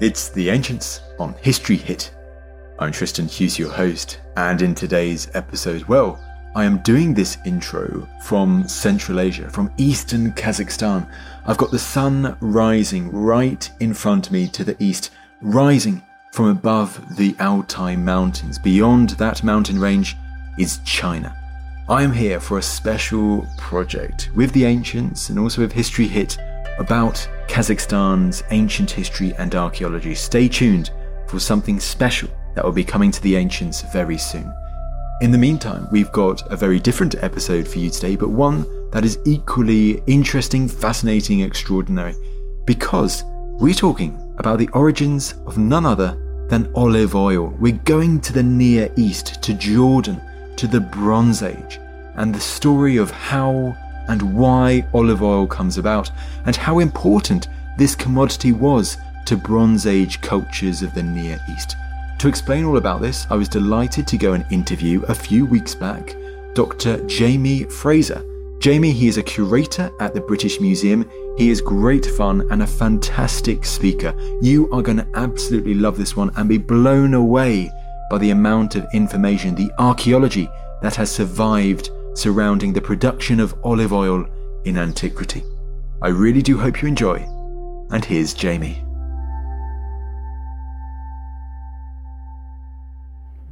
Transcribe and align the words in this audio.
It's 0.00 0.30
The 0.30 0.48
Ancients 0.48 1.02
on 1.18 1.34
History 1.42 1.76
Hit. 1.76 2.14
I'm 2.78 2.90
Tristan 2.90 3.28
Hughes, 3.28 3.58
your 3.58 3.70
host, 3.70 4.18
and 4.34 4.62
in 4.62 4.74
today's 4.74 5.30
episode, 5.34 5.82
well, 5.84 6.18
I 6.54 6.64
am 6.64 6.78
doing 6.78 7.12
this 7.12 7.36
intro 7.44 8.08
from 8.22 8.66
Central 8.66 9.20
Asia, 9.20 9.50
from 9.50 9.70
eastern 9.76 10.32
Kazakhstan. 10.32 11.06
I've 11.44 11.58
got 11.58 11.70
the 11.70 11.78
sun 11.78 12.34
rising 12.40 13.10
right 13.12 13.70
in 13.80 13.92
front 13.92 14.28
of 14.28 14.32
me 14.32 14.48
to 14.48 14.64
the 14.64 14.82
east, 14.82 15.10
rising 15.42 16.02
from 16.32 16.46
above 16.46 17.18
the 17.18 17.36
Altai 17.38 17.94
Mountains. 17.96 18.58
Beyond 18.58 19.10
that 19.10 19.44
mountain 19.44 19.78
range 19.78 20.16
is 20.58 20.78
China. 20.86 21.36
I 21.90 22.04
am 22.04 22.12
here 22.14 22.40
for 22.40 22.56
a 22.56 22.62
special 22.62 23.46
project 23.58 24.30
with 24.34 24.52
the 24.52 24.64
ancients 24.64 25.28
and 25.28 25.38
also 25.38 25.60
with 25.60 25.72
History 25.72 26.06
Hit 26.06 26.38
about 26.80 27.28
Kazakhstan's 27.46 28.42
ancient 28.50 28.90
history 28.90 29.32
and 29.38 29.54
archaeology. 29.54 30.14
Stay 30.14 30.48
tuned 30.48 30.90
for 31.28 31.38
something 31.38 31.78
special 31.78 32.28
that 32.54 32.64
will 32.64 32.72
be 32.72 32.82
coming 32.82 33.10
to 33.12 33.22
the 33.22 33.36
ancients 33.36 33.82
very 33.92 34.18
soon. 34.18 34.52
In 35.20 35.30
the 35.30 35.38
meantime, 35.38 35.86
we've 35.92 36.10
got 36.12 36.50
a 36.50 36.56
very 36.56 36.80
different 36.80 37.14
episode 37.22 37.68
for 37.68 37.78
you 37.78 37.90
today, 37.90 38.16
but 38.16 38.30
one 38.30 38.90
that 38.90 39.04
is 39.04 39.18
equally 39.26 40.02
interesting, 40.06 40.66
fascinating, 40.66 41.40
extraordinary, 41.40 42.14
because 42.64 43.22
we're 43.60 43.74
talking 43.74 44.34
about 44.38 44.58
the 44.58 44.68
origins 44.68 45.34
of 45.46 45.58
none 45.58 45.84
other 45.84 46.16
than 46.48 46.72
olive 46.74 47.14
oil. 47.14 47.54
We're 47.60 47.80
going 47.84 48.20
to 48.22 48.32
the 48.32 48.42
Near 48.42 48.90
East, 48.96 49.42
to 49.42 49.52
Jordan, 49.52 50.20
to 50.56 50.66
the 50.66 50.80
Bronze 50.80 51.42
Age, 51.42 51.78
and 52.16 52.34
the 52.34 52.40
story 52.40 52.96
of 52.96 53.10
how 53.10 53.76
and 54.10 54.34
why 54.34 54.84
olive 54.92 55.22
oil 55.22 55.46
comes 55.46 55.78
about, 55.78 56.10
and 56.44 56.56
how 56.56 56.80
important 56.80 57.48
this 57.78 57.94
commodity 57.94 58.52
was 58.52 58.98
to 59.24 59.36
Bronze 59.36 59.86
Age 59.86 60.20
cultures 60.20 60.82
of 60.82 60.92
the 60.92 61.02
Near 61.02 61.38
East. 61.54 61.76
To 62.18 62.28
explain 62.28 62.64
all 62.64 62.76
about 62.76 63.00
this, 63.00 63.26
I 63.30 63.36
was 63.36 63.48
delighted 63.48 64.06
to 64.08 64.18
go 64.18 64.32
and 64.34 64.44
interview 64.50 65.02
a 65.04 65.14
few 65.14 65.46
weeks 65.46 65.74
back 65.74 66.16
Dr. 66.54 67.06
Jamie 67.06 67.62
Fraser. 67.64 68.26
Jamie, 68.58 68.90
he 68.90 69.06
is 69.06 69.16
a 69.16 69.22
curator 69.22 69.90
at 70.00 70.12
the 70.12 70.20
British 70.20 70.60
Museum. 70.60 71.08
He 71.38 71.48
is 71.48 71.60
great 71.60 72.04
fun 72.04 72.46
and 72.50 72.62
a 72.62 72.66
fantastic 72.66 73.64
speaker. 73.64 74.12
You 74.42 74.68
are 74.72 74.82
going 74.82 74.98
to 74.98 75.06
absolutely 75.14 75.74
love 75.74 75.96
this 75.96 76.16
one 76.16 76.30
and 76.36 76.48
be 76.48 76.58
blown 76.58 77.14
away 77.14 77.70
by 78.10 78.18
the 78.18 78.30
amount 78.30 78.74
of 78.74 78.84
information, 78.92 79.54
the 79.54 79.72
archaeology 79.78 80.50
that 80.82 80.96
has 80.96 81.10
survived 81.10 81.90
surrounding 82.14 82.72
the 82.72 82.80
production 82.80 83.40
of 83.40 83.54
olive 83.64 83.92
oil 83.92 84.26
in 84.64 84.76
antiquity. 84.78 85.42
I 86.02 86.08
really 86.08 86.42
do 86.42 86.58
hope 86.58 86.82
you 86.82 86.88
enjoy, 86.88 87.18
and 87.90 88.04
here's 88.04 88.34
Jamie. 88.34 88.82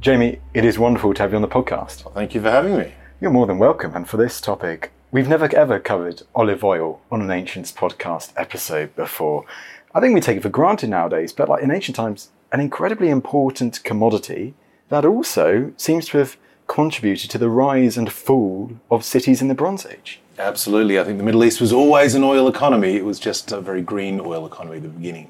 Jamie, 0.01 0.39
it 0.53 0.63
is 0.63 0.79
wonderful 0.79 1.13
to 1.13 1.21
have 1.21 1.31
you 1.31 1.35
on 1.35 1.41
the 1.41 1.47
podcast. 1.47 2.05
Well, 2.05 2.13
thank 2.13 2.33
you 2.33 2.41
for 2.41 2.49
having 2.49 2.77
me. 2.77 2.93
You're 3.19 3.31
more 3.31 3.47
than 3.47 3.59
welcome, 3.59 3.95
and 3.95 4.07
for 4.07 4.17
this 4.17 4.39
topic, 4.39 4.91
we've 5.11 5.27
never 5.27 5.53
ever 5.55 5.79
covered 5.79 6.21
olive 6.33 6.63
oil 6.63 7.01
on 7.11 7.21
an 7.21 7.31
Ancients 7.31 7.71
podcast 7.71 8.31
episode 8.37 8.95
before. 8.95 9.45
I 9.93 9.99
think 9.99 10.13
we 10.13 10.21
take 10.21 10.37
it 10.37 10.43
for 10.43 10.49
granted 10.49 10.89
nowadays, 10.89 11.33
but 11.33 11.49
like 11.49 11.63
in 11.63 11.71
ancient 11.71 11.95
times, 11.95 12.29
an 12.51 12.59
incredibly 12.59 13.09
important 13.09 13.83
commodity 13.83 14.53
that 14.89 15.05
also 15.05 15.73
seems 15.77 16.07
to 16.07 16.17
have 16.19 16.37
contributed 16.69 17.29
to 17.31 17.37
the 17.37 17.49
rise 17.49 17.97
and 17.97 18.09
fall 18.09 18.71
of 18.89 19.03
cities 19.03 19.41
in 19.41 19.49
the 19.49 19.55
Bronze 19.55 19.85
Age. 19.85 20.21
Absolutely. 20.37 20.97
I 20.97 21.03
think 21.03 21.17
the 21.17 21.23
Middle 21.23 21.43
East 21.43 21.59
was 21.59 21.73
always 21.73 22.15
an 22.15 22.23
oil 22.23 22.47
economy. 22.47 22.95
It 22.95 23.03
was 23.03 23.19
just 23.19 23.51
a 23.51 23.59
very 23.59 23.81
green 23.81 24.21
oil 24.21 24.45
economy 24.45 24.77
at 24.77 24.83
the 24.83 24.89
beginning. 24.89 25.29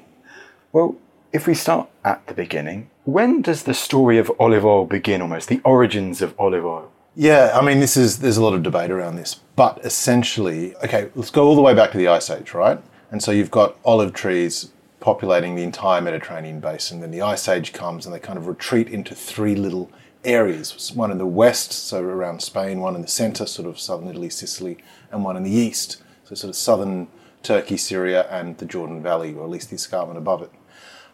Well, 0.70 0.96
if 1.32 1.48
we 1.48 1.54
start 1.54 1.88
at 2.04 2.24
the 2.28 2.34
beginning, 2.34 2.90
when 3.04 3.42
does 3.42 3.64
the 3.64 3.74
story 3.74 4.18
of 4.18 4.30
olive 4.38 4.64
oil 4.64 4.84
begin 4.84 5.22
almost? 5.22 5.48
The 5.48 5.60
origins 5.64 6.22
of 6.22 6.38
olive 6.38 6.64
oil? 6.64 6.92
Yeah, 7.16 7.58
I 7.60 7.64
mean, 7.64 7.80
this 7.80 7.96
is 7.96 8.20
there's 8.20 8.36
a 8.36 8.42
lot 8.42 8.54
of 8.54 8.62
debate 8.62 8.90
around 8.90 9.16
this, 9.16 9.40
but 9.56 9.84
essentially, 9.84 10.76
okay, 10.76 11.08
let's 11.16 11.30
go 11.30 11.44
all 11.46 11.56
the 11.56 11.62
way 11.62 11.74
back 11.74 11.90
to 11.92 11.98
the 11.98 12.06
Ice 12.06 12.30
Age, 12.30 12.54
right? 12.54 12.78
And 13.10 13.20
so 13.20 13.32
you've 13.32 13.50
got 13.50 13.76
olive 13.84 14.12
trees 14.12 14.70
populating 15.00 15.56
the 15.56 15.64
entire 15.64 16.00
Mediterranean 16.00 16.60
basin. 16.60 17.00
Then 17.00 17.10
the 17.10 17.22
Ice 17.22 17.48
Age 17.48 17.72
comes, 17.72 18.06
and 18.06 18.14
they 18.14 18.20
kind 18.20 18.38
of 18.38 18.46
retreat 18.46 18.88
into 18.88 19.14
three 19.14 19.56
little 19.56 19.90
areas 20.24 20.92
one 20.94 21.10
in 21.10 21.18
the 21.18 21.26
west, 21.26 21.72
so 21.72 22.02
around 22.02 22.42
Spain, 22.42 22.80
one 22.80 22.94
in 22.94 23.02
the 23.02 23.08
center, 23.08 23.46
sort 23.46 23.68
of 23.68 23.78
southern 23.80 24.08
Italy, 24.08 24.30
Sicily, 24.30 24.78
and 25.10 25.24
one 25.24 25.36
in 25.36 25.42
the 25.42 25.50
east, 25.50 26.02
so 26.24 26.34
sort 26.34 26.50
of 26.50 26.56
southern 26.56 27.08
Turkey, 27.42 27.76
Syria, 27.76 28.26
and 28.30 28.58
the 28.58 28.66
Jordan 28.66 29.02
Valley, 29.02 29.34
or 29.34 29.44
at 29.44 29.50
least 29.50 29.70
the 29.70 29.76
escarpment 29.76 30.18
above 30.18 30.42
it. 30.42 30.50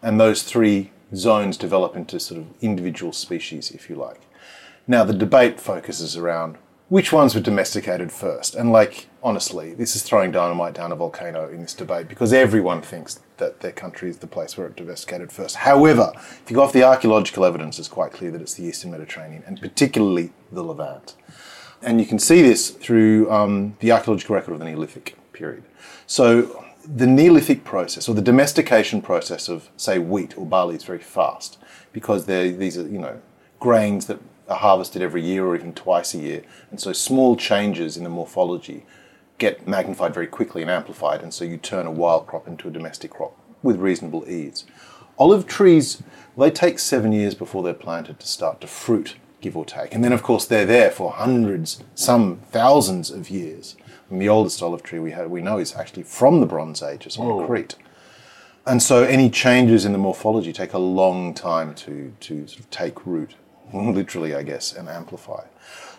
And 0.02 0.20
those 0.20 0.42
three 0.42 0.90
zones 1.14 1.56
develop 1.56 1.96
into 1.96 2.18
sort 2.18 2.40
of 2.40 2.46
individual 2.60 3.12
species, 3.12 3.70
if 3.70 3.88
you 3.88 3.96
like. 3.96 4.20
Now, 4.88 5.04
the 5.04 5.14
debate 5.14 5.60
focuses 5.60 6.16
around 6.16 6.58
which 6.88 7.12
ones 7.12 7.34
were 7.34 7.40
domesticated 7.40 8.12
first. 8.12 8.54
And, 8.54 8.70
like, 8.70 9.08
honestly, 9.22 9.74
this 9.74 9.96
is 9.96 10.02
throwing 10.02 10.30
dynamite 10.30 10.74
down 10.74 10.92
a 10.92 10.96
volcano 10.96 11.48
in 11.48 11.60
this 11.60 11.74
debate 11.74 12.08
because 12.08 12.32
everyone 12.32 12.80
thinks 12.80 13.20
that 13.38 13.60
their 13.60 13.72
country 13.72 14.08
is 14.08 14.18
the 14.18 14.26
place 14.26 14.56
where 14.56 14.68
it 14.68 14.76
domesticated 14.76 15.32
first. 15.32 15.56
However, 15.56 16.12
if 16.14 16.44
you 16.48 16.56
go 16.56 16.62
off 16.62 16.72
the 16.72 16.84
archaeological 16.84 17.44
evidence, 17.44 17.78
it's 17.78 17.88
quite 17.88 18.12
clear 18.12 18.30
that 18.30 18.40
it's 18.40 18.54
the 18.54 18.64
Eastern 18.64 18.92
Mediterranean 18.92 19.42
and 19.46 19.60
particularly 19.60 20.32
the 20.52 20.62
Levant. 20.62 21.16
And 21.82 22.00
you 22.00 22.06
can 22.06 22.18
see 22.18 22.40
this 22.40 22.70
through 22.70 23.30
um, 23.30 23.76
the 23.80 23.90
archaeological 23.92 24.36
record 24.36 24.52
of 24.52 24.60
the 24.60 24.64
Neolithic 24.64 25.16
period. 25.32 25.64
So, 26.06 26.64
the 26.88 27.06
Neolithic 27.06 27.64
process 27.64 28.08
or 28.08 28.14
the 28.14 28.22
domestication 28.22 29.02
process 29.02 29.48
of, 29.48 29.68
say, 29.76 29.98
wheat 29.98 30.38
or 30.38 30.46
barley 30.46 30.76
is 30.76 30.84
very 30.84 31.00
fast 31.00 31.58
because 31.92 32.26
these 32.26 32.78
are, 32.78 32.86
you 32.86 32.98
know, 32.98 33.20
grains 33.58 34.06
that 34.06 34.20
are 34.48 34.56
harvested 34.56 35.02
every 35.02 35.22
year 35.22 35.44
or 35.44 35.56
even 35.56 35.72
twice 35.72 36.14
a 36.14 36.18
year. 36.18 36.42
And 36.70 36.80
so 36.80 36.92
small 36.92 37.36
changes 37.36 37.96
in 37.96 38.04
the 38.04 38.10
morphology 38.10 38.84
get 39.38 39.66
magnified 39.66 40.14
very 40.14 40.26
quickly 40.26 40.62
and 40.62 40.70
amplified, 40.70 41.22
and 41.22 41.32
so 41.32 41.44
you 41.44 41.56
turn 41.56 41.86
a 41.86 41.90
wild 41.90 42.26
crop 42.26 42.48
into 42.48 42.68
a 42.68 42.70
domestic 42.70 43.10
crop 43.10 43.38
with 43.62 43.76
reasonable 43.76 44.28
ease. 44.28 44.64
Olive 45.18 45.46
trees, 45.46 46.02
they 46.36 46.50
take 46.50 46.78
seven 46.78 47.12
years 47.12 47.34
before 47.34 47.62
they're 47.62 47.74
planted 47.74 48.20
to 48.20 48.26
start 48.26 48.60
to 48.60 48.66
fruit, 48.66 49.16
give 49.40 49.56
or 49.56 49.64
take. 49.64 49.94
And 49.94 50.04
then, 50.04 50.12
of 50.12 50.22
course, 50.22 50.46
they're 50.46 50.66
there 50.66 50.90
for 50.90 51.12
hundreds, 51.12 51.82
some 51.94 52.40
thousands 52.50 53.10
of 53.10 53.30
years. 53.30 53.76
And 54.10 54.20
the 54.20 54.28
oldest 54.28 54.62
olive 54.62 54.82
tree 54.82 54.98
we, 54.98 55.12
have, 55.12 55.30
we 55.30 55.42
know 55.42 55.58
is 55.58 55.74
actually 55.74 56.04
from 56.04 56.40
the 56.40 56.46
Bronze 56.46 56.82
Age, 56.82 57.06
it's 57.06 57.18
on 57.18 57.46
Crete. 57.46 57.76
And 58.66 58.82
so 58.82 59.04
any 59.04 59.30
changes 59.30 59.84
in 59.84 59.92
the 59.92 59.98
morphology 59.98 60.52
take 60.52 60.72
a 60.72 60.78
long 60.78 61.34
time 61.34 61.74
to, 61.76 62.12
to 62.20 62.46
sort 62.46 62.60
of 62.60 62.70
take 62.70 63.06
root, 63.06 63.34
literally, 63.72 64.34
I 64.34 64.42
guess, 64.42 64.72
and 64.72 64.88
amplify. 64.88 65.44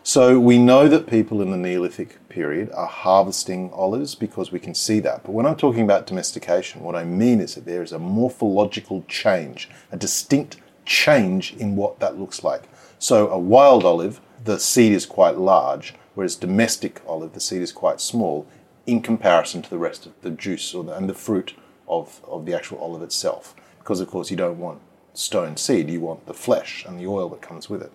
So 0.04 0.40
we 0.40 0.58
know 0.58 0.88
that 0.88 1.06
people 1.06 1.42
in 1.42 1.52
the 1.52 1.58
Neolithic 1.58 2.30
period 2.30 2.72
are 2.72 2.88
harvesting 2.88 3.70
olives 3.74 4.16
because 4.16 4.54
we 4.54 4.60
can 4.60 4.74
see 4.74 5.02
that. 5.02 5.24
But 5.24 5.34
when 5.34 5.46
I'm 5.46 5.58
talking 5.58 5.84
about 5.84 6.08
domestication, 6.08 6.82
what 6.82 6.96
I 6.96 7.04
mean 7.04 7.42
is 7.42 7.56
that 7.56 7.66
there 7.66 7.84
is 7.84 7.92
a 7.92 8.00
morphological 8.00 9.04
change, 9.10 9.70
a 9.92 9.98
distinct 9.98 10.62
change 10.86 11.54
in 11.56 11.76
what 11.76 12.00
that 12.00 12.18
looks 12.18 12.42
like. 12.42 12.64
So 13.00 13.30
a 13.30 13.38
wild 13.38 13.84
olive, 13.84 14.22
the 14.46 14.60
seed 14.60 14.94
is 14.94 15.06
quite 15.06 15.38
large, 15.38 15.94
whereas 16.16 16.38
domestic 16.38 17.02
olive, 17.06 17.34
the 17.34 17.42
seed 17.42 17.62
is 17.62 17.74
quite 17.74 18.00
small 18.00 18.48
in 18.86 19.02
comparison 19.02 19.62
to 19.62 19.70
the 19.70 19.78
rest 19.78 20.06
of 20.06 20.14
the 20.22 20.32
juice 20.32 20.74
or 20.74 20.86
the, 20.86 20.96
and 20.96 21.10
the 21.10 21.14
fruit 21.14 21.54
of, 21.90 22.22
of 22.26 22.46
the 22.46 22.56
actual 22.56 22.78
olive 22.78 23.02
itself. 23.02 23.54
Because, 23.80 24.00
of 24.00 24.08
course, 24.08 24.32
you 24.32 24.38
don't 24.38 24.58
want 24.58 24.80
stone 25.18 25.58
seed, 25.58 25.90
you 25.90 26.00
want 26.00 26.26
the 26.28 26.34
flesh 26.34 26.86
and 26.86 27.00
the 27.00 27.08
oil 27.08 27.30
that 27.30 27.42
comes 27.42 27.70
with 27.70 27.82
it. 27.82 27.92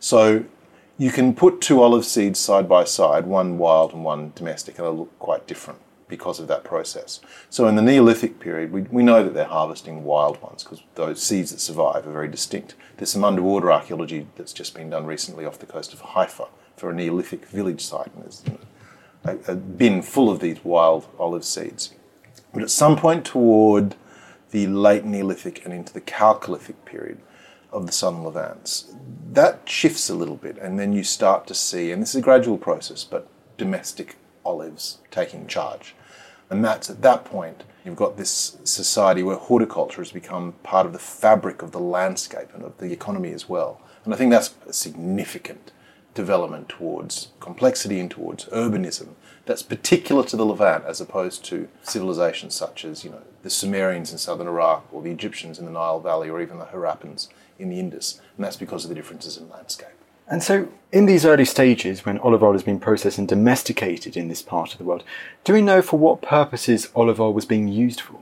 So 0.00 0.44
you 0.98 1.10
can 1.10 1.34
put 1.34 1.60
two 1.60 1.82
olive 1.82 2.04
seeds 2.04 2.38
side 2.38 2.68
by 2.68 2.84
side, 2.84 3.26
one 3.26 3.58
wild 3.58 3.92
and 3.92 4.04
one 4.04 4.32
domestic, 4.34 4.78
and 4.78 4.86
they'll 4.86 4.96
look 4.96 5.18
quite 5.18 5.46
different 5.46 5.80
because 6.08 6.38
of 6.38 6.48
that 6.48 6.64
process. 6.64 7.20
So 7.50 7.66
in 7.66 7.74
the 7.76 7.82
Neolithic 7.82 8.38
period, 8.38 8.72
we, 8.72 8.82
we 8.82 9.02
know 9.02 9.24
that 9.24 9.34
they're 9.34 9.44
harvesting 9.44 10.04
wild 10.04 10.40
ones 10.40 10.62
because 10.62 10.82
those 10.94 11.22
seeds 11.22 11.50
that 11.50 11.60
survive 11.60 12.06
are 12.06 12.12
very 12.12 12.28
distinct. 12.28 12.74
There's 12.96 13.10
some 13.10 13.24
underwater 13.24 13.72
archaeology 13.72 14.26
that's 14.36 14.52
just 14.52 14.74
been 14.74 14.90
done 14.90 15.06
recently 15.06 15.44
off 15.44 15.58
the 15.58 15.66
coast 15.66 15.92
of 15.92 16.00
Haifa 16.00 16.46
for 16.76 16.90
a 16.90 16.94
Neolithic 16.94 17.46
village 17.46 17.80
site, 17.80 18.10
and 18.14 18.24
there's 18.24 18.42
a, 19.24 19.52
a 19.52 19.56
bin 19.56 20.02
full 20.02 20.30
of 20.30 20.40
these 20.40 20.64
wild 20.64 21.08
olive 21.18 21.44
seeds. 21.44 21.94
But 22.52 22.62
at 22.62 22.70
some 22.70 22.96
point 22.96 23.24
toward 23.24 23.96
the 24.50 24.66
late 24.66 25.04
Neolithic 25.04 25.64
and 25.64 25.74
into 25.74 25.92
the 25.92 26.00
Chalcolithic 26.00 26.84
period 26.84 27.18
of 27.72 27.86
the 27.86 27.92
southern 27.92 28.24
Levant. 28.24 28.84
that 29.32 29.68
shifts 29.68 30.08
a 30.08 30.14
little 30.14 30.36
bit, 30.36 30.56
and 30.58 30.78
then 30.78 30.92
you 30.92 31.04
start 31.04 31.46
to 31.46 31.54
see, 31.54 31.90
and 31.90 32.00
this 32.00 32.10
is 32.10 32.16
a 32.16 32.22
gradual 32.22 32.56
process, 32.56 33.04
but 33.04 33.28
domestic 33.58 34.16
olives 34.44 34.98
taking 35.10 35.46
charge. 35.46 35.94
And 36.48 36.64
that's 36.64 36.88
at 36.88 37.02
that 37.02 37.24
point, 37.24 37.64
you've 37.84 37.96
got 37.96 38.16
this 38.16 38.56
society 38.64 39.22
where 39.22 39.36
horticulture 39.36 40.00
has 40.00 40.12
become 40.12 40.52
part 40.62 40.86
of 40.86 40.92
the 40.92 40.98
fabric 40.98 41.60
of 41.60 41.72
the 41.72 41.80
landscape 41.80 42.48
and 42.54 42.62
of 42.62 42.78
the 42.78 42.92
economy 42.92 43.32
as 43.32 43.48
well. 43.48 43.80
And 44.04 44.14
I 44.14 44.16
think 44.16 44.30
that's 44.30 44.54
significant 44.70 45.72
development 46.16 46.68
towards 46.68 47.28
complexity 47.38 48.00
and 48.00 48.10
towards 48.10 48.46
urbanism 48.46 49.10
that's 49.46 49.62
particular 49.62 50.24
to 50.24 50.36
the 50.36 50.44
Levant 50.44 50.84
as 50.84 51.00
opposed 51.00 51.44
to 51.44 51.68
civilizations 51.82 52.54
such 52.54 52.84
as, 52.84 53.04
you 53.04 53.10
know, 53.10 53.22
the 53.42 53.50
Sumerians 53.50 54.10
in 54.10 54.18
southern 54.18 54.48
Iraq 54.48 54.84
or 54.92 55.02
the 55.02 55.10
Egyptians 55.12 55.58
in 55.58 55.64
the 55.64 55.70
Nile 55.70 56.00
Valley 56.00 56.28
or 56.28 56.42
even 56.42 56.58
the 56.58 56.66
Harappans 56.66 57.28
in 57.58 57.70
the 57.70 57.78
Indus. 57.78 58.20
And 58.36 58.44
that's 58.44 58.56
because 58.56 58.84
of 58.84 58.88
the 58.88 58.94
differences 58.96 59.36
in 59.36 59.48
landscape. 59.48 59.88
And 60.28 60.42
so, 60.42 60.68
in 60.90 61.06
these 61.06 61.24
early 61.24 61.44
stages, 61.44 62.04
when 62.04 62.18
olive 62.18 62.42
oil 62.42 62.52
has 62.52 62.64
been 62.64 62.80
processed 62.80 63.16
and 63.16 63.28
domesticated 63.28 64.16
in 64.16 64.26
this 64.26 64.42
part 64.42 64.72
of 64.72 64.78
the 64.78 64.84
world, 64.84 65.04
do 65.44 65.52
we 65.52 65.62
know 65.62 65.80
for 65.80 66.00
what 66.00 66.20
purposes 66.20 66.88
olive 66.96 67.20
oil 67.20 67.32
was 67.32 67.46
being 67.46 67.68
used 67.68 68.00
for? 68.00 68.18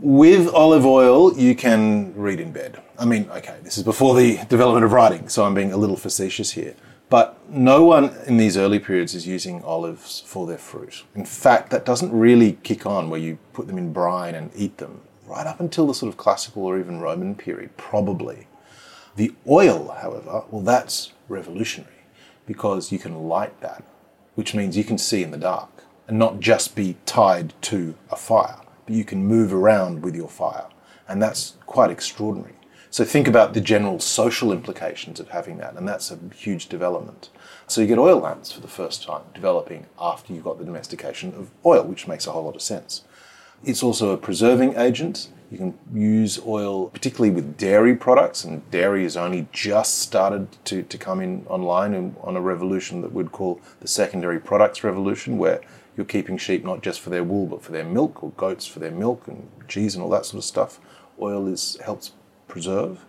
With 0.00 0.52
olive 0.52 0.84
oil, 0.84 1.38
you 1.38 1.54
can 1.54 2.12
read 2.16 2.40
in 2.40 2.50
bed. 2.50 2.82
I 2.98 3.04
mean, 3.04 3.30
okay, 3.30 3.56
this 3.62 3.78
is 3.78 3.84
before 3.84 4.16
the 4.16 4.40
development 4.48 4.84
of 4.84 4.92
writing, 4.92 5.28
so 5.28 5.44
I'm 5.44 5.54
being 5.54 5.72
a 5.72 5.76
little 5.76 5.96
facetious 5.96 6.50
here. 6.50 6.74
But 7.14 7.48
no 7.48 7.84
one 7.84 8.12
in 8.26 8.38
these 8.38 8.56
early 8.56 8.80
periods 8.80 9.14
is 9.14 9.24
using 9.24 9.62
olives 9.62 10.24
for 10.26 10.48
their 10.48 10.58
fruit. 10.58 11.04
In 11.14 11.24
fact, 11.24 11.70
that 11.70 11.84
doesn't 11.84 12.10
really 12.10 12.58
kick 12.64 12.86
on 12.86 13.08
where 13.08 13.20
you 13.20 13.38
put 13.52 13.68
them 13.68 13.78
in 13.78 13.92
brine 13.92 14.34
and 14.34 14.50
eat 14.56 14.78
them, 14.78 15.02
right 15.24 15.46
up 15.46 15.60
until 15.60 15.86
the 15.86 15.94
sort 15.94 16.10
of 16.10 16.16
classical 16.16 16.64
or 16.64 16.76
even 16.76 16.98
Roman 16.98 17.36
period, 17.36 17.76
probably. 17.76 18.48
The 19.14 19.32
oil, 19.48 19.96
however, 20.00 20.42
well, 20.50 20.62
that's 20.62 21.12
revolutionary 21.28 22.02
because 22.46 22.90
you 22.90 22.98
can 22.98 23.28
light 23.28 23.60
that, 23.60 23.84
which 24.34 24.52
means 24.52 24.76
you 24.76 24.82
can 24.82 24.98
see 24.98 25.22
in 25.22 25.30
the 25.30 25.38
dark 25.38 25.84
and 26.08 26.18
not 26.18 26.40
just 26.40 26.74
be 26.74 26.96
tied 27.06 27.54
to 27.62 27.94
a 28.10 28.16
fire, 28.16 28.58
but 28.86 28.96
you 28.96 29.04
can 29.04 29.24
move 29.24 29.54
around 29.54 30.02
with 30.02 30.16
your 30.16 30.28
fire. 30.28 30.66
And 31.06 31.22
that's 31.22 31.54
quite 31.64 31.92
extraordinary. 31.92 32.56
So 32.94 33.04
think 33.04 33.26
about 33.26 33.54
the 33.54 33.60
general 33.60 33.98
social 33.98 34.52
implications 34.52 35.18
of 35.18 35.30
having 35.30 35.58
that, 35.58 35.74
and 35.74 35.88
that's 35.88 36.12
a 36.12 36.18
huge 36.32 36.68
development. 36.68 37.28
So 37.66 37.80
you 37.80 37.88
get 37.88 37.98
oil 37.98 38.20
lamps 38.20 38.52
for 38.52 38.60
the 38.60 38.68
first 38.68 39.02
time 39.02 39.22
developing 39.34 39.86
after 39.98 40.32
you've 40.32 40.44
got 40.44 40.58
the 40.58 40.64
domestication 40.64 41.34
of 41.34 41.50
oil, 41.66 41.82
which 41.82 42.06
makes 42.06 42.28
a 42.28 42.30
whole 42.30 42.44
lot 42.44 42.54
of 42.54 42.62
sense. 42.62 43.02
It's 43.64 43.82
also 43.82 44.10
a 44.10 44.16
preserving 44.16 44.76
agent. 44.76 45.28
You 45.50 45.58
can 45.58 45.78
use 45.92 46.38
oil, 46.46 46.90
particularly 46.90 47.34
with 47.34 47.56
dairy 47.56 47.96
products, 47.96 48.44
and 48.44 48.70
dairy 48.70 49.02
has 49.02 49.16
only 49.16 49.48
just 49.50 49.98
started 49.98 50.46
to, 50.66 50.84
to 50.84 50.96
come 50.96 51.20
in 51.20 51.44
online 51.48 51.94
and 51.94 52.14
on 52.22 52.36
a 52.36 52.40
revolution 52.40 53.02
that 53.02 53.12
we'd 53.12 53.32
call 53.32 53.60
the 53.80 53.88
secondary 53.88 54.38
products 54.38 54.84
revolution, 54.84 55.36
where 55.36 55.60
you're 55.96 56.06
keeping 56.06 56.38
sheep 56.38 56.64
not 56.64 56.80
just 56.80 57.00
for 57.00 57.10
their 57.10 57.24
wool 57.24 57.46
but 57.48 57.60
for 57.60 57.72
their 57.72 57.82
milk, 57.82 58.22
or 58.22 58.30
goats 58.36 58.68
for 58.68 58.78
their 58.78 58.92
milk 58.92 59.26
and 59.26 59.50
cheese 59.66 59.96
and 59.96 60.04
all 60.04 60.10
that 60.10 60.26
sort 60.26 60.38
of 60.38 60.44
stuff. 60.44 60.78
Oil 61.20 61.48
is 61.48 61.76
helps 61.84 62.12
preserve, 62.54 63.04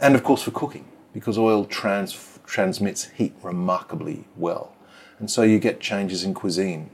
and 0.00 0.16
of 0.16 0.24
course 0.24 0.42
for 0.42 0.50
cooking, 0.50 0.84
because 1.12 1.38
oil 1.38 1.64
trans, 1.64 2.40
transmits 2.44 3.04
heat 3.10 3.32
remarkably 3.40 4.24
well, 4.36 4.74
and 5.20 5.30
so 5.30 5.42
you 5.42 5.60
get 5.60 5.78
changes 5.78 6.24
in 6.24 6.34
cuisine, 6.34 6.90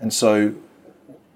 and 0.00 0.10
so 0.10 0.54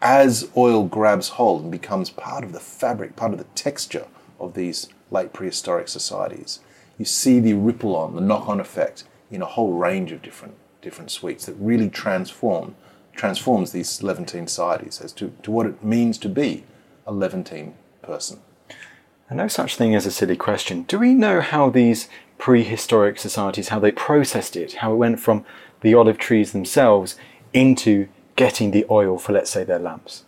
as 0.00 0.50
oil 0.56 0.84
grabs 0.86 1.28
hold 1.36 1.62
and 1.62 1.70
becomes 1.70 2.08
part 2.08 2.42
of 2.42 2.52
the 2.52 2.58
fabric, 2.58 3.16
part 3.16 3.32
of 3.32 3.38
the 3.38 3.52
texture 3.54 4.06
of 4.40 4.54
these 4.54 4.88
late 5.10 5.34
prehistoric 5.34 5.88
societies, 5.88 6.60
you 6.96 7.04
see 7.04 7.38
the 7.38 7.52
ripple 7.52 7.94
on, 7.94 8.14
the 8.14 8.20
knock 8.22 8.48
on 8.48 8.60
effect 8.60 9.04
in 9.30 9.42
a 9.42 9.46
whole 9.46 9.74
range 9.74 10.10
of 10.10 10.22
different, 10.22 10.54
different 10.80 11.10
sweets 11.10 11.44
that 11.44 11.54
really 11.54 11.90
transform, 11.90 12.74
transforms 13.14 13.72
these 13.72 14.02
Levantine 14.02 14.46
societies 14.46 15.02
as 15.02 15.12
to, 15.12 15.32
to 15.42 15.50
what 15.50 15.66
it 15.66 15.84
means 15.84 16.16
to 16.16 16.30
be 16.30 16.64
a 17.06 17.12
Levantine 17.12 17.74
person. 18.00 18.40
And 19.32 19.38
no 19.38 19.48
such 19.48 19.76
thing 19.76 19.94
as 19.94 20.04
a 20.04 20.10
silly 20.10 20.36
question. 20.36 20.82
Do 20.82 20.98
we 20.98 21.14
know 21.14 21.40
how 21.40 21.70
these 21.70 22.06
prehistoric 22.36 23.18
societies, 23.18 23.68
how 23.68 23.78
they 23.78 23.90
processed 23.90 24.56
it, 24.56 24.74
how 24.74 24.92
it 24.92 24.96
went 24.96 25.20
from 25.20 25.46
the 25.80 25.94
olive 25.94 26.18
trees 26.18 26.52
themselves 26.52 27.16
into 27.54 28.08
getting 28.36 28.72
the 28.72 28.84
oil 28.90 29.16
for, 29.16 29.32
let's 29.32 29.48
say, 29.48 29.64
their 29.64 29.78
lamps? 29.78 30.24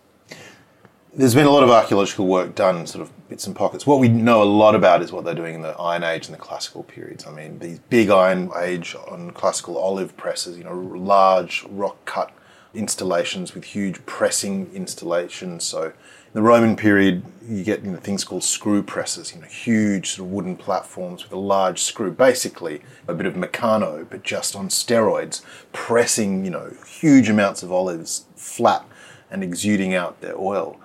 There's 1.13 1.35
been 1.35 1.45
a 1.45 1.51
lot 1.51 1.61
of 1.61 1.69
archaeological 1.69 2.25
work 2.25 2.55
done, 2.55 2.87
sort 2.87 3.03
of 3.03 3.29
bits 3.29 3.45
and 3.45 3.55
pockets. 3.55 3.85
What 3.85 3.99
we 3.99 4.09
know 4.09 4.41
a 4.41 4.43
lot 4.43 4.73
about 4.73 5.03
is 5.03 5.11
what 5.11 5.23
they're 5.23 5.35
doing 5.35 5.53
in 5.53 5.61
the 5.61 5.77
Iron 5.79 6.03
Age 6.03 6.25
and 6.25 6.33
the 6.33 6.39
Classical 6.39 6.81
periods. 6.81 7.27
I 7.27 7.31
mean, 7.31 7.59
these 7.59 7.77
big 7.77 8.09
Iron 8.09 8.49
Age 8.59 8.95
on 9.07 9.29
classical 9.33 9.77
olive 9.77 10.17
presses, 10.17 10.57
you 10.57 10.63
know, 10.63 10.73
large 10.73 11.63
rock 11.69 12.03
cut 12.05 12.33
installations 12.73 13.53
with 13.53 13.65
huge 13.65 14.03
pressing 14.07 14.71
installations. 14.73 15.63
So, 15.63 15.93
the 16.35 16.41
Roman 16.41 16.75
period, 16.75 17.23
you 17.47 17.63
get 17.63 17.85
you 17.85 17.91
know, 17.91 17.97
things 17.97 18.25
called 18.25 18.43
screw 18.43 18.83
presses, 18.83 19.33
you 19.33 19.39
know, 19.39 19.47
huge 19.47 20.09
sort 20.09 20.27
of 20.27 20.33
wooden 20.33 20.57
platforms 20.57 21.23
with 21.23 21.31
a 21.31 21.39
large 21.39 21.81
screw, 21.81 22.11
basically 22.11 22.81
a 23.07 23.13
bit 23.13 23.25
of 23.25 23.35
Meccano, 23.35 24.05
but 24.09 24.21
just 24.21 24.53
on 24.53 24.67
steroids, 24.67 25.41
pressing, 25.71 26.43
you 26.43 26.51
know, 26.51 26.73
huge 26.85 27.29
amounts 27.29 27.63
of 27.63 27.71
olives 27.71 28.25
flat 28.35 28.85
and 29.31 29.45
exuding 29.45 29.93
out 29.93 30.19
their 30.19 30.37
oil. 30.37 30.77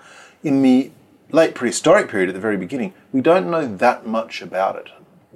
In 0.45 0.63
the 0.63 0.93
late 1.33 1.57
prehistoric 1.57 2.09
period, 2.09 2.29
at 2.29 2.37
the 2.37 2.41
very 2.41 2.57
beginning, 2.57 2.95
we 3.11 3.21
don't 3.21 3.51
know 3.51 3.67
that 3.67 4.07
much 4.07 4.43
about 4.43 4.77
it. 4.77 4.91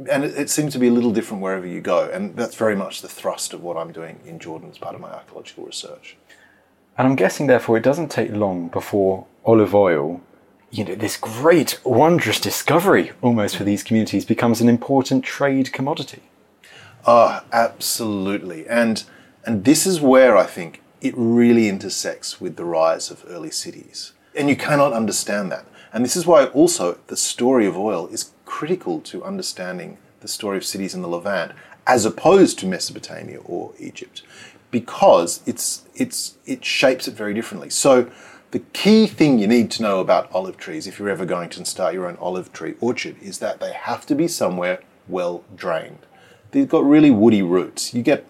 And 0.09 0.23
it, 0.23 0.39
it 0.39 0.49
seems 0.49 0.75
to 0.75 0.79
be 0.79 0.87
a 0.87 0.93
little 0.93 1.13
different 1.13 1.43
wherever 1.43 1.67
you 1.67 1.81
go. 1.81 2.09
And 2.09 2.37
that's 2.37 2.55
very 2.55 2.77
much 2.77 3.03
the 3.03 3.09
thrust 3.09 3.53
of 3.53 3.65
what 3.65 3.77
I'm 3.77 3.91
doing 3.91 4.21
in 4.25 4.39
Jordan 4.39 4.71
as 4.71 4.79
part 4.79 4.95
of 4.95 5.01
my 5.01 5.11
archaeological 5.11 5.65
research. 5.65 6.17
And 6.97 7.09
I'm 7.09 7.17
guessing, 7.17 7.49
therefore, 7.49 7.77
it 7.77 7.83
doesn't 7.83 8.13
take 8.13 8.31
long 8.31 8.69
before 8.69 9.27
olive 9.45 9.75
oil, 9.75 10.21
you 10.71 10.85
know, 10.85 10.95
this 10.95 11.17
great, 11.17 11.79
wondrous 11.85 12.41
discovery 12.41 13.13
almost 13.23 13.57
for 13.57 13.65
these 13.65 13.83
communities, 13.83 14.25
becomes 14.25 14.61
an 14.61 14.69
important 14.69 15.25
trade 15.25 15.73
commodity. 15.73 16.23
Ah, 17.07 17.45
absolutely. 17.53 18.67
And 18.67 19.05
and 19.45 19.65
this 19.65 19.87
is 19.87 20.01
where 20.01 20.37
I 20.37 20.45
think 20.45 20.81
it 21.01 21.15
really 21.17 21.69
intersects 21.69 22.41
with 22.41 22.57
the 22.57 22.65
rise 22.65 23.11
of 23.11 23.25
early 23.29 23.51
cities. 23.51 24.13
And 24.35 24.49
you 24.49 24.57
cannot 24.57 24.95
understand 24.95 25.53
that. 25.53 25.67
And 25.93 26.03
this 26.03 26.17
is 26.17 26.27
why 26.27 26.47
also 26.47 26.99
the 27.09 27.17
story 27.17 27.67
of 27.67 27.77
oil 27.77 28.09
is 28.09 28.33
critical 28.47 29.01
to 29.03 29.23
understanding 29.23 29.99
the 30.21 30.29
story 30.29 30.57
of 30.57 30.65
cities 30.65 30.95
in 30.95 31.03
the 31.03 31.09
Levant 31.09 31.53
as 31.87 32.07
opposed 32.07 32.59
to 32.59 32.67
Mesopotamia 32.67 33.39
or 33.45 33.75
Egypt 33.79 34.23
because 34.71 35.41
it's 35.47 35.85
it's 35.95 36.37
it 36.47 36.65
shapes 36.65 37.07
it 37.07 37.15
very 37.15 37.35
differently. 37.35 37.71
So 37.71 38.11
the 38.55 38.61
key 38.73 39.09
thing 39.09 39.41
you 39.41 39.49
need 39.49 39.69
to 39.69 39.83
know 39.83 39.99
about 39.99 40.33
olive 40.33 40.57
trees 40.57 40.87
if 40.87 41.01
you're 41.01 41.09
ever 41.09 41.27
going 41.27 41.49
to 41.49 41.65
start 41.65 41.93
your 41.93 42.07
own 42.07 42.17
olive 42.21 42.53
tree 42.53 42.77
orchard 42.81 43.17
is 43.21 43.41
that 43.41 43.59
they 43.59 43.73
have 43.73 44.07
to 44.07 44.15
be 44.15 44.29
somewhere 44.29 44.79
well 45.09 45.43
drained. 45.57 45.99
They've 46.53 46.69
got 46.69 46.85
really 46.85 47.11
woody 47.11 47.43
roots. 47.43 47.93
You 47.93 48.05
get 48.05 48.25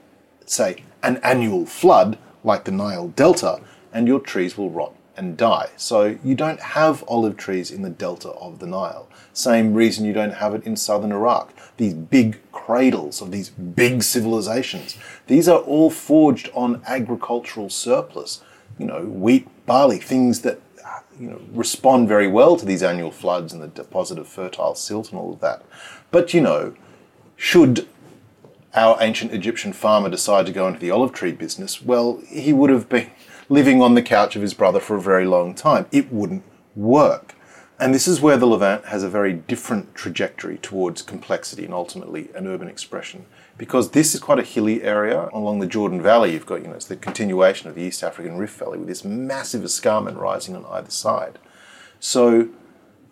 say 0.47 0.83
an 1.03 1.19
annual 1.19 1.67
flood 1.67 2.17
like 2.43 2.65
the 2.65 2.73
Nile 2.73 3.09
Delta 3.09 3.61
and 3.93 4.09
your 4.09 4.19
trees 4.19 4.57
will 4.57 4.71
rot 4.71 4.95
and 5.15 5.37
die. 5.37 5.69
So 5.77 6.19
you 6.25 6.35
don't 6.35 6.61
have 6.61 7.05
olive 7.07 7.37
trees 7.37 7.71
in 7.71 7.83
the 7.83 7.91
delta 7.91 8.31
of 8.31 8.61
the 8.61 8.67
Nile. 8.67 9.07
Same 9.35 9.75
reason 9.75 10.07
you 10.07 10.15
don't 10.15 10.37
have 10.37 10.55
it 10.55 10.65
in 10.65 10.75
southern 10.77 11.13
Iraq. 11.13 11.53
These 11.77 11.93
big 11.93 12.41
cradles 12.51 13.21
of 13.21 13.31
these 13.31 13.51
big 13.51 14.03
civilizations. 14.03 14.97
These 15.27 15.51
are 15.51 15.61
all 15.61 15.91
forged 15.91 16.49
on 16.55 16.81
agricultural 16.87 17.69
surplus. 17.69 18.43
You 18.79 18.87
know, 18.87 19.03
wheat, 19.03 19.47
barley, 19.67 19.99
things 19.99 20.41
that 20.41 20.61
you 21.19 21.31
know 21.31 21.41
respond 21.53 22.09
very 22.09 22.27
well 22.27 22.57
to 22.57 22.67
these 22.67 22.83
annual 22.83 23.11
floods 23.11 23.53
and 23.53 23.63
the 23.63 23.69
deposit 23.69 24.19
of 24.19 24.29
fertile 24.29 24.75
silt 24.75 25.11
and 25.11 25.19
all 25.19 25.33
of 25.33 25.41
that. 25.41 25.63
But 26.11 26.35
you 26.35 26.41
know, 26.41 26.75
should 27.37 27.89
our 28.75 28.97
ancient 29.01 29.33
Egyptian 29.33 29.73
farmer 29.73 30.09
decide 30.09 30.47
to 30.47 30.53
go 30.53 30.67
into 30.67 30.81
the 30.81 30.91
olive 30.91 31.13
tree 31.13 31.33
business, 31.33 31.81
well, 31.81 32.21
he 32.29 32.53
would 32.53 32.71
have 32.71 32.89
been 32.89 33.11
living 33.49 33.81
on 33.81 33.95
the 33.95 34.03
couch 34.03 34.35
of 34.37 34.43
his 34.43 34.55
brother 34.55 34.81
for 34.81 34.97
a 34.97 35.01
very 35.01 35.27
long 35.27 35.55
time. 35.55 35.87
It 35.93 36.13
wouldn't 36.13 36.43
work. 36.75 37.35
And 37.79 37.95
this 37.95 38.09
is 38.09 38.21
where 38.21 38.37
the 38.37 38.47
Levant 38.47 38.87
has 38.87 39.03
a 39.03 39.09
very 39.09 39.33
different 39.33 39.95
trajectory 39.95 40.59
towards 40.59 41.03
complexity 41.03 41.65
and 41.65 41.75
ultimately 41.75 42.31
an 42.35 42.47
urban 42.47 42.69
expression. 42.69 43.27
Because 43.57 43.91
this 43.91 44.15
is 44.15 44.21
quite 44.21 44.39
a 44.39 44.43
hilly 44.43 44.83
area 44.83 45.29
along 45.33 45.61
the 45.61 45.67
Jordan 45.67 46.03
Valley. 46.03 46.33
You've 46.33 46.47
got, 46.47 46.63
you 46.63 46.69
know, 46.69 46.75
it's 46.75 46.87
the 46.87 46.97
continuation 46.97 47.69
of 47.69 47.77
the 47.77 47.83
East 47.83 48.03
African 48.03 48.37
Rift 48.37 48.59
Valley 48.59 48.79
with 48.79 48.89
this 48.89 49.05
massive 49.05 49.65
escarpment 49.65 50.19
rising 50.19 50.57
on 50.57 50.67
either 50.67 50.91
side. 50.91 51.39
So 52.01 52.49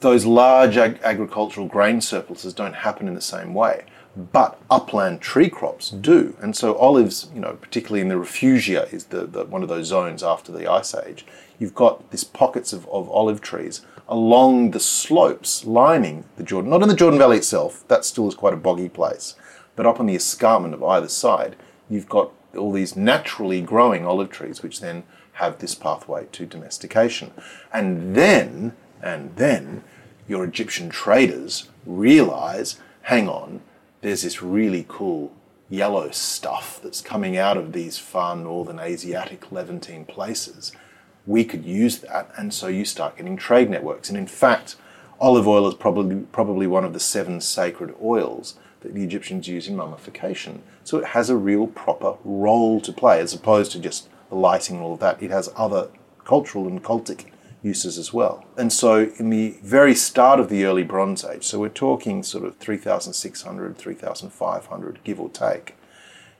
those 0.00 0.26
large 0.26 0.76
ag- 0.76 1.00
agricultural 1.04 1.68
grain 1.68 2.00
surpluses 2.00 2.54
don't 2.54 2.74
happen 2.74 3.06
in 3.06 3.14
the 3.14 3.20
same 3.20 3.54
way 3.54 3.84
but 4.16 4.60
upland 4.70 5.20
tree 5.20 5.48
crops 5.48 5.90
do. 5.90 6.36
And 6.40 6.54
so 6.54 6.76
olives, 6.76 7.30
you 7.34 7.40
know, 7.40 7.54
particularly 7.54 8.02
in 8.02 8.08
the 8.08 8.14
refugia, 8.14 8.92
is 8.92 9.06
the, 9.06 9.26
the, 9.26 9.44
one 9.44 9.62
of 9.62 9.68
those 9.68 9.86
zones 9.86 10.22
after 10.22 10.52
the 10.52 10.70
ice 10.70 10.94
age. 10.94 11.24
You've 11.58 11.74
got 11.74 12.10
these 12.10 12.24
pockets 12.24 12.72
of, 12.72 12.86
of 12.88 13.08
olive 13.08 13.40
trees 13.40 13.82
along 14.08 14.72
the 14.72 14.80
slopes 14.80 15.64
lining 15.64 16.24
the 16.36 16.42
Jordan, 16.42 16.70
not 16.70 16.82
in 16.82 16.88
the 16.88 16.96
Jordan 16.96 17.18
Valley 17.18 17.38
itself, 17.38 17.86
that 17.88 18.04
still 18.04 18.28
is 18.28 18.34
quite 18.34 18.52
a 18.52 18.56
boggy 18.56 18.88
place, 18.88 19.36
but 19.76 19.86
up 19.86 20.00
on 20.00 20.06
the 20.06 20.16
escarpment 20.16 20.74
of 20.74 20.82
either 20.82 21.08
side, 21.08 21.56
you've 21.88 22.08
got 22.08 22.32
all 22.56 22.72
these 22.72 22.96
naturally 22.96 23.60
growing 23.60 24.06
olive 24.06 24.30
trees, 24.30 24.62
which 24.62 24.80
then 24.80 25.04
have 25.34 25.58
this 25.58 25.74
pathway 25.74 26.26
to 26.32 26.46
domestication. 26.46 27.32
And 27.72 28.14
then, 28.14 28.76
and 29.02 29.34
then, 29.36 29.84
your 30.28 30.44
Egyptian 30.44 30.88
traders 30.88 31.68
realize, 31.86 32.78
hang 33.02 33.28
on, 33.28 33.60
there's 34.02 34.22
this 34.22 34.42
really 34.42 34.84
cool 34.88 35.32
yellow 35.68 36.10
stuff 36.10 36.80
that's 36.82 37.00
coming 37.00 37.36
out 37.36 37.56
of 37.56 37.72
these 37.72 37.96
far 37.96 38.36
northern 38.36 38.78
Asiatic 38.78 39.50
Levantine 39.50 40.04
places. 40.04 40.72
We 41.26 41.44
could 41.44 41.64
use 41.64 41.98
that, 41.98 42.30
and 42.36 42.52
so 42.52 42.66
you 42.66 42.84
start 42.84 43.16
getting 43.16 43.36
trade 43.36 43.70
networks. 43.70 44.08
And 44.08 44.18
in 44.18 44.26
fact, 44.26 44.76
olive 45.20 45.48
oil 45.48 45.66
is 45.68 45.74
probably 45.74 46.26
probably 46.32 46.66
one 46.66 46.84
of 46.84 46.92
the 46.92 47.00
seven 47.00 47.40
sacred 47.40 47.94
oils 48.02 48.56
that 48.82 48.94
the 48.94 49.02
Egyptians 49.02 49.48
use 49.48 49.68
in 49.68 49.76
mummification. 49.76 50.62
So 50.84 50.98
it 50.98 51.06
has 51.06 51.30
a 51.30 51.36
real 51.36 51.66
proper 51.66 52.16
role 52.24 52.80
to 52.80 52.92
play, 52.92 53.20
as 53.20 53.34
opposed 53.34 53.72
to 53.72 53.78
just 53.78 54.08
lighting 54.30 54.76
and 54.76 54.84
all 54.84 54.94
of 54.94 55.00
that. 55.00 55.22
It 55.22 55.30
has 55.30 55.50
other 55.56 55.88
cultural 56.24 56.66
and 56.66 56.82
cultic 56.82 57.26
uses 57.62 57.96
as 57.98 58.12
well. 58.12 58.44
And 58.56 58.72
so, 58.72 59.10
in 59.18 59.30
the 59.30 59.56
very 59.62 59.94
start 59.94 60.40
of 60.40 60.48
the 60.48 60.64
early 60.64 60.82
Bronze 60.82 61.24
Age, 61.24 61.44
so 61.44 61.60
we're 61.60 61.68
talking 61.68 62.22
sort 62.22 62.44
of 62.44 62.56
3600, 62.56 63.76
3500, 63.76 65.04
give 65.04 65.20
or 65.20 65.30
take, 65.30 65.76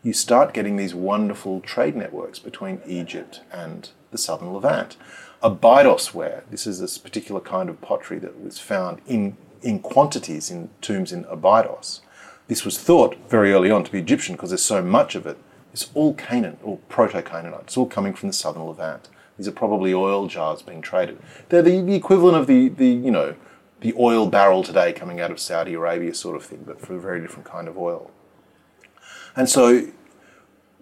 you 0.03 0.13
start 0.13 0.53
getting 0.53 0.77
these 0.77 0.95
wonderful 0.95 1.61
trade 1.61 1.95
networks 1.95 2.41
between 2.41 2.81
Egypt 2.87 3.41
and 3.53 3.91
the 4.11 4.19
southern 4.19 4.53
Levant. 4.53 4.97
Abydos 5.43 6.13
ware, 6.13 6.45
this 6.51 6.67
is 6.67 6.81
this 6.81 6.99
particular 6.99 7.41
kind 7.41 7.69
of 7.69 7.81
pottery 7.81 8.19
that 8.19 8.43
was 8.43 8.59
found 8.59 9.01
in, 9.07 9.37
in 9.63 9.79
quantities 9.79 10.51
in 10.51 10.71
tombs 10.81 11.13
in 11.13 11.25
Abydos. 11.27 12.01
This 12.49 12.65
was 12.65 12.79
thought 12.79 13.17
very 13.29 13.53
early 13.53 13.71
on 13.71 13.85
to 13.85 13.93
be 13.93 13.99
Egyptian 13.99 14.35
because 14.35 14.51
there's 14.51 14.63
so 14.63 14.83
much 14.83 15.15
of 15.15 15.27
it. 15.27 15.39
It's 15.73 15.91
all 15.95 16.15
Canaan 16.15 16.59
or 16.63 16.79
Proto 16.89 17.23
Canaanite. 17.23 17.63
It's 17.63 17.77
all 17.77 17.87
coming 17.87 18.15
from 18.15 18.29
the 18.29 18.35
southern 18.35 18.65
Levant. 18.65 19.09
These 19.39 19.49
are 19.49 19.53
probably 19.53 19.95
oil 19.95 20.27
jars 20.27 20.63
being 20.63 20.83
traded. 20.83 21.19
They're 21.49 21.63
the, 21.63 21.81
the 21.81 21.95
equivalent 21.95 22.37
of 22.37 22.47
the, 22.47 22.69
the, 22.69 22.87
you 22.87 23.11
know, 23.11 23.35
the 23.81 23.95
oil 23.99 24.27
barrel 24.27 24.63
today 24.63 24.93
coming 24.93 25.21
out 25.21 25.31
of 25.31 25.41
Saudi 25.41 25.75
Arabia 25.75 26.15
sort 26.15 26.37
of 26.37 26.45
thing, 26.45 26.65
but 26.67 26.81
for 26.81 26.95
a 26.95 27.01
very 27.01 27.21
different 27.21 27.47
kind 27.47 27.69
of 27.69 27.79
oil. 27.79 28.11
And 29.35 29.49
so 29.49 29.89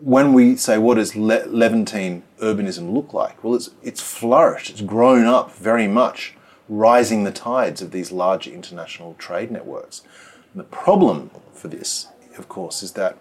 when 0.01 0.33
we 0.33 0.57
say 0.57 0.79
what 0.79 0.95
does 0.95 1.15
Le- 1.15 1.47
Levantine 1.47 2.23
urbanism 2.43 2.93
look 2.93 3.13
like? 3.13 3.43
Well, 3.45 3.55
it's, 3.55 3.71
it's 3.83 4.01
flourished, 4.01 4.71
it's 4.71 4.81
grown 4.81 5.27
up 5.27 5.55
very 5.55 5.87
much, 5.87 6.35
rising 6.69 7.25
the 7.25 7.33
tides 7.33 7.81
of 7.81 7.93
these 7.93 8.11
larger 8.11 8.51
international 8.51 9.15
trade 9.15 9.51
networks. 9.51 10.03
The 10.55 10.65
problem 10.65 11.31
for 11.53 11.69
this, 11.69 12.09
of 12.37 12.49
course, 12.49 12.83
is 12.83 12.93
that 12.93 13.17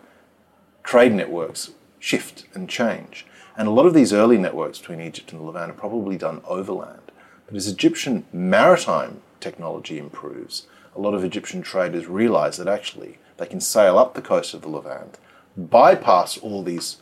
trade 0.83 1.13
networks 1.13 1.71
shift 1.99 2.45
and 2.53 2.69
change. 2.69 3.25
And 3.55 3.67
a 3.67 3.71
lot 3.71 3.85
of 3.85 3.93
these 3.93 4.13
early 4.13 4.37
networks 4.37 4.79
between 4.79 5.01
Egypt 5.01 5.31
and 5.31 5.41
the 5.41 5.45
Levant 5.45 5.71
are 5.71 5.75
probably 5.75 6.17
done 6.17 6.41
overland. 6.47 7.11
But 7.45 7.55
as 7.55 7.67
Egyptian 7.67 8.25
maritime 8.31 9.21
technology 9.39 9.99
improves, 9.99 10.65
a 10.95 11.01
lot 11.01 11.13
of 11.13 11.23
Egyptian 11.23 11.61
traders 11.61 12.07
realize 12.07 12.57
that 12.57 12.67
actually 12.67 13.19
they 13.37 13.45
can 13.45 13.59
sail 13.59 13.97
up 13.97 14.13
the 14.13 14.21
coast 14.21 14.53
of 14.53 14.61
the 14.61 14.69
Levant, 14.69 15.17
bypass 15.57 16.37
all 16.37 16.63
these 16.63 16.97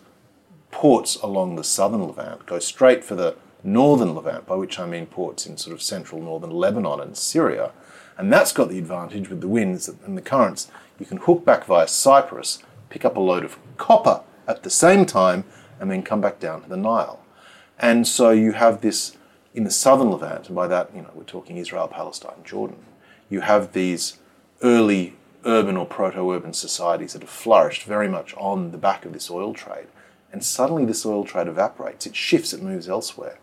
ports 0.72 1.15
along 1.17 1.55
the 1.55 1.63
southern 1.63 2.05
Levant, 2.05 2.46
go 2.46 2.60
straight 2.60 3.03
for 3.03 3.15
the 3.15 3.36
northern 3.63 4.15
Levant, 4.15 4.46
by 4.46 4.55
which 4.55 4.79
I 4.79 4.86
mean 4.86 5.05
ports 5.05 5.46
in 5.46 5.57
sort 5.57 5.74
of 5.74 5.81
central 5.81 6.22
northern 6.22 6.51
Lebanon 6.51 7.00
and 7.00 7.17
Syria. 7.17 7.72
And 8.17 8.33
that's 8.33 8.51
got 8.51 8.69
the 8.69 8.79
advantage 8.79 9.29
with 9.29 9.41
the 9.41 9.47
winds 9.47 9.88
and 9.88 10.17
the 10.17 10.21
currents. 10.21 10.71
You 11.00 11.05
can 11.05 11.17
hook 11.17 11.45
back 11.45 11.65
via 11.65 11.88
Cyprus, 11.88 12.63
pick 12.89 13.05
up 13.05 13.15
a 13.15 13.19
load 13.19 13.43
of 13.43 13.57
copper 13.77 14.24
at 14.47 14.63
the 14.63 14.69
same 14.69 15.05
time, 15.05 15.43
and 15.79 15.91
then 15.91 16.01
come 16.01 16.21
back 16.21 16.39
down 16.39 16.63
to 16.63 16.69
the 16.69 16.77
Nile. 16.77 17.24
And 17.77 18.07
so 18.07 18.31
you 18.31 18.53
have 18.53 18.81
this 18.81 19.15
in 19.53 19.63
the 19.63 19.71
southern 19.71 20.09
Levant, 20.09 20.47
and 20.47 20.55
by 20.55 20.67
that, 20.67 20.95
you 20.95 21.01
know, 21.01 21.12
we're 21.13 21.24
talking 21.24 21.57
Israel, 21.57 21.88
Palestine, 21.88 22.43
Jordan. 22.43 22.77
You 23.29 23.41
have 23.41 23.74
these 23.74 24.17
early 24.63 25.15
urban 25.45 25.77
or 25.77 25.86
proto-urban 25.86 26.53
societies 26.53 27.13
that 27.13 27.21
have 27.21 27.29
flourished 27.29 27.83
very 27.83 28.07
much 28.07 28.33
on 28.38 28.71
the 28.71 28.77
back 28.77 29.05
of 29.05 29.13
this 29.13 29.29
oil 29.29 29.53
trade. 29.53 29.88
And 30.31 30.43
suddenly 30.43 30.86
this 30.86 31.05
oil 31.05 31.24
trade 31.24 31.47
evaporates, 31.47 32.05
it 32.05 32.15
shifts, 32.15 32.53
it 32.53 32.62
moves 32.62 32.89
elsewhere. 32.89 33.39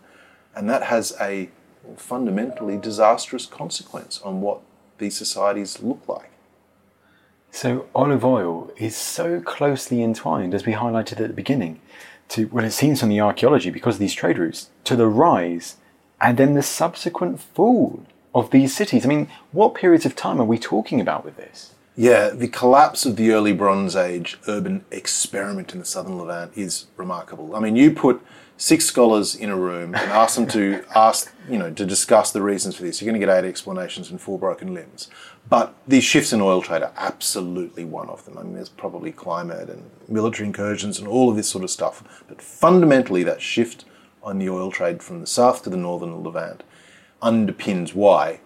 And 0.55 0.69
that 0.69 0.83
has 0.83 1.15
a 1.19 1.49
fundamentally 1.97 2.77
disastrous 2.77 3.45
consequence 3.45 4.21
on 4.21 4.41
what 4.41 4.61
these 4.97 5.17
societies 5.17 5.81
look 5.81 6.07
like. 6.07 6.31
So 7.51 7.87
olive 7.95 8.25
oil 8.25 8.71
is 8.77 8.95
so 8.95 9.39
closely 9.39 10.03
entwined, 10.03 10.53
as 10.53 10.65
we 10.65 10.73
highlighted 10.73 11.21
at 11.21 11.27
the 11.27 11.33
beginning, 11.33 11.79
to 12.29 12.47
well, 12.47 12.65
it 12.65 12.71
seems 12.71 12.99
from 12.99 13.09
the 13.09 13.21
archaeology 13.21 13.69
because 13.69 13.95
of 13.95 13.99
these 13.99 14.13
trade 14.13 14.37
routes 14.37 14.69
to 14.83 14.95
the 14.95 15.07
rise 15.07 15.77
and 16.19 16.37
then 16.37 16.53
the 16.53 16.63
subsequent 16.63 17.39
fall 17.39 18.05
of 18.33 18.51
these 18.51 18.75
cities. 18.75 19.05
I 19.05 19.09
mean, 19.09 19.29
what 19.51 19.75
periods 19.75 20.05
of 20.05 20.15
time 20.15 20.41
are 20.41 20.45
we 20.45 20.57
talking 20.57 20.99
about 20.99 21.23
with 21.23 21.37
this? 21.37 21.75
Yeah, 21.97 22.31
the 22.31 22.49
collapse 22.49 23.05
of 23.05 23.15
the 23.15 23.31
early 23.31 23.53
Bronze 23.53 23.95
Age 23.95 24.37
urban 24.49 24.83
experiment 24.91 25.71
in 25.71 25.79
the 25.79 25.85
southern 25.85 26.17
Levant 26.17 26.51
is 26.53 26.87
remarkable. 26.97 27.55
I 27.55 27.61
mean, 27.61 27.77
you 27.77 27.91
put 27.91 28.21
six 28.57 28.83
scholars 28.83 29.33
in 29.33 29.49
a 29.49 29.55
room 29.55 29.95
and 29.95 30.11
ask 30.11 30.35
them 30.35 30.45
to 30.47 30.83
ask, 30.95 31.33
you 31.49 31.57
know, 31.57 31.71
to 31.71 31.85
discuss 31.85 32.33
the 32.33 32.41
reasons 32.41 32.75
for 32.75 32.83
this. 32.83 33.01
You're 33.01 33.09
going 33.09 33.19
to 33.21 33.25
get 33.25 33.33
eight 33.33 33.47
explanations 33.47 34.11
and 34.11 34.19
four 34.19 34.37
broken 34.37 34.73
limbs. 34.73 35.09
But 35.47 35.73
these 35.87 36.03
shifts 36.03 36.33
in 36.33 36.41
oil 36.41 36.61
trade 36.61 36.81
are 36.81 36.91
absolutely 36.97 37.85
one 37.85 38.09
of 38.09 38.25
them. 38.25 38.37
I 38.37 38.43
mean, 38.43 38.55
there's 38.55 38.67
probably 38.67 39.13
climate 39.13 39.69
and 39.69 39.89
military 40.09 40.47
incursions 40.47 40.99
and 40.99 41.07
all 41.07 41.29
of 41.29 41.37
this 41.37 41.47
sort 41.47 41.63
of 41.63 41.69
stuff. 41.69 42.23
But 42.27 42.41
fundamentally, 42.41 43.23
that 43.23 43.41
shift 43.41 43.85
on 44.21 44.37
the 44.39 44.49
oil 44.49 44.69
trade 44.69 45.01
from 45.01 45.21
the 45.21 45.27
south 45.27 45.63
to 45.63 45.69
the 45.69 45.77
northern 45.77 46.23
Levant 46.23 46.63
underpins 47.21 47.93
why 47.93 48.41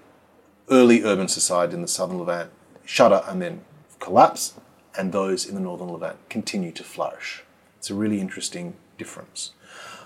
early 0.70 1.04
urban 1.04 1.28
society 1.28 1.74
in 1.74 1.82
the 1.82 1.88
southern 1.88 2.20
Levant 2.20 2.52
shudder 2.90 3.22
and 3.28 3.40
then 3.40 3.62
collapse, 4.00 4.56
and 4.98 5.12
those 5.12 5.46
in 5.46 5.54
the 5.54 5.62
northern 5.62 5.90
Levant 5.90 6.18
continue 6.28 6.72
to 6.72 6.84
flourish. 6.84 7.44
It's 7.78 7.92
a 7.92 7.94
really 7.94 8.20
interesting 8.20 8.74
difference. 8.98 9.52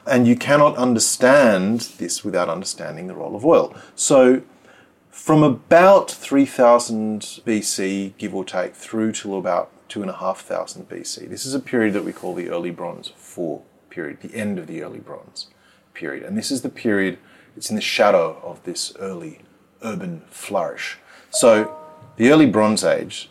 And 0.05 0.27
you 0.27 0.35
cannot 0.35 0.75
understand 0.75 1.93
this 1.97 2.25
without 2.25 2.49
understanding 2.49 3.07
the 3.07 3.15
role 3.15 3.37
of 3.37 3.45
oil. 3.45 3.73
So, 3.95 4.41
from 5.09 5.43
about 5.43 6.11
3000 6.11 7.21
BC, 7.45 8.17
give 8.17 8.35
or 8.35 8.43
take, 8.43 8.75
through 8.75 9.13
to 9.13 9.37
about 9.37 9.71
2500 9.87 10.89
BC, 10.89 11.29
this 11.29 11.45
is 11.45 11.53
a 11.53 11.61
period 11.61 11.93
that 11.93 12.03
we 12.03 12.11
call 12.11 12.33
the 12.33 12.49
Early 12.49 12.71
Bronze 12.71 13.13
4 13.15 13.61
period, 13.89 14.19
the 14.21 14.35
end 14.35 14.59
of 14.59 14.67
the 14.67 14.83
Early 14.83 14.99
Bronze 14.99 15.47
period. 15.93 16.23
And 16.23 16.37
this 16.37 16.51
is 16.51 16.63
the 16.63 16.69
period, 16.69 17.17
it's 17.55 17.69
in 17.69 17.77
the 17.77 17.81
shadow 17.81 18.41
of 18.43 18.61
this 18.63 18.93
early 18.99 19.39
urban 19.81 20.23
flourish. 20.29 20.97
So, 21.29 21.79
the 22.17 22.31
Early 22.31 22.45
Bronze 22.45 22.83
Age, 22.83 23.29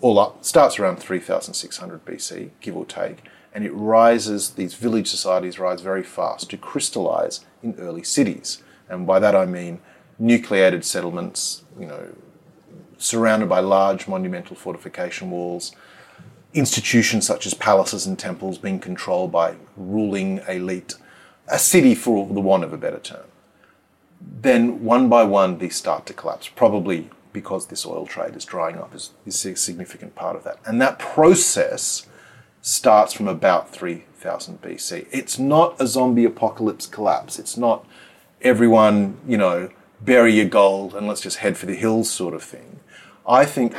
all 0.00 0.18
up, 0.18 0.44
starts 0.44 0.78
around 0.78 0.96
3600 0.98 2.04
BC, 2.04 2.50
give 2.60 2.76
or 2.76 2.84
take, 2.84 3.24
and 3.52 3.64
it 3.64 3.72
rises, 3.72 4.50
these 4.50 4.74
village 4.74 5.08
societies 5.08 5.58
rise 5.58 5.80
very 5.80 6.02
fast 6.02 6.50
to 6.50 6.56
crystallize 6.56 7.44
in 7.62 7.74
early 7.74 8.02
cities. 8.02 8.62
And 8.88 9.06
by 9.06 9.18
that 9.18 9.34
I 9.34 9.46
mean 9.46 9.80
nucleated 10.18 10.84
settlements, 10.84 11.64
you 11.78 11.86
know, 11.86 12.14
surrounded 12.98 13.48
by 13.48 13.60
large 13.60 14.06
monumental 14.06 14.54
fortification 14.54 15.30
walls, 15.30 15.74
institutions 16.52 17.26
such 17.26 17.46
as 17.46 17.54
palaces 17.54 18.06
and 18.06 18.18
temples 18.18 18.58
being 18.58 18.78
controlled 18.78 19.32
by 19.32 19.56
ruling 19.76 20.40
elite, 20.48 20.94
a 21.48 21.58
city 21.58 21.94
for 21.94 22.26
the 22.26 22.40
want 22.40 22.62
of 22.62 22.72
a 22.72 22.76
better 22.76 22.98
term. 22.98 23.26
Then 24.20 24.84
one 24.84 25.08
by 25.08 25.24
one 25.24 25.58
these 25.58 25.76
start 25.76 26.06
to 26.06 26.12
collapse, 26.12 26.48
probably 26.48 27.10
because 27.32 27.66
this 27.66 27.86
oil 27.86 28.06
trade 28.06 28.36
is 28.36 28.44
drying 28.44 28.76
up 28.76 28.94
is, 28.94 29.10
is 29.26 29.44
a 29.44 29.56
significant 29.56 30.14
part 30.14 30.36
of 30.36 30.44
that. 30.44 30.58
And 30.66 30.80
that 30.80 30.98
process 30.98 32.06
starts 32.62 33.12
from 33.12 33.28
about 33.28 33.70
3000 33.70 34.60
BC. 34.60 35.06
It's 35.10 35.38
not 35.38 35.80
a 35.80 35.86
zombie 35.86 36.24
apocalypse 36.24 36.86
collapse. 36.86 37.38
It's 37.38 37.56
not 37.56 37.86
everyone, 38.42 39.18
you 39.26 39.36
know, 39.36 39.70
bury 40.00 40.34
your 40.34 40.46
gold 40.46 40.94
and 40.94 41.06
let's 41.06 41.20
just 41.20 41.38
head 41.38 41.56
for 41.56 41.66
the 41.66 41.74
hills 41.74 42.10
sort 42.10 42.34
of 42.34 42.42
thing. 42.42 42.80
I 43.26 43.44
think, 43.44 43.74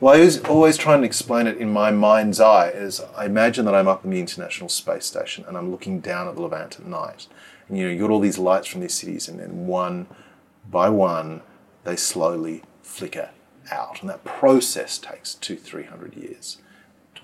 well, 0.00 0.14
I 0.14 0.20
was 0.20 0.40
always 0.44 0.76
trying 0.76 1.00
to 1.00 1.06
explain 1.06 1.46
it 1.46 1.58
in 1.58 1.72
my 1.72 1.90
mind's 1.90 2.40
eye 2.40 2.70
as 2.70 3.00
I 3.16 3.26
imagine 3.26 3.64
that 3.66 3.74
I'm 3.74 3.88
up 3.88 4.04
in 4.04 4.10
the 4.10 4.20
International 4.20 4.68
Space 4.68 5.06
Station 5.06 5.44
and 5.46 5.56
I'm 5.56 5.70
looking 5.70 6.00
down 6.00 6.28
at 6.28 6.34
the 6.34 6.42
Levant 6.42 6.78
at 6.80 6.86
night. 6.86 7.28
And, 7.68 7.78
you 7.78 7.84
know, 7.84 7.90
you've 7.90 8.00
got 8.00 8.10
all 8.10 8.20
these 8.20 8.38
lights 8.38 8.66
from 8.66 8.80
these 8.80 8.94
cities 8.94 9.28
and 9.28 9.38
then 9.38 9.66
one 9.66 10.06
by 10.70 10.88
one, 10.88 11.42
they 11.84 11.96
slowly 11.96 12.62
flicker 12.84 13.30
out. 13.70 14.00
And 14.00 14.10
that 14.10 14.24
process 14.24 14.98
takes 14.98 15.34
two, 15.34 15.56
three 15.56 15.84
hundred 15.84 16.14
years 16.14 16.58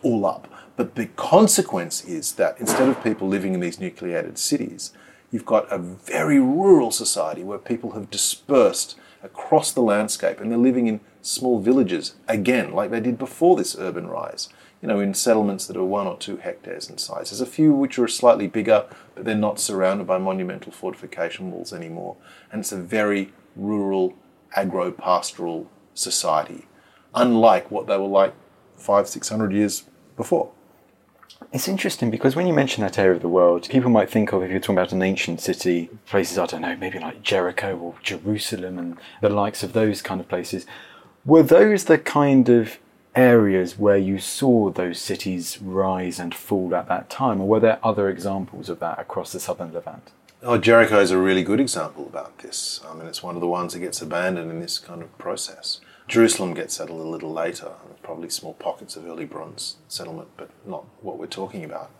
all 0.03 0.25
up. 0.25 0.49
But 0.77 0.95
the 0.95 1.07
consequence 1.07 2.05
is 2.05 2.33
that 2.33 2.59
instead 2.59 2.89
of 2.89 3.05
people 3.05 3.29
living 3.29 3.55
in 3.55 3.61
these 3.61 3.79
nucleated 3.79 4.39
cities, 4.39 4.93
you've 5.31 5.45
got 5.45 5.71
a 5.71 5.79
very 5.79 6.41
rural 6.41 6.91
society 6.91 7.45
where 7.45 7.59
people 7.59 7.93
have 7.93 8.11
dispersed 8.11 8.97
across 9.23 9.73
the 9.73 9.83
landscape 9.83 10.41
and 10.41 10.51
they're 10.51 10.59
living 10.59 10.87
in 10.87 11.01
small 11.21 11.61
villages 11.61 12.15
again, 12.27 12.73
like 12.73 12.91
they 12.91 13.01
did 13.01 13.19
before 13.19 13.57
this 13.57 13.77
urban 13.79 14.07
rise. 14.07 14.49
You 14.81 14.89
know, 14.89 15.01
in 15.01 15.13
settlements 15.13 15.67
that 15.67 15.77
are 15.77 15.85
one 15.85 16.07
or 16.07 16.17
two 16.17 16.39
hectares 16.39 16.89
in 16.89 16.97
size. 16.97 17.29
There's 17.29 17.43
a 17.43 17.47
few 17.47 17.75
which 17.75 17.99
are 17.99 18.09
slightly 18.09 18.47
bigger, 18.47 18.87
but 19.15 19.27
they're 19.27 19.35
not 19.35 19.61
surrounded 19.61 20.07
by 20.07 20.17
monumental 20.17 20.73
fortification 20.73 21.51
walls 21.51 21.75
anymore. 21.75 22.17
And 22.51 22.61
it's 22.61 22.73
a 22.73 22.79
very 22.79 23.35
rural, 23.55 24.15
agro 24.57 24.91
pastoral 24.91 25.71
society, 25.95 26.67
unlike 27.15 27.71
what 27.71 27.87
they 27.87 27.97
were 27.97 28.07
like 28.07 28.35
five, 28.77 29.09
six 29.09 29.29
hundred 29.29 29.53
years 29.53 29.85
before. 30.17 30.53
It's 31.53 31.69
interesting 31.69 32.11
because 32.11 32.37
when 32.37 32.47
you 32.47 32.53
mention 32.53 32.83
that 32.83 32.99
area 32.99 33.17
of 33.17 33.23
the 33.23 33.29
world, 33.29 33.69
people 33.69 33.91
might 33.91 34.11
think 34.11 34.33
of 34.33 34.43
if 34.43 34.51
you're 34.51 34.61
talking 34.61 34.77
about 34.77 34.93
an 34.93 35.03
ancient 35.03 35.41
city, 35.41 35.89
places 36.07 36.39
I 36.39 36.47
don't 36.47 36.61
know, 36.61 36.77
maybe 36.77 36.99
like 36.99 37.23
Jericho 37.23 37.77
or 37.77 37.95
Jerusalem 38.03 38.79
and 38.79 38.97
the 39.21 39.31
likes 39.31 39.63
of 39.63 39.73
those 39.73 40.03
kind 40.03 40.21
of 40.21 40.29
places. 40.29 40.67
Were 41.25 41.43
those 41.43 41.85
the 41.85 41.99
kind 41.99 42.49
of 42.49 42.79
areas 43.15 43.79
where 43.79 43.97
you 43.97 44.19
saw 44.19 44.71
those 44.71 45.01
cities 45.01 45.61
rise 45.61 46.21
and 46.21 46.35
fall 46.35 46.75
at 46.75 46.89
that 46.89 47.11
time, 47.11 47.41
or 47.41 47.49
were 47.49 47.61
there 47.61 47.81
other 47.83 48.09
examples 48.09 48.69
of 48.69 48.79
that 48.81 48.99
across 48.99 49.33
the 49.33 49.41
southern 49.41 49.73
Levant? 49.73 50.13
Oh, 50.43 50.57
Jericho 50.57 50.99
is 50.99 51.11
a 51.11 51.19
really 51.19 51.43
good 51.43 51.61
example 51.61 52.07
about 52.07 52.39
this. 52.39 52.81
I 52.89 52.95
mean, 52.95 53.07
it's 53.07 53.23
one 53.23 53.35
of 53.35 53.43
the 53.43 53.47
ones 53.47 53.75
that 53.75 53.81
gets 53.81 54.01
abandoned 54.01 54.51
in 54.51 54.59
this 54.59 54.79
kind 54.79 55.03
of 55.03 55.19
process. 55.19 55.83
Jerusalem 56.09 56.55
gets 56.55 56.73
settled 56.73 57.03
a 57.03 57.09
little 57.09 57.31
later. 57.31 57.73
probably 58.03 58.31
small 58.31 58.55
pockets 58.55 58.97
of 58.97 59.07
early 59.07 59.27
bronze 59.27 59.77
settlement, 59.87 60.29
but 60.39 60.49
not 60.67 60.87
what 61.03 61.19
we're 61.19 61.27
talking 61.27 61.63
about. 61.63 61.91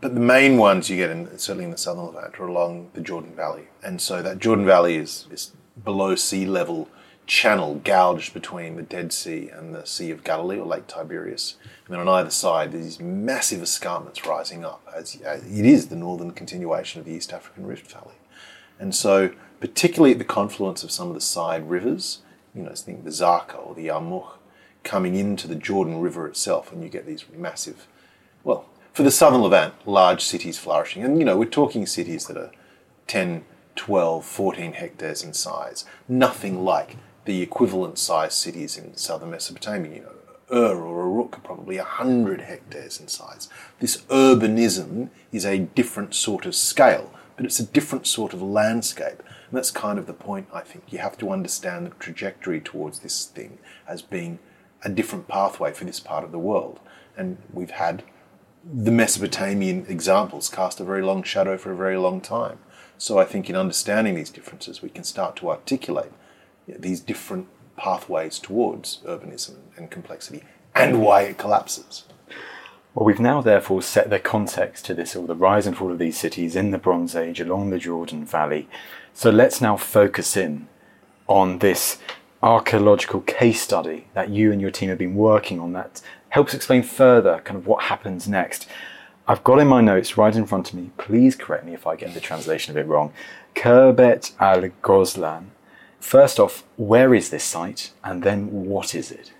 But 0.00 0.14
the 0.14 0.20
main 0.20 0.56
ones 0.56 0.88
you 0.88 0.96
get 0.96 1.10
in 1.10 1.36
certainly 1.36 1.64
in 1.64 1.72
the 1.72 1.76
southern 1.76 2.06
Levant 2.06 2.38
are 2.38 2.46
along 2.46 2.90
the 2.94 3.00
Jordan 3.00 3.34
Valley, 3.34 3.64
and 3.82 4.00
so 4.00 4.22
that 4.22 4.38
Jordan 4.38 4.64
Valley 4.64 4.94
is, 4.94 5.26
is 5.32 5.50
below 5.84 6.14
sea 6.14 6.46
level 6.46 6.88
channel 7.30 7.80
gouged 7.84 8.34
between 8.34 8.74
the 8.74 8.82
Dead 8.82 9.12
Sea 9.12 9.48
and 9.50 9.72
the 9.72 9.86
Sea 9.86 10.10
of 10.10 10.24
Galilee 10.24 10.58
or 10.58 10.66
Lake 10.66 10.88
Tiberias. 10.88 11.54
And 11.86 11.94
then 11.94 12.00
on 12.00 12.08
either 12.08 12.28
side, 12.28 12.72
these 12.72 12.98
massive 12.98 13.62
escarpments 13.62 14.26
rising 14.26 14.64
up, 14.64 14.84
as, 14.92 15.20
as 15.20 15.44
it 15.44 15.64
is 15.64 15.86
the 15.86 15.96
northern 15.96 16.32
continuation 16.32 16.98
of 16.98 17.06
the 17.06 17.12
East 17.12 17.32
African 17.32 17.68
Rift 17.68 17.88
Valley. 17.92 18.16
And 18.80 18.92
so, 18.96 19.30
particularly 19.60 20.10
at 20.10 20.18
the 20.18 20.24
confluence 20.24 20.82
of 20.82 20.90
some 20.90 21.06
of 21.06 21.14
the 21.14 21.20
side 21.20 21.70
rivers, 21.70 22.18
you 22.52 22.64
know, 22.64 22.74
think 22.74 23.04
the 23.04 23.10
Zarqa 23.10 23.64
or 23.64 23.76
the 23.76 23.86
Yarmouk 23.86 24.32
coming 24.82 25.14
into 25.14 25.46
the 25.46 25.54
Jordan 25.54 26.00
River 26.00 26.26
itself, 26.26 26.72
and 26.72 26.82
you 26.82 26.88
get 26.88 27.06
these 27.06 27.24
massive, 27.32 27.86
well, 28.42 28.66
for 28.92 29.04
the 29.04 29.10
southern 29.12 29.42
Levant, 29.42 29.74
large 29.86 30.24
cities 30.24 30.58
flourishing. 30.58 31.04
And, 31.04 31.20
you 31.20 31.24
know, 31.24 31.36
we're 31.36 31.44
talking 31.44 31.86
cities 31.86 32.26
that 32.26 32.36
are 32.36 32.50
10, 33.06 33.44
12, 33.76 34.24
14 34.24 34.72
hectares 34.72 35.22
in 35.22 35.32
size. 35.32 35.84
Nothing 36.08 36.64
like 36.64 36.96
the 37.24 37.42
equivalent 37.42 37.98
sized 37.98 38.34
cities 38.34 38.76
in 38.76 38.96
southern 38.96 39.30
Mesopotamia. 39.30 39.94
You 39.94 40.02
know, 40.02 40.12
Ur 40.52 40.82
or 40.82 41.06
Uruk 41.06 41.38
are 41.38 41.40
probably 41.40 41.76
100 41.76 42.40
hectares 42.42 43.00
in 43.00 43.08
size. 43.08 43.48
This 43.78 43.98
urbanism 44.08 45.10
is 45.32 45.44
a 45.44 45.58
different 45.58 46.14
sort 46.14 46.46
of 46.46 46.54
scale, 46.54 47.12
but 47.36 47.46
it's 47.46 47.60
a 47.60 47.66
different 47.66 48.06
sort 48.06 48.32
of 48.32 48.42
landscape. 48.42 49.22
And 49.50 49.56
that's 49.56 49.70
kind 49.70 49.98
of 49.98 50.06
the 50.06 50.12
point, 50.12 50.48
I 50.52 50.60
think. 50.60 50.84
You 50.88 50.98
have 50.98 51.18
to 51.18 51.30
understand 51.30 51.86
the 51.86 51.90
trajectory 51.90 52.60
towards 52.60 53.00
this 53.00 53.26
thing 53.26 53.58
as 53.86 54.02
being 54.02 54.38
a 54.82 54.88
different 54.88 55.28
pathway 55.28 55.72
for 55.72 55.84
this 55.84 56.00
part 56.00 56.24
of 56.24 56.32
the 56.32 56.38
world. 56.38 56.80
And 57.16 57.38
we've 57.52 57.70
had 57.70 58.02
the 58.64 58.90
Mesopotamian 58.90 59.86
examples 59.88 60.48
cast 60.48 60.80
a 60.80 60.84
very 60.84 61.02
long 61.02 61.22
shadow 61.22 61.56
for 61.56 61.72
a 61.72 61.76
very 61.76 61.96
long 61.96 62.20
time. 62.20 62.58
So 62.98 63.18
I 63.18 63.24
think 63.24 63.48
in 63.48 63.56
understanding 63.56 64.14
these 64.14 64.30
differences, 64.30 64.82
we 64.82 64.90
can 64.90 65.04
start 65.04 65.36
to 65.36 65.50
articulate 65.50 66.12
these 66.66 67.00
different 67.00 67.48
pathways 67.76 68.38
towards 68.38 68.98
urbanism 69.06 69.56
and 69.76 69.90
complexity 69.90 70.42
and 70.74 71.02
why 71.02 71.22
it 71.22 71.38
collapses. 71.38 72.04
Well, 72.94 73.06
we've 73.06 73.20
now 73.20 73.40
therefore 73.40 73.82
set 73.82 74.10
the 74.10 74.18
context 74.18 74.84
to 74.86 74.94
this, 74.94 75.14
or 75.14 75.26
the 75.26 75.36
rise 75.36 75.66
and 75.66 75.76
fall 75.76 75.92
of 75.92 75.98
these 75.98 76.18
cities 76.18 76.56
in 76.56 76.72
the 76.72 76.78
Bronze 76.78 77.14
Age 77.14 77.40
along 77.40 77.70
the 77.70 77.78
Jordan 77.78 78.24
Valley. 78.24 78.68
So 79.14 79.30
let's 79.30 79.60
now 79.60 79.76
focus 79.76 80.36
in 80.36 80.66
on 81.28 81.60
this 81.60 81.98
archaeological 82.42 83.20
case 83.20 83.62
study 83.62 84.08
that 84.14 84.30
you 84.30 84.50
and 84.50 84.60
your 84.60 84.70
team 84.70 84.88
have 84.88 84.98
been 84.98 85.14
working 85.14 85.60
on 85.60 85.72
that 85.74 86.02
helps 86.30 86.54
explain 86.54 86.82
further 86.82 87.40
kind 87.44 87.56
of 87.56 87.66
what 87.66 87.84
happens 87.84 88.28
next. 88.28 88.66
I've 89.28 89.44
got 89.44 89.60
in 89.60 89.68
my 89.68 89.80
notes 89.80 90.16
right 90.16 90.34
in 90.34 90.46
front 90.46 90.70
of 90.70 90.74
me, 90.74 90.90
please 90.98 91.36
correct 91.36 91.64
me 91.64 91.74
if 91.74 91.86
I 91.86 91.94
get 91.94 92.14
the 92.14 92.20
translation 92.20 92.72
of 92.72 92.76
it 92.76 92.88
wrong. 92.88 93.12
Khirbet 93.54 94.32
al 94.40 94.62
Ghozlan. 94.82 95.46
First 96.00 96.40
off, 96.40 96.64
where 96.76 97.14
is 97.14 97.30
this 97.30 97.44
site 97.44 97.92
and 98.02 98.22
then 98.22 98.64
what 98.66 98.94
is 98.94 99.12
it? 99.12 99.32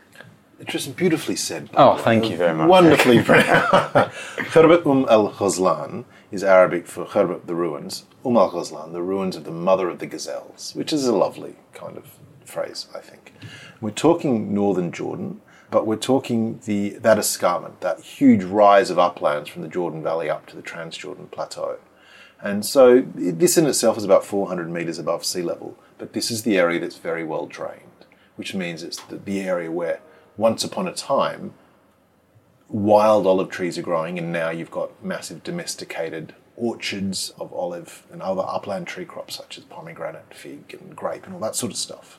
Interesting, 0.61 0.92
beautifully 0.92 1.37
said. 1.37 1.70
Oh, 1.75 1.96
thank 1.96 2.31
you 2.31 2.37
very 2.37 2.55
much. 2.55 2.68
Wonderfully 2.68 3.18
Khirbet 3.18 4.85
Um 4.85 5.07
al 5.09 5.33
Ghozlan 5.33 6.05
is 6.31 6.44
Arabic 6.44 6.87
for 6.87 7.07
Khirbet, 7.07 7.46
the 7.46 7.55
ruins. 7.55 8.05
Um 8.27 8.37
al 8.37 8.51
Ghozlan, 8.51 8.92
the 8.92 9.03
ruins 9.03 9.37
of 9.37 9.44
the 9.44 9.51
mother 9.51 9.88
of 9.88 10.01
the 10.01 10.07
gazelles, 10.07 10.75
which 10.75 10.92
is 10.92 11.07
a 11.07 11.16
lovely 11.16 11.57
kind 11.73 11.96
of 11.96 12.05
phrase, 12.44 12.88
I 12.94 13.01
think. 13.01 13.33
We're 13.81 13.90
talking 13.90 14.53
northern 14.53 14.92
Jordan, 14.92 15.40
but 15.70 15.87
we're 15.87 15.96
talking 15.96 16.61
the 16.66 16.90
that 16.90 17.18
escarpment, 17.18 17.81
that 17.81 18.01
huge 18.01 18.44
rise 18.44 18.90
of 18.90 18.99
uplands 18.99 19.49
from 19.49 19.62
the 19.62 19.68
Jordan 19.68 20.03
Valley 20.03 20.29
up 20.29 20.44
to 20.46 20.57
the 20.57 20.62
Transjordan 20.62 21.31
Plateau. 21.31 21.79
And 22.42 22.64
so 22.64 23.03
this 23.14 23.59
in 23.59 23.66
itself 23.66 23.98
is 23.98 24.05
about 24.05 24.24
400 24.24 24.70
metres 24.70 24.98
above 24.98 25.24
sea 25.24 25.42
level, 25.42 25.76
but 25.98 26.14
this 26.14 26.31
is 26.31 26.42
the 26.42 26.59
area 26.59 26.81
that's 26.81 26.96
very 26.96 27.24
well 27.24 27.46
drained, 27.46 28.07
which 28.37 28.55
means 28.55 28.83
it's 28.83 29.00
the, 29.03 29.16
the 29.16 29.40
area 29.40 29.70
where 29.70 30.00
once 30.37 30.64
upon 30.64 30.88
a 30.88 30.92
time, 30.92 31.53
wild 32.68 33.26
olive 33.26 33.50
trees 33.50 33.76
are 33.76 33.83
growing, 33.83 34.18
and 34.18 34.33
now 34.33 34.48
you've 34.50 34.70
got 34.70 35.05
massive 35.05 35.42
domesticated 35.42 36.35
orchards 36.57 37.31
of 37.38 37.53
olive 37.53 38.05
and 38.11 38.22
other 38.22 38.42
upland 38.46 38.87
tree 38.87 39.05
crops 39.05 39.37
such 39.37 39.59
as 39.59 39.64
pomegranate, 39.64 40.33
fig, 40.33 40.76
and 40.81 40.96
grape, 40.96 41.26
and 41.26 41.35
all 41.35 41.40
that 41.40 41.57
sort 41.57 41.72
of 41.72 41.79
stuff. 41.79 42.18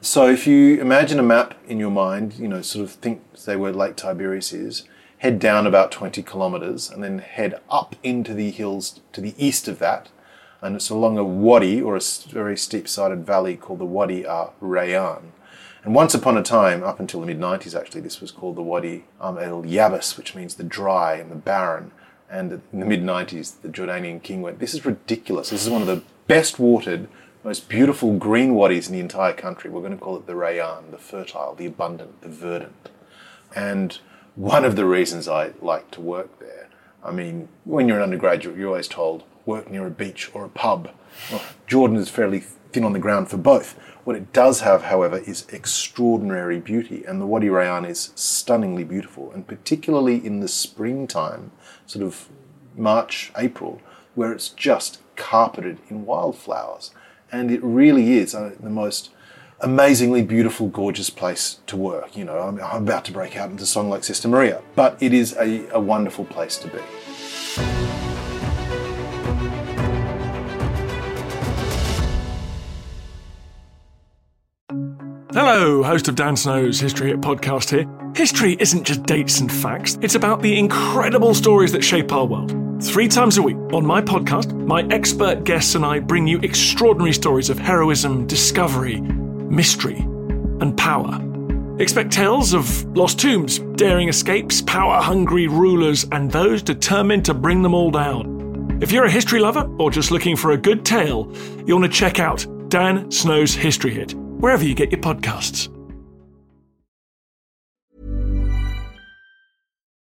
So 0.00 0.28
if 0.28 0.46
you 0.46 0.80
imagine 0.80 1.18
a 1.18 1.24
map 1.24 1.54
in 1.66 1.78
your 1.78 1.90
mind, 1.90 2.34
you 2.34 2.46
know, 2.46 2.62
sort 2.62 2.84
of 2.84 2.92
think, 2.92 3.22
say, 3.34 3.56
where 3.56 3.72
Lake 3.72 3.96
Tiberias 3.96 4.52
is, 4.52 4.84
head 5.18 5.38
down 5.38 5.66
about 5.66 5.90
20 5.90 6.22
kilometres, 6.22 6.90
and 6.90 7.02
then 7.02 7.18
head 7.18 7.60
up 7.70 7.96
into 8.02 8.34
the 8.34 8.50
hills 8.50 9.00
to 9.12 9.20
the 9.20 9.34
east 9.36 9.68
of 9.68 9.78
that, 9.78 10.08
and 10.60 10.74
it's 10.74 10.90
along 10.90 11.18
a 11.18 11.24
wadi 11.24 11.80
or 11.80 11.96
a 11.96 12.00
very 12.28 12.56
steep-sided 12.56 13.24
valley 13.24 13.56
called 13.56 13.78
the 13.78 13.84
Wadi 13.84 14.26
Ar 14.26 14.52
Rayan. 14.60 15.32
And 15.84 15.94
once 15.94 16.14
upon 16.14 16.36
a 16.36 16.42
time, 16.42 16.82
up 16.82 16.98
until 16.98 17.20
the 17.20 17.26
mid 17.26 17.38
90s 17.38 17.78
actually, 17.78 18.00
this 18.00 18.20
was 18.20 18.32
called 18.32 18.56
the 18.56 18.62
Wadi 18.62 19.04
um, 19.20 19.38
el 19.38 19.62
which 19.62 20.34
means 20.34 20.54
the 20.54 20.64
dry 20.64 21.14
and 21.14 21.30
the 21.30 21.36
barren. 21.36 21.92
And 22.30 22.60
in 22.72 22.80
the 22.80 22.86
mid 22.86 23.02
90s, 23.02 23.62
the 23.62 23.68
Jordanian 23.68 24.22
king 24.22 24.42
went, 24.42 24.58
This 24.58 24.74
is 24.74 24.84
ridiculous. 24.84 25.50
This 25.50 25.64
is 25.64 25.70
one 25.70 25.80
of 25.80 25.88
the 25.88 26.02
best 26.26 26.58
watered, 26.58 27.08
most 27.44 27.68
beautiful 27.68 28.18
green 28.18 28.54
wadis 28.54 28.88
in 28.88 28.92
the 28.92 29.00
entire 29.00 29.32
country. 29.32 29.70
We're 29.70 29.80
going 29.80 29.92
to 29.92 29.98
call 29.98 30.16
it 30.16 30.26
the 30.26 30.34
Rayan, 30.34 30.90
the 30.90 30.98
fertile, 30.98 31.54
the 31.54 31.66
abundant, 31.66 32.20
the 32.20 32.28
verdant. 32.28 32.90
And 33.54 33.98
one 34.38 34.64
of 34.64 34.76
the 34.76 34.84
reasons 34.84 35.26
I 35.26 35.50
like 35.60 35.90
to 35.90 36.00
work 36.00 36.38
there, 36.38 36.68
I 37.02 37.10
mean, 37.10 37.48
when 37.64 37.88
you're 37.88 37.96
an 37.96 38.04
undergraduate, 38.04 38.56
you're 38.56 38.68
always 38.68 38.86
told, 38.86 39.24
work 39.44 39.68
near 39.68 39.84
a 39.88 39.90
beach 39.90 40.30
or 40.32 40.44
a 40.44 40.48
pub. 40.48 40.92
Well, 41.30 41.42
Jordan 41.66 41.96
is 41.96 42.08
fairly 42.08 42.44
thin 42.72 42.84
on 42.84 42.92
the 42.92 43.00
ground 43.00 43.28
for 43.28 43.36
both. 43.36 43.76
What 44.04 44.14
it 44.14 44.32
does 44.32 44.60
have, 44.60 44.84
however, 44.84 45.18
is 45.18 45.44
extraordinary 45.48 46.60
beauty, 46.60 47.04
and 47.04 47.20
the 47.20 47.26
Wadi 47.26 47.48
Rayyan 47.48 47.88
is 47.88 48.12
stunningly 48.14 48.84
beautiful, 48.84 49.32
and 49.32 49.44
particularly 49.44 50.24
in 50.24 50.38
the 50.38 50.46
springtime, 50.46 51.50
sort 51.86 52.04
of 52.04 52.28
March, 52.76 53.32
April, 53.36 53.82
where 54.14 54.32
it's 54.32 54.50
just 54.50 55.00
carpeted 55.16 55.78
in 55.88 56.06
wildflowers. 56.06 56.92
And 57.32 57.50
it 57.50 57.62
really 57.62 58.18
is 58.18 58.36
uh, 58.36 58.54
the 58.60 58.70
most 58.70 59.10
amazingly 59.60 60.22
beautiful, 60.22 60.68
gorgeous 60.68 61.10
place 61.10 61.58
to 61.66 61.76
work. 61.76 62.16
You 62.16 62.24
know, 62.24 62.38
I'm, 62.38 62.60
I'm 62.60 62.82
about 62.82 63.04
to 63.06 63.12
break 63.12 63.36
out 63.36 63.50
into 63.50 63.66
song 63.66 63.88
like 63.88 64.04
Sister 64.04 64.28
Maria, 64.28 64.62
but 64.74 64.96
it 65.02 65.12
is 65.12 65.36
a, 65.36 65.68
a 65.70 65.80
wonderful 65.80 66.24
place 66.24 66.56
to 66.58 66.68
be. 66.68 66.78
Hello, 75.32 75.82
host 75.82 76.08
of 76.08 76.14
Dan 76.14 76.36
Snow's 76.36 76.80
History 76.80 77.10
Hit 77.10 77.20
podcast 77.20 77.70
here. 77.70 77.86
History 78.16 78.56
isn't 78.58 78.84
just 78.84 79.04
dates 79.04 79.40
and 79.40 79.52
facts, 79.52 79.98
it's 80.02 80.14
about 80.14 80.42
the 80.42 80.58
incredible 80.58 81.34
stories 81.34 81.70
that 81.72 81.84
shape 81.84 82.12
our 82.12 82.24
world. 82.24 82.54
Three 82.82 83.08
times 83.08 83.38
a 83.38 83.42
week 83.42 83.56
on 83.72 83.84
my 83.84 84.00
podcast, 84.00 84.52
my 84.66 84.86
expert 84.90 85.44
guests 85.44 85.74
and 85.74 85.84
I 85.84 85.98
bring 85.98 86.26
you 86.26 86.38
extraordinary 86.40 87.12
stories 87.12 87.50
of 87.50 87.58
heroism, 87.58 88.26
discovery, 88.26 89.02
mystery, 89.50 89.98
and 90.60 90.76
power. 90.76 91.24
Expect 91.80 92.12
tales 92.12 92.54
of 92.54 92.84
lost 92.96 93.20
tombs, 93.20 93.60
daring 93.76 94.08
escapes, 94.08 94.62
power 94.62 95.00
hungry 95.00 95.46
rulers, 95.46 96.06
and 96.10 96.30
those 96.30 96.62
determined 96.62 97.24
to 97.24 97.34
bring 97.34 97.62
them 97.62 97.74
all 97.74 97.90
down. 97.90 98.78
If 98.82 98.92
you're 98.92 99.04
a 99.04 99.10
history 99.10 99.40
lover 99.40 99.68
or 99.78 99.90
just 99.90 100.10
looking 100.10 100.36
for 100.36 100.52
a 100.52 100.56
good 100.56 100.84
tale, 100.84 101.32
you'll 101.66 101.80
want 101.80 101.92
to 101.92 101.98
check 101.98 102.18
out 102.18 102.46
Dan 102.68 103.10
Snow's 103.10 103.54
History 103.54 103.92
Hit, 103.92 104.14
wherever 104.14 104.64
you 104.64 104.74
get 104.74 104.90
your 104.90 105.00
podcasts. 105.00 105.68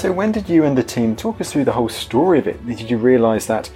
So, 0.00 0.12
when 0.12 0.32
did 0.32 0.48
you 0.48 0.64
and 0.64 0.78
the 0.78 0.82
team 0.82 1.14
talk 1.14 1.40
us 1.40 1.52
through 1.52 1.64
the 1.64 1.72
whole 1.72 1.88
story 1.88 2.38
of 2.38 2.46
it? 2.46 2.64
Did 2.66 2.90
you 2.90 2.96
realise 2.96 3.44
that 3.46 3.70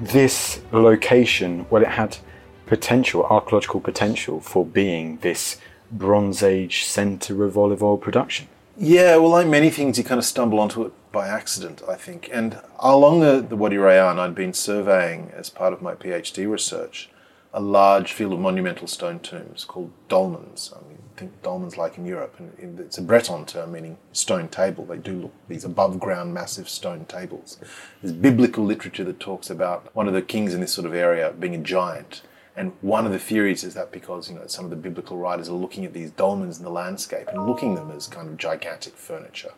this 0.00 0.60
location, 0.72 1.66
well, 1.70 1.82
it 1.82 1.88
had 1.88 2.18
potential, 2.66 3.24
archaeological 3.24 3.80
potential 3.80 4.40
for 4.40 4.66
being 4.66 5.18
this 5.18 5.60
Bronze 5.92 6.42
Age 6.42 6.84
centre 6.84 7.44
of 7.44 7.56
olive 7.56 7.82
oil 7.82 7.96
production? 7.96 8.48
Yeah, 8.76 9.16
well, 9.16 9.30
like 9.30 9.46
many 9.46 9.70
things, 9.70 9.98
you 9.98 10.04
kind 10.04 10.18
of 10.18 10.24
stumble 10.24 10.58
onto 10.58 10.82
it 10.82 10.92
by 11.12 11.28
accident, 11.28 11.82
I 11.88 11.94
think. 11.94 12.28
And 12.32 12.60
along 12.78 13.20
the, 13.20 13.40
the 13.40 13.56
Wadi 13.56 13.76
Rayan, 13.76 14.18
I'd 14.18 14.34
been 14.34 14.54
surveying 14.54 15.30
as 15.34 15.48
part 15.48 15.72
of 15.72 15.80
my 15.80 15.94
PhD 15.94 16.50
research 16.50 17.08
a 17.52 17.60
large 17.60 18.12
field 18.12 18.32
of 18.32 18.40
monumental 18.40 18.86
stone 18.86 19.20
tombs 19.20 19.64
called 19.64 19.90
dolmens. 20.08 20.72
Mean, 20.87 20.87
think 21.18 21.42
dolmens 21.42 21.76
like 21.76 21.98
in 21.98 22.06
Europe, 22.06 22.36
and 22.38 22.80
it's 22.80 22.98
a 22.98 23.02
Breton 23.02 23.44
term 23.44 23.72
meaning 23.72 23.98
stone 24.12 24.48
table. 24.48 24.84
They 24.84 24.98
do 24.98 25.12
look 25.12 25.32
these 25.48 25.64
above 25.64 25.98
ground 25.98 26.32
massive 26.32 26.68
stone 26.68 27.04
tables. 27.06 27.58
There's 28.00 28.14
biblical 28.14 28.64
literature 28.64 29.04
that 29.04 29.20
talks 29.20 29.50
about 29.50 29.94
one 29.94 30.08
of 30.08 30.14
the 30.14 30.22
kings 30.22 30.54
in 30.54 30.60
this 30.60 30.72
sort 30.72 30.86
of 30.86 30.94
area 30.94 31.32
being 31.38 31.54
a 31.54 31.58
giant. 31.58 32.22
And 32.56 32.72
one 32.80 33.06
of 33.06 33.12
the 33.12 33.18
theories 33.18 33.62
is 33.62 33.74
that 33.74 33.92
because 33.92 34.28
you 34.28 34.34
know 34.34 34.46
some 34.46 34.64
of 34.64 34.70
the 34.70 34.76
biblical 34.76 35.16
writers 35.16 35.48
are 35.48 35.52
looking 35.52 35.84
at 35.84 35.92
these 35.92 36.10
dolmens 36.10 36.58
in 36.58 36.64
the 36.64 36.70
landscape 36.70 37.28
and 37.28 37.46
looking 37.46 37.74
them 37.74 37.90
as 37.90 38.06
kind 38.06 38.28
of 38.28 38.36
gigantic 38.36 38.94
furniture. 38.94 39.52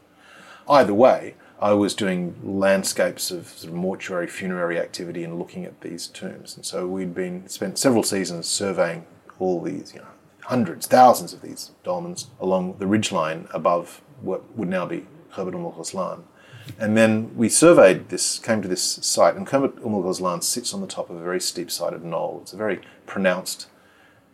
Either 0.68 0.94
way, 0.94 1.34
I 1.60 1.72
was 1.72 1.94
doing 1.94 2.36
landscapes 2.42 3.30
of, 3.30 3.48
sort 3.48 3.72
of 3.72 3.78
mortuary 3.78 4.26
funerary 4.26 4.78
activity 4.78 5.24
and 5.24 5.38
looking 5.38 5.64
at 5.64 5.80
these 5.80 6.06
tombs. 6.06 6.56
And 6.56 6.64
so 6.64 6.86
we'd 6.86 7.14
been 7.14 7.48
spent 7.48 7.78
several 7.78 8.02
seasons 8.02 8.46
surveying 8.46 9.04
all 9.38 9.60
these, 9.60 9.92
you 9.94 10.00
know, 10.00 10.06
hundreds, 10.50 10.84
thousands 10.88 11.32
of 11.32 11.42
these 11.42 11.70
dolmens 11.84 12.26
along 12.40 12.76
the 12.80 12.84
ridgeline 12.84 13.46
above 13.54 14.02
what 14.20 14.42
would 14.56 14.68
now 14.68 14.84
be 14.84 15.06
Khirbet 15.32 15.54
Umm 15.54 15.70
Ghazlan. 15.72 16.24
And 16.76 16.96
then 16.96 17.36
we 17.36 17.48
surveyed 17.48 18.08
this, 18.08 18.40
came 18.40 18.60
to 18.60 18.66
this 18.66 18.82
site, 18.82 19.36
and 19.36 19.46
Khirbet 19.46 19.78
Umm 19.86 20.02
Ghazlan 20.02 20.42
sits 20.42 20.74
on 20.74 20.80
the 20.80 20.88
top 20.88 21.08
of 21.08 21.16
a 21.16 21.22
very 21.22 21.40
steep 21.40 21.70
sided 21.70 22.04
knoll. 22.04 22.40
It's 22.42 22.52
a 22.52 22.56
very 22.56 22.80
pronounced, 23.06 23.68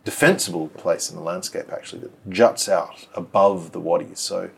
defensible 0.03 0.69
place 0.69 1.07
in 1.11 1.15
the 1.15 1.21
landscape, 1.21 1.71
actually, 1.71 2.01
that 2.01 2.29
juts 2.29 2.67
out 2.67 3.07
above 3.13 3.71
the 3.71 3.79
wadis. 3.79 4.19
So 4.19 4.49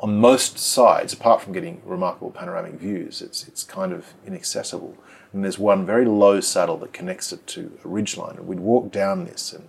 on 0.00 0.18
most 0.18 0.58
sides, 0.58 1.12
apart 1.12 1.40
from 1.40 1.52
getting 1.52 1.82
remarkable 1.84 2.32
panoramic 2.32 2.74
views, 2.74 3.22
it's, 3.22 3.46
it's 3.46 3.62
kind 3.62 3.92
of 3.92 4.14
inaccessible. 4.26 4.96
And 5.32 5.44
there's 5.44 5.58
one 5.58 5.86
very 5.86 6.04
low 6.04 6.40
saddle 6.40 6.78
that 6.78 6.92
connects 6.92 7.32
it 7.32 7.46
to 7.48 7.78
a 7.84 7.86
ridgeline. 7.86 8.38
And 8.38 8.48
we'd 8.48 8.58
walk 8.58 8.90
down 8.90 9.24
this 9.24 9.52
and 9.52 9.68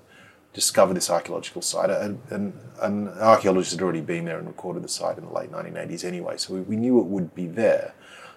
discover 0.57 0.91
this 0.91 1.11
archaeological 1.11 1.61
site. 1.61 1.91
And, 1.91 2.19
and, 2.31 2.59
an 2.81 3.09
archaeologist 3.19 3.73
had 3.73 3.81
already 3.83 4.01
been 4.01 4.25
there 4.25 4.39
and 4.39 4.47
recorded 4.47 4.83
the 4.83 4.87
site 4.87 5.19
in 5.19 5.25
the 5.25 5.31
late 5.31 5.51
1980s 5.51 6.03
anyway, 6.03 6.37
so 6.37 6.55
we, 6.55 6.61
we 6.61 6.75
knew 6.75 6.99
it 6.99 7.05
would 7.05 7.35
be 7.35 7.45
there. 7.45 7.93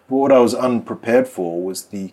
But 0.07 0.17
what 0.17 0.33
I 0.33 0.39
was 0.39 0.55
unprepared 0.55 1.29
for 1.29 1.63
was 1.63 1.87
the, 1.87 2.13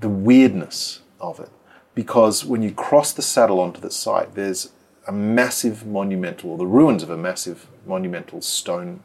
the 0.00 0.08
weirdness 0.08 1.00
of 1.20 1.40
it. 1.40 1.50
Because 1.94 2.44
when 2.44 2.62
you 2.62 2.70
cross 2.70 3.12
the 3.12 3.20
saddle 3.20 3.60
onto 3.60 3.80
the 3.80 3.90
site, 3.90 4.34
there's 4.34 4.72
a 5.06 5.12
massive 5.12 5.86
monumental, 5.86 6.50
or 6.52 6.58
the 6.58 6.66
ruins 6.66 7.02
of 7.02 7.10
a 7.10 7.16
massive 7.16 7.66
monumental 7.86 8.40
stone 8.40 9.02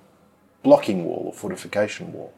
blocking 0.64 1.04
wall 1.04 1.24
or 1.28 1.34
fortification 1.34 2.14
wall. 2.14 2.34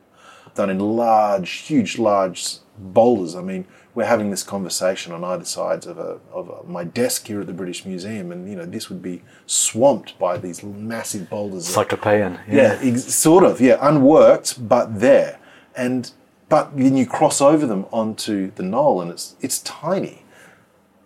done 0.56 0.72
in 0.72 0.80
large, 0.80 1.52
huge, 1.52 2.00
large 2.00 2.58
boulders. 2.78 3.36
I 3.36 3.42
mean, 3.42 3.66
we're 3.96 4.06
having 4.06 4.30
this 4.30 4.44
conversation 4.44 5.14
on 5.14 5.24
either 5.24 5.46
sides 5.46 5.88
of, 5.88 5.98
a, 5.98 6.20
of 6.34 6.50
a, 6.50 6.70
my 6.70 6.84
desk 6.84 7.28
here 7.28 7.40
at 7.40 7.48
the 7.48 7.54
British 7.54 7.86
Museum, 7.86 8.32
and 8.32 8.48
you 8.48 8.56
know 8.56 8.66
this 8.66 8.90
would 8.90 9.02
be 9.02 9.24
swamped 9.46 10.20
by 10.20 10.38
these 10.38 10.62
massive 10.62 11.30
boulders. 11.30 11.66
Cyclopean. 11.66 12.40
Yeah, 12.48 12.78
ex- 12.82 13.16
sort 13.16 13.46
of. 13.46 13.62
Yeah, 13.62 13.78
unworked, 13.82 14.68
but 14.68 15.00
there. 15.00 15.40
And 15.78 16.12
but 16.50 16.78
then 16.78 16.98
you 16.98 17.06
cross 17.08 17.42
over 17.42 17.66
them 17.66 17.86
onto 17.92 18.52
the 18.52 18.64
knoll, 18.64 19.02
and 19.02 19.10
it's 19.10 19.36
it's 19.40 19.60
tiny. 19.60 20.24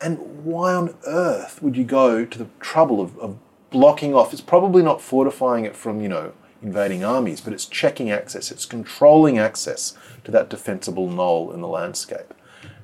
And 0.02 0.44
why 0.44 0.74
on 0.74 0.96
earth 1.06 1.62
would 1.62 1.78
you 1.78 1.84
go 1.84 2.26
to 2.26 2.38
the 2.38 2.48
trouble 2.60 3.02
of, 3.02 3.18
of 3.20 3.38
blocking 3.70 4.16
off? 4.16 4.34
It's 4.34 4.42
probably 4.42 4.82
not 4.82 5.00
fortifying 5.00 5.64
it 5.64 5.76
from 5.76 6.02
you 6.02 6.10
know 6.10 6.34
invading 6.64 7.04
armies, 7.04 7.40
but 7.40 7.54
it's 7.54 7.68
checking 7.68 8.10
access. 8.10 8.52
It's 8.52 8.66
controlling 8.66 9.38
access 9.38 9.96
to 10.24 10.32
that 10.32 10.50
defensible 10.50 11.08
knoll 11.08 11.52
in 11.52 11.62
the 11.62 11.68
landscape. 11.68 12.34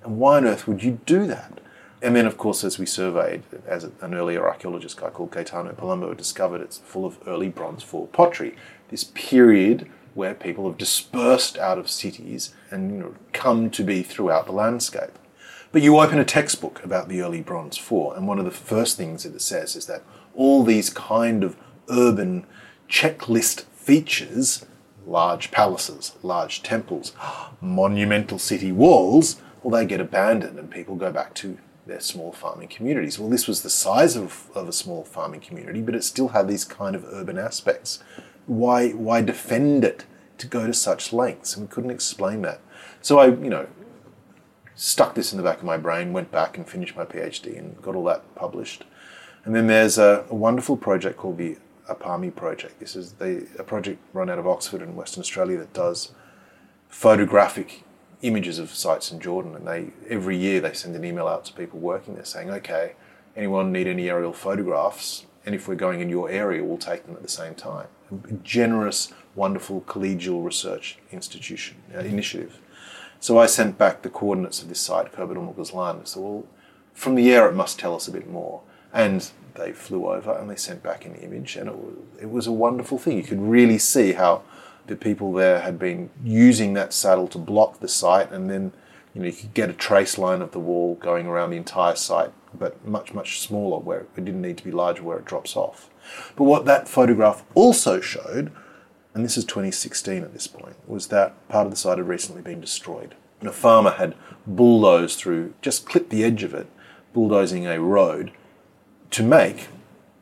And 0.06 0.18
why 0.18 0.38
on 0.38 0.46
earth 0.46 0.68
would 0.68 0.84
you 0.84 1.00
do 1.06 1.26
that? 1.28 1.60
And 2.02 2.16
then, 2.16 2.28
of 2.28 2.38
course, 2.38 2.64
as 2.64 2.78
we 2.78 2.86
surveyed, 2.86 3.44
as 3.66 3.84
an 3.84 4.14
earlier 4.14 4.48
archaeologist 4.48 4.98
guy 4.98 5.10
called 5.10 5.32
Gaetano 5.32 5.74
Palumbo 5.74 6.16
discovered, 6.16 6.62
it's 6.62 6.78
full 6.78 7.06
of 7.06 7.18
early 7.26 7.50
Bronze 7.50 7.82
4 7.82 8.08
pottery. 8.08 8.56
This 8.90 9.04
period 9.04 9.90
where 10.14 10.36
people 10.36 10.70
have 10.70 10.78
dispersed 10.78 11.58
out 11.58 11.80
of 11.80 11.90
cities 11.90 12.54
and 12.70 12.92
you 12.92 12.98
know, 13.00 13.16
come 13.34 13.72
to 13.72 13.84
be 13.84 14.04
throughout 14.04 14.46
the 14.46 14.52
landscape. 14.52 15.18
But 15.72 15.82
you 15.82 15.98
open 15.98 16.20
a 16.20 16.26
textbook 16.26 16.84
about 16.84 17.10
the 17.10 17.22
early 17.22 17.42
Bronze 17.42 17.76
4, 17.76 18.16
and 18.16 18.28
one 18.28 18.40
of 18.40 18.46
the 18.46 18.52
first 18.52 18.96
things 18.98 19.24
that 19.24 19.36
it 19.36 19.42
says 19.42 19.76
is 19.76 19.88
that 19.88 20.04
all 20.36 20.64
these 20.64 20.90
kind 20.90 21.44
of 21.44 21.58
urban 21.90 22.46
checklist 22.88 23.64
features 23.74 24.66
large 25.06 25.52
palaces, 25.52 26.14
large 26.24 26.64
temples, 26.64 27.14
monumental 27.62 28.40
city 28.40 28.72
walls 28.72 29.42
well, 29.66 29.82
they 29.82 29.88
get 29.88 30.00
abandoned 30.00 30.60
and 30.60 30.70
people 30.70 30.96
go 30.96 31.12
back 31.12 31.34
to 31.34 31.58
their 31.88 32.00
small 32.00 32.32
farming 32.32 32.68
communities. 32.68 33.18
Well, 33.18 33.32
this 33.32 33.48
was 33.48 33.64
the 33.64 33.70
size 33.72 34.16
of, 34.16 34.52
of 34.54 34.68
a 34.68 34.72
small 34.72 35.04
farming 35.04 35.40
community, 35.40 35.82
but 35.82 35.96
it 35.96 36.04
still 36.04 36.28
had 36.28 36.48
these 36.48 36.64
kind 36.64 36.96
of 36.96 37.04
urban 37.06 37.40
aspects. 37.40 37.98
Why, 38.46 38.92
why 38.92 39.22
defend 39.22 39.84
it 39.84 40.06
to 40.38 40.46
go 40.46 40.68
to 40.68 40.74
such 40.74 41.12
lengths? 41.12 41.56
And 41.56 41.68
we 41.68 41.74
couldn't 41.74 41.90
explain 41.90 42.44
that. 42.44 42.62
So 43.02 43.18
I, 43.18 43.26
you 43.26 43.50
know, 43.50 43.68
stuck 44.76 45.16
this 45.16 45.34
in 45.34 45.38
the 45.38 45.44
back 45.44 45.58
of 45.58 45.64
my 45.64 45.78
brain, 45.78 46.14
went 46.14 46.32
back 46.32 46.60
and 46.60 46.70
finished 46.70 46.96
my 46.96 47.06
PhD 47.06 47.58
and 47.58 47.82
got 47.82 47.96
all 47.96 48.04
that 48.04 48.36
published. 48.36 48.84
And 49.46 49.56
then 49.56 49.66
there's 49.66 49.98
a, 49.98 50.26
a 50.30 50.36
wonderful 50.36 50.78
project 50.78 51.18
called 51.18 51.40
the 51.40 51.58
APAAME 51.90 52.36
project. 52.36 52.80
This 52.80 52.96
is 52.96 53.14
the, 53.14 53.48
a 53.58 53.64
project 53.64 54.00
run 54.14 54.30
out 54.30 54.38
of 54.38 54.46
Oxford 54.46 54.84
in 54.84 54.96
Western 54.96 55.22
Australia 55.22 55.58
that 55.58 55.74
does 55.74 56.12
photographic 56.88 57.82
images 58.22 58.60
of 58.60 58.70
sites 58.74 59.12
in 59.12 59.20
Jordan, 59.20 59.56
and 59.56 59.68
they 59.68 59.92
every 60.10 60.38
year 60.38 60.62
they 60.62 60.74
send 60.74 60.96
an 60.96 61.06
email 61.06 61.28
out 61.28 61.46
to 61.46 61.54
people 61.54 61.80
working 61.80 62.16
there 62.16 62.26
saying, 62.26 62.50
"Okay, 62.50 62.94
anyone 63.36 63.72
need 63.72 63.88
any 63.88 64.10
aerial 64.10 64.34
photographs? 64.34 65.26
And 65.46 65.54
if 65.54 65.68
we're 65.68 65.76
going 65.76 66.02
in 66.02 66.10
your 66.10 66.30
area, 66.30 66.64
we'll 66.64 66.78
take 66.78 67.06
them 67.06 67.16
at 67.16 67.22
the 67.22 67.30
same 67.30 67.56
time." 67.56 67.88
A 68.12 68.34
generous, 68.44 69.14
wonderful 69.36 69.82
collegial 69.82 70.44
research 70.44 70.98
institution 71.12 71.78
uh, 71.96 72.00
initiative. 72.00 72.60
So 73.20 73.40
I 73.40 73.48
sent 73.48 73.78
back 73.78 74.02
the 74.02 74.10
coordinates 74.10 74.62
of 74.62 74.70
this 74.70 74.80
site, 74.80 75.18
Umm 75.18 75.54
Ghazlan. 75.54 76.08
So, 76.08 76.22
well, 76.22 76.46
from 76.94 77.16
the 77.16 77.32
air, 77.32 77.50
it 77.50 77.56
must 77.56 77.80
tell 77.80 77.96
us 77.96 78.08
a 78.08 78.12
bit 78.12 78.30
more. 78.30 78.62
And 78.94 79.30
they 79.56 79.72
flew 79.72 80.08
over 80.08 80.32
and 80.34 80.50
they 80.50 80.56
sent 80.56 80.84
back 80.84 81.06
an 81.06 81.16
image, 81.16 81.56
and 81.56 81.68
it 81.68 81.76
was, 81.76 81.96
it 82.22 82.30
was 82.30 82.48
a 82.48 82.52
wonderful 82.52 82.98
thing. 82.98 83.18
You 83.18 83.24
could 83.24 83.42
really 83.42 83.78
see 83.78 84.14
how 84.14 84.44
the 84.88 84.96
people 84.96 85.34
there 85.34 85.62
had 85.62 85.80
been 85.80 86.10
using 86.24 86.74
that 86.74 86.94
saddle 86.94 87.28
to 87.30 87.38
block 87.38 87.80
the 87.80 87.88
site, 87.88 88.32
and 88.32 88.50
then 88.50 88.74
you 89.14 89.22
know 89.22 89.28
you 89.28 89.34
could 89.34 89.54
get 89.54 89.70
a 89.70 89.74
trace 89.74 90.18
line 90.18 90.42
of 90.42 90.52
the 90.52 90.60
wall 90.60 90.96
going 90.96 91.28
around 91.28 91.52
the 91.52 91.58
entire 91.58 91.96
site, 91.96 92.32
but 92.58 92.86
much 92.86 93.14
much 93.14 93.40
smaller 93.40 93.80
where 93.80 94.02
it 94.02 94.16
didn't 94.16 94.42
need 94.42 94.58
to 94.58 94.64
be 94.64 94.72
larger 94.72 95.04
where 95.04 95.18
it 95.18 95.26
drops 95.26 95.56
off. 95.56 95.90
But 96.36 96.44
what 96.44 96.66
that 96.66 96.88
photograph 96.88 97.44
also 97.54 98.00
showed, 98.00 98.52
and 99.14 99.26
this 99.26 99.38
is 99.38 99.46
2016 99.46 100.24
at 100.24 100.34
this 100.34 100.48
point, 100.48 100.76
was 100.88 101.08
that 101.08 101.48
part 101.50 101.66
of 101.66 101.72
the 101.72 101.78
site 101.78 101.98
had 101.98 102.08
recently 102.08 102.42
been 102.42 102.62
destroyed. 102.62 103.16
And 103.40 103.50
a 103.50 103.54
farmer 103.54 103.92
had 103.92 104.16
bulldozed 104.48 105.20
through, 105.20 105.54
just 105.62 105.86
clipped 105.86 106.10
the 106.10 106.24
edge 106.24 106.44
of 106.44 106.54
it, 106.54 106.68
bulldozing 107.14 107.68
a 107.68 107.80
road 107.80 108.32
to 109.12 109.24
make 109.24 109.68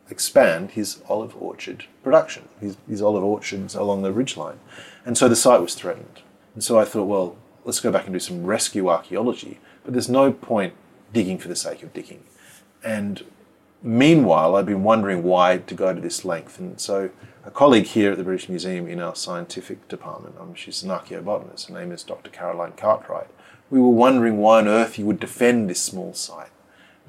expand 0.10 0.72
his 0.72 1.02
olive 1.08 1.36
orchard 1.42 1.86
production, 2.04 2.50
his, 2.60 2.78
his 2.88 3.02
olive 3.02 3.24
orchards 3.24 3.76
along 3.76 4.02
the 4.02 4.14
ridgeline. 4.14 4.58
And 5.06 5.18
so 5.18 5.28
the 5.28 5.36
site 5.36 5.62
was 5.62 5.76
threatened. 5.76 6.22
And 6.54 6.64
so 6.64 6.80
I 6.80 6.86
thought, 6.86 7.06
well, 7.06 7.36
let's 7.66 7.80
go 7.80 7.92
back 7.92 8.06
and 8.06 8.14
do 8.14 8.20
some 8.20 8.46
rescue 8.46 8.90
archaeology. 8.90 9.60
But 9.84 9.94
there's 9.94 10.10
no 10.10 10.32
point 10.32 10.74
digging 11.14 11.38
for 11.38 11.48
the 11.48 11.56
sake 11.56 11.84
of 11.84 11.94
digging. 11.94 12.24
And 12.84 13.24
meanwhile, 13.82 14.56
I've 14.56 14.66
been 14.66 14.84
wondering 14.84 15.24
why 15.24 15.58
to 15.58 15.74
go 15.74 15.94
to 15.94 16.02
this 16.02 16.26
length. 16.26 16.60
And 16.60 16.80
so 16.80 17.10
a 17.46 17.52
colleague 17.52 17.86
here 17.86 18.12
at 18.12 18.18
the 18.18 18.24
British 18.24 18.50
Museum 18.50 18.88
in 18.88 19.00
our 19.00 19.16
scientific 19.16 19.88
department, 19.88 20.36
um, 20.40 20.56
she's 20.56 20.84
an 20.84 20.90
archaeobotanist, 20.90 21.68
her 21.68 21.74
name 21.74 21.92
is 21.92 22.04
Dr. 22.04 22.30
Caroline 22.30 22.74
Cartwright, 22.78 23.28
we 23.70 23.80
were 23.80 23.90
wondering 23.90 24.38
why 24.38 24.60
on 24.60 24.68
earth 24.68 25.00
you 25.00 25.06
would 25.06 25.20
defend 25.20 25.70
this 25.70 25.82
small 25.82 26.14
site. 26.14 26.52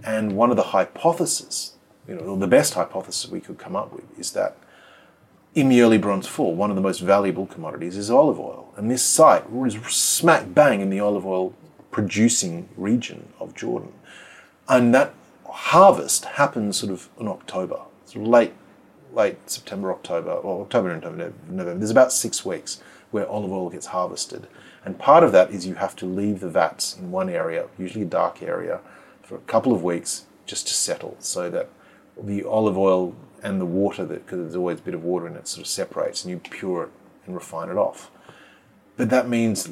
And 0.02 0.36
one 0.36 0.50
of 0.50 0.56
the 0.56 0.62
hypotheses 0.64 1.73
you 2.08 2.14
know, 2.14 2.36
the 2.36 2.46
best 2.46 2.74
hypothesis 2.74 3.30
we 3.30 3.40
could 3.40 3.58
come 3.58 3.76
up 3.76 3.92
with 3.92 4.04
is 4.18 4.32
that 4.32 4.56
in 5.54 5.68
the 5.68 5.80
early 5.82 5.98
Bronze 5.98 6.26
4, 6.26 6.54
one 6.54 6.70
of 6.70 6.76
the 6.76 6.82
most 6.82 6.98
valuable 6.98 7.46
commodities 7.46 7.96
is 7.96 8.10
olive 8.10 8.40
oil. 8.40 8.72
And 8.76 8.90
this 8.90 9.04
site 9.04 9.50
was 9.50 9.76
smack 9.86 10.52
bang 10.52 10.80
in 10.80 10.90
the 10.90 11.00
olive 11.00 11.24
oil 11.24 11.54
producing 11.90 12.68
region 12.76 13.32
of 13.38 13.54
Jordan. 13.54 13.92
And 14.68 14.92
that 14.94 15.14
harvest 15.46 16.24
happens 16.24 16.76
sort 16.76 16.92
of 16.92 17.08
in 17.20 17.28
October, 17.28 17.80
sort 18.06 18.24
of 18.24 18.28
late, 18.28 18.52
late 19.12 19.48
September, 19.48 19.92
October, 19.92 20.32
or 20.32 20.62
October 20.62 20.90
and 20.90 21.02
November. 21.02 21.74
There's 21.78 21.90
about 21.90 22.12
six 22.12 22.44
weeks 22.44 22.80
where 23.12 23.28
olive 23.28 23.52
oil 23.52 23.70
gets 23.70 23.86
harvested. 23.86 24.48
And 24.84 24.98
part 24.98 25.22
of 25.22 25.30
that 25.32 25.50
is 25.50 25.66
you 25.66 25.76
have 25.76 25.94
to 25.96 26.06
leave 26.06 26.40
the 26.40 26.50
vats 26.50 26.96
in 26.98 27.12
one 27.12 27.28
area, 27.28 27.68
usually 27.78 28.02
a 28.02 28.08
dark 28.08 28.42
area, 28.42 28.80
for 29.22 29.36
a 29.36 29.40
couple 29.40 29.72
of 29.72 29.84
weeks 29.84 30.24
just 30.46 30.66
to 30.66 30.74
settle 30.74 31.16
so 31.20 31.48
that 31.48 31.70
the 32.20 32.44
olive 32.44 32.78
oil 32.78 33.14
and 33.42 33.60
the 33.60 33.66
water, 33.66 34.04
that 34.06 34.24
because 34.24 34.38
there's 34.38 34.56
always 34.56 34.78
a 34.78 34.82
bit 34.82 34.94
of 34.94 35.04
water 35.04 35.26
in 35.26 35.36
it, 35.36 35.46
sort 35.48 35.62
of 35.62 35.66
separates 35.66 36.24
and 36.24 36.30
you 36.30 36.38
pure 36.38 36.84
it 36.84 36.90
and 37.26 37.34
refine 37.34 37.68
it 37.68 37.76
off. 37.76 38.10
But 38.96 39.10
that 39.10 39.28
means 39.28 39.70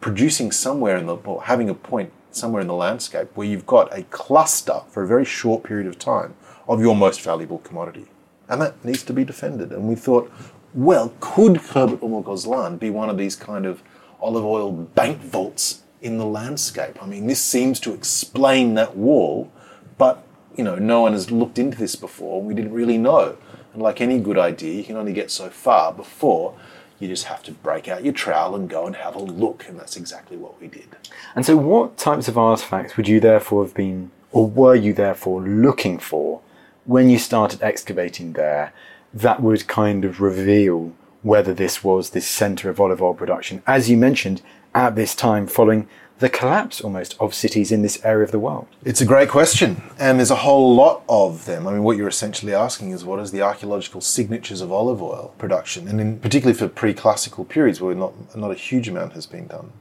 producing 0.00 0.52
somewhere 0.52 0.96
in 0.96 1.06
the, 1.06 1.16
or 1.16 1.44
having 1.44 1.68
a 1.68 1.74
point 1.74 2.12
somewhere 2.30 2.60
in 2.60 2.68
the 2.68 2.74
landscape 2.74 3.28
where 3.34 3.46
you've 3.46 3.66
got 3.66 3.96
a 3.96 4.02
cluster 4.04 4.82
for 4.88 5.02
a 5.02 5.06
very 5.06 5.24
short 5.24 5.64
period 5.64 5.86
of 5.86 5.98
time 5.98 6.34
of 6.68 6.80
your 6.80 6.94
most 6.94 7.20
valuable 7.22 7.58
commodity. 7.58 8.06
And 8.48 8.60
that 8.60 8.84
needs 8.84 9.02
to 9.04 9.12
be 9.12 9.24
defended. 9.24 9.72
And 9.72 9.88
we 9.88 9.94
thought, 9.94 10.30
well, 10.74 11.14
could 11.20 11.58
Umm 11.74 12.22
Ghazlan 12.22 12.78
be 12.78 12.90
one 12.90 13.08
of 13.08 13.16
these 13.16 13.36
kind 13.36 13.66
of 13.66 13.82
olive 14.20 14.44
oil 14.44 14.72
bank 14.72 15.20
vaults 15.20 15.82
in 16.00 16.18
the 16.18 16.26
landscape? 16.26 17.02
I 17.02 17.06
mean, 17.06 17.26
this 17.26 17.40
seems 17.40 17.80
to 17.80 17.94
explain 17.94 18.74
that 18.74 18.96
wall, 18.96 19.50
but 19.96 20.24
you 20.58 20.64
know, 20.64 20.74
no 20.74 21.02
one 21.02 21.12
has 21.12 21.30
looked 21.30 21.58
into 21.58 21.78
this 21.78 21.94
before. 21.94 22.42
We 22.42 22.52
didn't 22.52 22.72
really 22.72 22.98
know. 22.98 23.38
And 23.72 23.80
like 23.80 24.00
any 24.00 24.18
good 24.18 24.36
idea, 24.36 24.74
you 24.74 24.84
can 24.84 24.96
only 24.96 25.12
get 25.12 25.30
so 25.30 25.48
far 25.48 25.92
before 25.92 26.58
you 26.98 27.06
just 27.06 27.24
have 27.26 27.44
to 27.44 27.52
break 27.52 27.86
out 27.86 28.02
your 28.02 28.12
trowel 28.12 28.56
and 28.56 28.68
go 28.68 28.84
and 28.84 28.96
have 28.96 29.14
a 29.14 29.20
look. 29.20 29.66
And 29.68 29.78
that's 29.78 29.96
exactly 29.96 30.36
what 30.36 30.60
we 30.60 30.66
did. 30.66 30.96
And 31.36 31.46
so, 31.46 31.56
what 31.56 31.96
types 31.96 32.26
of 32.26 32.36
artifacts 32.36 32.96
would 32.96 33.06
you 33.06 33.20
therefore 33.20 33.64
have 33.64 33.74
been, 33.74 34.10
or 34.32 34.48
were 34.48 34.74
you 34.74 34.92
therefore 34.92 35.40
looking 35.40 36.00
for 36.00 36.40
when 36.84 37.08
you 37.08 37.18
started 37.18 37.62
excavating 37.62 38.32
there 38.32 38.72
that 39.14 39.40
would 39.40 39.68
kind 39.68 40.04
of 40.04 40.20
reveal 40.20 40.92
whether 41.22 41.54
this 41.54 41.84
was 41.84 42.10
this 42.10 42.26
centre 42.26 42.68
of 42.68 42.80
olive 42.80 43.00
oil 43.00 43.14
production? 43.14 43.62
As 43.64 43.88
you 43.88 43.96
mentioned, 43.96 44.42
at 44.74 44.96
this 44.96 45.14
time 45.14 45.46
following 45.46 45.88
the 46.18 46.28
collapse 46.28 46.80
almost 46.80 47.16
of 47.20 47.32
cities 47.32 47.70
in 47.70 47.82
this 47.82 48.04
area 48.04 48.24
of 48.24 48.32
the 48.32 48.38
world? 48.38 48.66
It's 48.84 49.00
a 49.00 49.06
great 49.06 49.28
question, 49.28 49.82
and 49.98 50.18
there's 50.18 50.30
a 50.30 50.36
whole 50.36 50.74
lot 50.74 51.02
of 51.08 51.44
them. 51.44 51.66
I 51.66 51.72
mean, 51.72 51.82
what 51.82 51.96
you're 51.96 52.08
essentially 52.08 52.54
asking 52.54 52.90
is 52.90 53.04
what 53.04 53.20
is 53.20 53.30
the 53.30 53.42
archaeological 53.42 54.00
signatures 54.00 54.60
of 54.60 54.72
olive 54.72 55.02
oil 55.02 55.34
production, 55.38 55.86
and 55.88 56.00
in, 56.00 56.18
particularly 56.18 56.58
for 56.58 56.68
pre-classical 56.68 57.44
periods 57.44 57.80
where 57.80 57.94
not 57.94 58.36
not 58.36 58.50
a 58.50 58.54
huge 58.54 58.88
amount 58.88 59.12
has 59.12 59.26
been 59.26 59.46
done, 59.46 59.72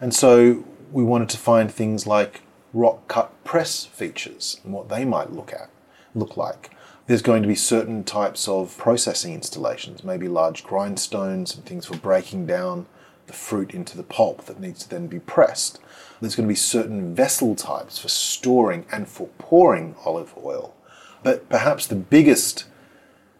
and 0.00 0.14
so 0.14 0.64
we 0.92 1.02
wanted 1.02 1.28
to 1.30 1.38
find 1.38 1.72
things 1.72 2.06
like 2.06 2.42
rock 2.72 3.08
cut 3.08 3.32
press 3.44 3.86
features 3.86 4.60
and 4.64 4.72
what 4.72 4.88
they 4.88 5.04
might 5.04 5.32
look 5.32 5.52
at 5.52 5.70
look 6.14 6.36
like. 6.36 6.70
There's 7.06 7.22
going 7.22 7.42
to 7.42 7.48
be 7.48 7.54
certain 7.54 8.02
types 8.02 8.48
of 8.48 8.76
processing 8.76 9.32
installations, 9.32 10.02
maybe 10.02 10.26
large 10.26 10.64
grindstones 10.64 11.54
and 11.54 11.64
things 11.64 11.86
for 11.86 11.96
breaking 11.96 12.46
down 12.46 12.86
the 13.26 13.32
fruit 13.32 13.74
into 13.74 13.96
the 13.96 14.02
pulp 14.02 14.44
that 14.46 14.60
needs 14.60 14.84
to 14.84 14.88
then 14.90 15.06
be 15.06 15.18
pressed. 15.18 15.80
There's 16.20 16.34
going 16.34 16.48
to 16.48 16.52
be 16.52 16.56
certain 16.56 17.14
vessel 17.14 17.54
types 17.54 17.98
for 17.98 18.08
storing 18.08 18.86
and 18.90 19.08
for 19.08 19.28
pouring 19.38 19.94
olive 20.04 20.34
oil. 20.42 20.74
But 21.22 21.48
perhaps 21.48 21.86
the 21.86 21.96
biggest 21.96 22.64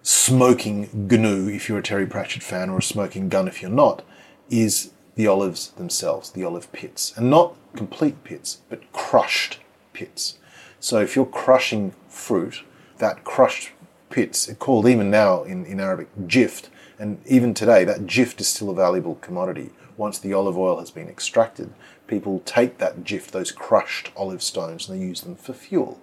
smoking 0.03 0.89
GNU, 0.93 1.49
if 1.49 1.69
you're 1.69 1.79
a 1.79 1.83
Terry 1.83 2.07
Pratchett 2.07 2.43
fan, 2.43 2.71
or 2.71 2.79
a 2.79 2.83
smoking 2.83 3.29
gun 3.29 3.49
if 3.49 3.63
you're 3.63 3.71
not, 3.71 4.05
is 4.51 4.93
the 5.15 5.27
olives 5.27 5.71
themselves, 5.71 6.31
the 6.31 6.45
olive 6.45 6.71
pits, 6.73 7.13
and 7.17 7.31
not 7.31 7.57
complete 7.75 8.23
pits, 8.23 8.59
but 8.69 8.93
crushed 8.93 9.59
pits. 9.93 10.39
So 10.79 11.01
if 11.01 11.17
you're 11.17 11.27
crushing 11.27 11.95
fruit, 12.09 12.63
that 12.99 13.25
crushed 13.25 13.71
pits, 14.11 14.49
it's 14.49 14.59
called 14.59 14.87
even 14.87 15.11
now 15.11 15.43
in, 15.43 15.65
in 15.65 15.81
Arabic 15.81 16.09
jift, 16.27 16.69
and 16.99 17.21
even 17.27 17.55
today 17.55 17.85
that 17.85 18.07
jift 18.07 18.41
is 18.41 18.49
still 18.49 18.71
a 18.71 18.75
valuable 18.75 19.17
commodity. 19.17 19.71
Once 19.97 20.19
the 20.19 20.33
olive 20.33 20.59
oil 20.59 20.79
has 20.79 20.91
been 20.91 21.09
extracted, 21.09 21.73
people 22.07 22.43
take 22.45 22.79
that 22.79 23.05
jift, 23.05 23.31
those 23.31 23.53
crushed 23.53 24.11
olive 24.17 24.43
stones, 24.43 24.89
and 24.89 24.99
they 24.99 25.05
use 25.05 25.23
them 25.23 25.37
for 25.37 25.53
fuel. 25.53 26.01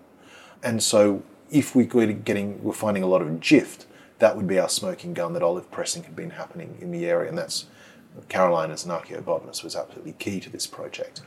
And 0.63 0.81
so 0.81 1.23
if 1.51 1.75
we 1.75 1.83
are 1.85 2.13
getting, 2.13 2.63
we're 2.63 2.73
finding 2.73 3.03
a 3.03 3.07
lot 3.07 3.21
of 3.21 3.27
jift, 3.39 3.85
that 4.19 4.35
would 4.35 4.47
be 4.47 4.59
our 4.59 4.69
smoking 4.69 5.13
gun 5.13 5.33
that 5.33 5.43
olive 5.43 5.69
pressing 5.71 6.03
had 6.03 6.15
been 6.15 6.31
happening 6.31 6.77
in 6.81 6.91
the 6.91 7.05
area, 7.05 7.29
and 7.29 7.37
that's 7.37 7.65
Caroline 8.29 8.71
as 8.71 8.85
an 8.85 8.91
archaeobotanist 8.91 9.63
was 9.63 9.75
absolutely 9.75 10.13
key 10.13 10.39
to 10.39 10.49
this 10.49 10.67
project. 10.67 11.21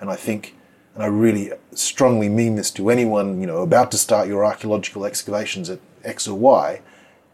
And 0.00 0.10
I 0.10 0.16
think, 0.16 0.56
and 0.94 1.02
I 1.02 1.06
really 1.06 1.52
strongly 1.72 2.28
mean 2.28 2.56
this 2.56 2.70
to 2.72 2.90
anyone, 2.90 3.40
you 3.40 3.46
know, 3.46 3.62
about 3.62 3.90
to 3.92 3.98
start 3.98 4.28
your 4.28 4.44
archaeological 4.44 5.04
excavations 5.04 5.70
at 5.70 5.78
X 6.04 6.26
or 6.26 6.38
Y, 6.38 6.80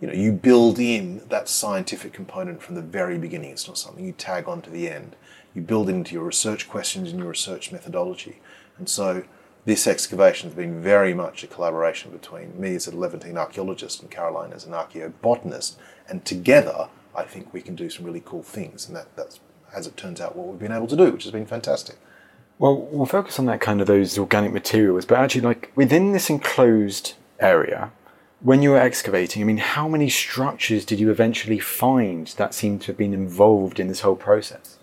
you 0.00 0.06
know, 0.06 0.12
you 0.12 0.32
build 0.32 0.78
in 0.78 1.22
that 1.28 1.48
scientific 1.48 2.12
component 2.12 2.62
from 2.62 2.74
the 2.74 2.82
very 2.82 3.18
beginning. 3.18 3.50
It's 3.50 3.66
not 3.66 3.78
something 3.78 4.04
you 4.04 4.12
tag 4.12 4.48
on 4.48 4.62
to 4.62 4.70
the 4.70 4.88
end. 4.88 5.16
You 5.54 5.62
build 5.62 5.88
into 5.88 6.14
your 6.14 6.24
research 6.24 6.68
questions 6.68 7.10
and 7.10 7.18
your 7.18 7.30
research 7.30 7.72
methodology. 7.72 8.40
And 8.78 8.88
so 8.88 9.24
this 9.64 9.86
excavation 9.86 10.48
has 10.48 10.56
been 10.56 10.80
very 10.80 11.14
much 11.14 11.42
a 11.42 11.48
collaboration 11.48 12.12
between 12.12 12.60
me 12.60 12.74
as 12.74 12.86
a 12.86 12.96
Levantine 12.96 13.36
archaeologist 13.36 14.00
and 14.00 14.10
Caroline 14.10 14.52
as 14.52 14.64
an 14.64 14.72
archaeobotanist. 14.72 15.74
And 16.08 16.24
together, 16.24 16.88
I 17.14 17.24
think 17.24 17.52
we 17.52 17.60
can 17.60 17.74
do 17.74 17.90
some 17.90 18.04
really 18.04 18.22
cool 18.24 18.42
things. 18.42 18.86
And 18.86 18.96
that, 18.96 19.14
that's, 19.16 19.40
as 19.74 19.86
it 19.86 19.96
turns 19.96 20.20
out, 20.20 20.36
what 20.36 20.46
we've 20.46 20.60
been 20.60 20.72
able 20.72 20.86
to 20.86 20.96
do, 20.96 21.10
which 21.10 21.24
has 21.24 21.32
been 21.32 21.46
fantastic. 21.46 21.96
Well, 22.58 22.76
we'll 22.90 23.06
focus 23.06 23.38
on 23.38 23.46
that 23.46 23.60
kind 23.60 23.80
of 23.80 23.86
those 23.86 24.18
organic 24.18 24.52
materials, 24.52 25.04
but 25.04 25.18
actually, 25.18 25.42
like 25.42 25.70
within 25.76 26.12
this 26.12 26.28
enclosed 26.28 27.14
area, 27.38 27.92
when 28.40 28.62
you 28.62 28.70
were 28.70 28.78
excavating, 28.78 29.42
I 29.42 29.44
mean, 29.44 29.58
how 29.58 29.88
many 29.88 30.08
structures 30.08 30.84
did 30.84 31.00
you 31.00 31.10
eventually 31.10 31.58
find 31.58 32.26
that 32.36 32.54
seemed 32.54 32.82
to 32.82 32.86
have 32.88 32.96
been 32.96 33.14
involved 33.14 33.80
in 33.80 33.88
this 33.88 34.00
whole 34.00 34.16
process? 34.16 34.78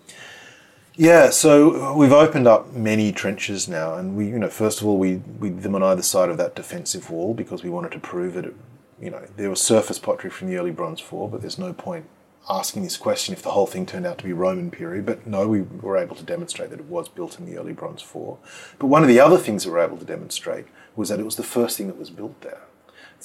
Yeah, 0.98 1.28
so 1.28 1.94
we've 1.94 2.12
opened 2.12 2.46
up 2.46 2.72
many 2.72 3.12
trenches 3.12 3.68
now, 3.68 3.94
and 3.94 4.16
we, 4.16 4.28
you 4.28 4.38
know, 4.38 4.48
first 4.48 4.80
of 4.80 4.86
all, 4.86 4.96
we 4.96 5.16
we 5.38 5.50
them 5.50 5.74
on 5.74 5.82
either 5.82 6.02
side 6.02 6.30
of 6.30 6.38
that 6.38 6.54
defensive 6.54 7.10
wall 7.10 7.34
because 7.34 7.62
we 7.62 7.68
wanted 7.68 7.92
to 7.92 7.98
prove 7.98 8.34
it, 8.36 8.54
you 8.98 9.10
know, 9.10 9.22
there 9.36 9.50
was 9.50 9.60
surface 9.60 9.98
pottery 9.98 10.30
from 10.30 10.48
the 10.48 10.56
early 10.56 10.70
Bronze 10.70 11.00
Four, 11.00 11.28
but 11.28 11.42
there's 11.42 11.58
no 11.58 11.74
point 11.74 12.06
asking 12.48 12.82
this 12.82 12.96
question 12.96 13.34
if 13.34 13.42
the 13.42 13.50
whole 13.50 13.66
thing 13.66 13.84
turned 13.84 14.06
out 14.06 14.16
to 14.18 14.24
be 14.24 14.32
Roman 14.32 14.70
period. 14.70 15.04
But 15.04 15.26
no, 15.26 15.46
we 15.48 15.62
were 15.62 15.98
able 15.98 16.16
to 16.16 16.24
demonstrate 16.24 16.70
that 16.70 16.80
it 16.80 16.86
was 16.86 17.10
built 17.10 17.38
in 17.38 17.44
the 17.44 17.58
early 17.58 17.74
Bronze 17.74 18.00
Four. 18.00 18.38
But 18.78 18.86
one 18.86 19.02
of 19.02 19.08
the 19.08 19.20
other 19.20 19.36
things 19.36 19.66
we 19.66 19.72
were 19.72 19.80
able 19.80 19.98
to 19.98 20.04
demonstrate 20.06 20.66
was 20.94 21.10
that 21.10 21.20
it 21.20 21.24
was 21.24 21.36
the 21.36 21.42
first 21.42 21.76
thing 21.76 21.88
that 21.88 21.98
was 21.98 22.08
built 22.08 22.40
there, 22.40 22.62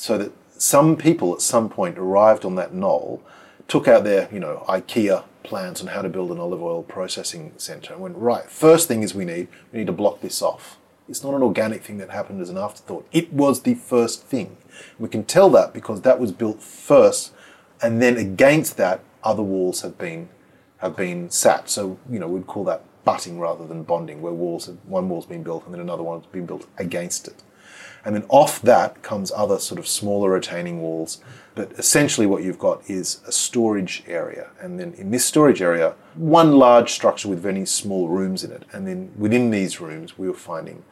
so 0.01 0.17
that 0.17 0.31
some 0.57 0.95
people 0.95 1.31
at 1.31 1.41
some 1.41 1.69
point 1.69 1.99
arrived 1.99 2.43
on 2.43 2.55
that 2.55 2.73
knoll, 2.73 3.21
took 3.67 3.87
out 3.87 4.03
their, 4.03 4.27
you 4.33 4.39
know, 4.39 4.65
IKEA 4.67 5.23
plans 5.43 5.79
on 5.79 5.85
how 5.85 6.01
to 6.01 6.09
build 6.09 6.31
an 6.31 6.39
olive 6.39 6.63
oil 6.63 6.81
processing 6.81 7.53
centre 7.57 7.93
and 7.93 8.01
went, 8.01 8.17
right, 8.17 8.49
first 8.49 8.87
thing 8.87 9.03
is 9.03 9.13
we 9.13 9.25
need, 9.25 9.47
we 9.71 9.77
need 9.77 9.85
to 9.85 9.93
block 9.93 10.21
this 10.21 10.41
off. 10.41 10.79
It's 11.07 11.23
not 11.23 11.35
an 11.35 11.43
organic 11.43 11.83
thing 11.83 11.99
that 11.99 12.09
happened 12.09 12.41
as 12.41 12.49
an 12.49 12.57
afterthought. 12.57 13.07
It 13.11 13.31
was 13.31 13.61
the 13.61 13.75
first 13.75 14.23
thing. 14.23 14.57
We 14.97 15.07
can 15.07 15.23
tell 15.23 15.51
that 15.51 15.71
because 15.71 16.01
that 16.01 16.19
was 16.19 16.31
built 16.31 16.63
first, 16.63 17.31
and 17.79 18.01
then 18.01 18.17
against 18.17 18.77
that, 18.77 19.03
other 19.23 19.43
walls 19.43 19.81
have 19.81 19.99
been 19.99 20.29
have 20.77 20.95
been 20.95 21.29
sat. 21.29 21.69
So 21.69 21.99
you 22.09 22.17
know 22.17 22.27
we'd 22.27 22.47
call 22.47 22.63
that 22.63 22.81
butting 23.05 23.39
rather 23.39 23.67
than 23.67 23.83
bonding, 23.83 24.21
where 24.21 24.33
walls 24.33 24.67
one 24.85 25.09
wall's 25.09 25.27
been 25.27 25.43
built 25.43 25.65
and 25.65 25.73
then 25.73 25.81
another 25.81 26.01
one's 26.01 26.25
been 26.27 26.47
built 26.47 26.65
against 26.77 27.27
it. 27.27 27.43
And 28.03 28.15
then 28.15 28.25
off 28.29 28.61
that 28.61 29.01
comes 29.03 29.31
other 29.31 29.59
sort 29.59 29.79
of 29.79 29.87
smaller 29.87 30.31
retaining 30.31 30.81
walls. 30.81 31.21
But 31.53 31.71
essentially, 31.73 32.25
what 32.25 32.43
you've 32.43 32.59
got 32.59 32.89
is 32.89 33.21
a 33.27 33.31
storage 33.31 34.03
area. 34.07 34.49
And 34.59 34.79
then 34.79 34.93
in 34.93 35.11
this 35.11 35.25
storage 35.25 35.61
area, 35.61 35.95
one 36.15 36.57
large 36.57 36.91
structure 36.91 37.27
with 37.27 37.45
many 37.45 37.65
small 37.65 38.07
rooms 38.07 38.43
in 38.43 38.51
it. 38.51 38.63
And 38.71 38.87
then 38.87 39.11
within 39.17 39.51
these 39.51 39.79
rooms, 39.79 40.17
we 40.17 40.27
were 40.27 40.33
finding 40.33 40.83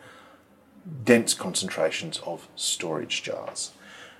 dense 1.04 1.34
concentrations 1.34 2.20
of 2.26 2.48
storage 2.56 3.24
jars. 3.24 3.72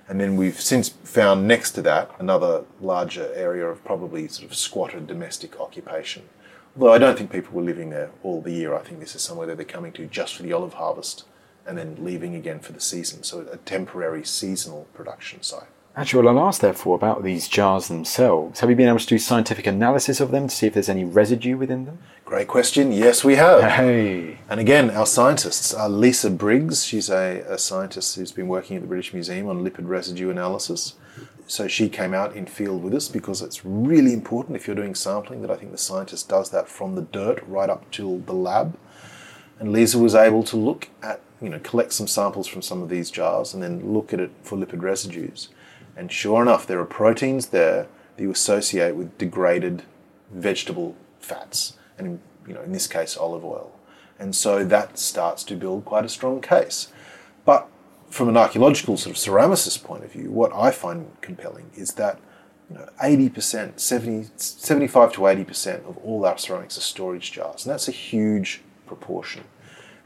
And 0.08 0.20
then 0.20 0.36
we've 0.36 0.60
since 0.60 0.88
found 0.88 1.46
next 1.46 1.72
to 1.72 1.82
that 1.82 2.10
another 2.18 2.64
larger 2.80 3.32
area 3.34 3.66
of 3.66 3.84
probably 3.84 4.26
sort 4.26 4.50
of 4.50 4.56
squatted 4.56 5.06
domestic 5.06 5.60
occupation. 5.60 6.28
Although 6.74 6.92
I 6.92 6.98
don't 6.98 7.16
think 7.16 7.30
people 7.30 7.52
were 7.52 7.62
living 7.62 7.90
there 7.90 8.10
all 8.22 8.40
the 8.40 8.52
year. 8.52 8.74
I 8.74 8.80
think 8.80 8.98
this 8.98 9.14
is 9.14 9.22
somewhere 9.22 9.46
that 9.46 9.56
they're 9.56 9.66
coming 9.66 9.92
to 9.92 10.06
just 10.06 10.34
for 10.34 10.42
the 10.42 10.52
olive 10.52 10.74
harvest 10.74 11.24
and 11.70 11.78
then 11.78 11.96
leaving 12.04 12.34
again 12.34 12.58
for 12.58 12.72
the 12.72 12.80
season. 12.80 13.22
So 13.22 13.46
a 13.52 13.56
temporary 13.56 14.24
seasonal 14.24 14.88
production 14.92 15.40
site. 15.42 15.68
Actually, 15.96 16.24
well, 16.24 16.38
I'll 16.38 16.48
ask 16.48 16.60
therefore 16.60 16.96
about 16.96 17.22
these 17.22 17.46
jars 17.46 17.86
themselves. 17.86 18.58
Have 18.58 18.70
you 18.70 18.76
been 18.76 18.88
able 18.88 18.98
to 18.98 19.06
do 19.06 19.18
scientific 19.18 19.68
analysis 19.68 20.20
of 20.20 20.32
them 20.32 20.48
to 20.48 20.54
see 20.54 20.66
if 20.66 20.74
there's 20.74 20.88
any 20.88 21.04
residue 21.04 21.56
within 21.56 21.84
them? 21.84 21.98
Great 22.24 22.48
question. 22.48 22.90
Yes, 22.90 23.22
we 23.22 23.36
have. 23.36 23.62
Hey. 23.62 24.38
And 24.48 24.58
again, 24.58 24.90
our 24.90 25.06
scientists 25.06 25.72
are 25.72 25.88
Lisa 25.88 26.30
Briggs. 26.30 26.84
She's 26.84 27.08
a, 27.08 27.44
a 27.48 27.56
scientist 27.58 28.16
who's 28.16 28.32
been 28.32 28.48
working 28.48 28.76
at 28.76 28.82
the 28.82 28.88
British 28.88 29.12
Museum 29.12 29.48
on 29.48 29.64
lipid 29.64 29.88
residue 29.88 30.30
analysis. 30.30 30.94
So 31.46 31.68
she 31.68 31.88
came 31.88 32.14
out 32.14 32.34
in 32.34 32.46
field 32.46 32.82
with 32.82 32.94
us 32.94 33.08
because 33.08 33.42
it's 33.42 33.64
really 33.64 34.12
important 34.12 34.56
if 34.56 34.66
you're 34.66 34.76
doing 34.76 34.94
sampling 34.94 35.42
that 35.42 35.50
I 35.50 35.56
think 35.56 35.72
the 35.72 35.78
scientist 35.78 36.28
does 36.28 36.50
that 36.50 36.68
from 36.68 36.94
the 36.94 37.02
dirt 37.02 37.42
right 37.46 37.70
up 37.70 37.90
till 37.90 38.18
the 38.18 38.32
lab. 38.32 38.76
And 39.60 39.72
Lisa 39.72 39.98
was 39.98 40.14
able 40.14 40.42
to 40.44 40.56
look 40.56 40.88
at, 41.02 41.20
you 41.40 41.50
know, 41.50 41.60
collect 41.60 41.92
some 41.92 42.06
samples 42.06 42.48
from 42.48 42.62
some 42.62 42.82
of 42.82 42.88
these 42.88 43.10
jars 43.10 43.52
and 43.52 43.62
then 43.62 43.92
look 43.92 44.12
at 44.12 44.18
it 44.18 44.30
for 44.42 44.56
lipid 44.56 44.80
residues. 44.80 45.50
And 45.96 46.10
sure 46.10 46.40
enough, 46.40 46.66
there 46.66 46.80
are 46.80 46.86
proteins 46.86 47.48
there 47.48 47.86
that 48.16 48.22
you 48.22 48.30
associate 48.30 48.96
with 48.96 49.18
degraded 49.18 49.82
vegetable 50.32 50.96
fats, 51.20 51.74
and 51.98 52.20
you 52.46 52.54
know, 52.54 52.62
in 52.62 52.72
this 52.72 52.86
case, 52.86 53.18
olive 53.18 53.44
oil. 53.44 53.70
And 54.18 54.34
so 54.34 54.64
that 54.64 54.98
starts 54.98 55.44
to 55.44 55.56
build 55.56 55.84
quite 55.84 56.06
a 56.06 56.08
strong 56.08 56.40
case. 56.40 56.88
But 57.44 57.68
from 58.08 58.28
an 58.30 58.36
archaeological 58.36 58.96
sort 58.96 59.14
of 59.14 59.22
ceramicist 59.22 59.84
point 59.84 60.04
of 60.04 60.12
view, 60.12 60.30
what 60.30 60.52
I 60.54 60.70
find 60.70 61.10
compelling 61.20 61.70
is 61.74 61.94
that 61.94 62.18
you 62.70 62.76
know, 62.76 62.88
80%, 63.02 63.78
70, 63.78 64.30
75 64.36 65.12
to 65.14 65.20
80% 65.20 65.88
of 65.88 65.98
all 65.98 66.24
our 66.24 66.38
ceramics 66.38 66.78
are 66.78 66.82
storage 66.82 67.32
jars, 67.32 67.66
and 67.66 67.72
that's 67.72 67.88
a 67.88 67.92
huge 67.92 68.62
proportion. 68.90 69.44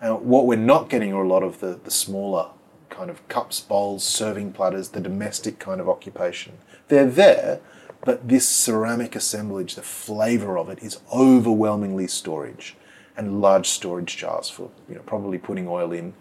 And 0.02 0.20
what 0.20 0.46
we're 0.46 0.58
not 0.58 0.90
getting 0.90 1.14
are 1.14 1.22
a 1.22 1.28
lot 1.28 1.42
of 1.42 1.60
the, 1.60 1.80
the 1.82 1.90
smaller 1.90 2.50
kind 2.90 3.08
of 3.08 3.26
cups, 3.28 3.60
bowls, 3.60 4.04
serving 4.04 4.52
platters, 4.52 4.90
the 4.90 5.00
domestic 5.00 5.58
kind 5.58 5.80
of 5.80 5.88
occupation. 5.88 6.58
They're 6.88 7.06
there, 7.06 7.60
but 8.04 8.28
this 8.28 8.46
ceramic 8.46 9.16
assemblage, 9.16 9.74
the 9.74 9.82
flavour 9.82 10.58
of 10.58 10.68
it 10.68 10.82
is 10.82 11.00
overwhelmingly 11.10 12.06
storage 12.06 12.76
and 13.16 13.40
large 13.40 13.68
storage 13.68 14.18
jars 14.18 14.50
for 14.50 14.70
you 14.88 14.96
know 14.96 15.02
probably 15.06 15.38
putting 15.38 15.66
oil 15.66 15.90
in. 15.92 16.12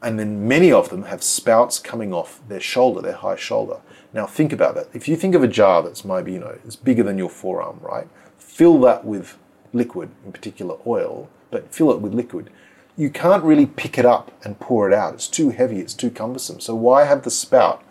And 0.00 0.18
then 0.18 0.46
many 0.46 0.70
of 0.70 0.88
them 0.88 1.04
have 1.04 1.22
spouts 1.22 1.80
coming 1.80 2.12
off 2.12 2.40
their 2.48 2.60
shoulder, 2.60 3.00
their 3.00 3.20
high 3.26 3.36
shoulder. 3.36 3.80
Now 4.12 4.26
think 4.26 4.52
about 4.52 4.74
that. 4.76 4.88
If 4.94 5.08
you 5.08 5.16
think 5.16 5.34
of 5.34 5.42
a 5.42 5.48
jar 5.48 5.82
that's 5.82 6.04
maybe, 6.04 6.32
you 6.32 6.40
know, 6.40 6.58
it's 6.64 6.76
bigger 6.76 7.02
than 7.02 7.18
your 7.18 7.30
forearm, 7.30 7.78
right? 7.80 8.08
Fill 8.38 8.80
that 8.80 9.04
with 9.04 9.38
liquid, 9.72 10.10
in 10.24 10.32
particular 10.32 10.76
oil, 10.86 11.28
but 11.52 11.72
fill 11.72 11.92
it 11.92 12.00
with 12.00 12.12
liquid 12.12 12.50
you 12.96 13.08
can't 13.10 13.42
really 13.42 13.66
pick 13.66 13.98
it 13.98 14.04
up 14.04 14.32
and 14.44 14.58
pour 14.60 14.88
it 14.88 14.94
out. 14.94 15.14
It's 15.14 15.28
too 15.28 15.50
heavy, 15.50 15.78
it's 15.78 15.94
too 15.94 16.10
cumbersome. 16.10 16.60
So 16.60 16.74
why 16.74 17.04
have 17.04 17.22
the 17.22 17.30
spout, 17.30 17.82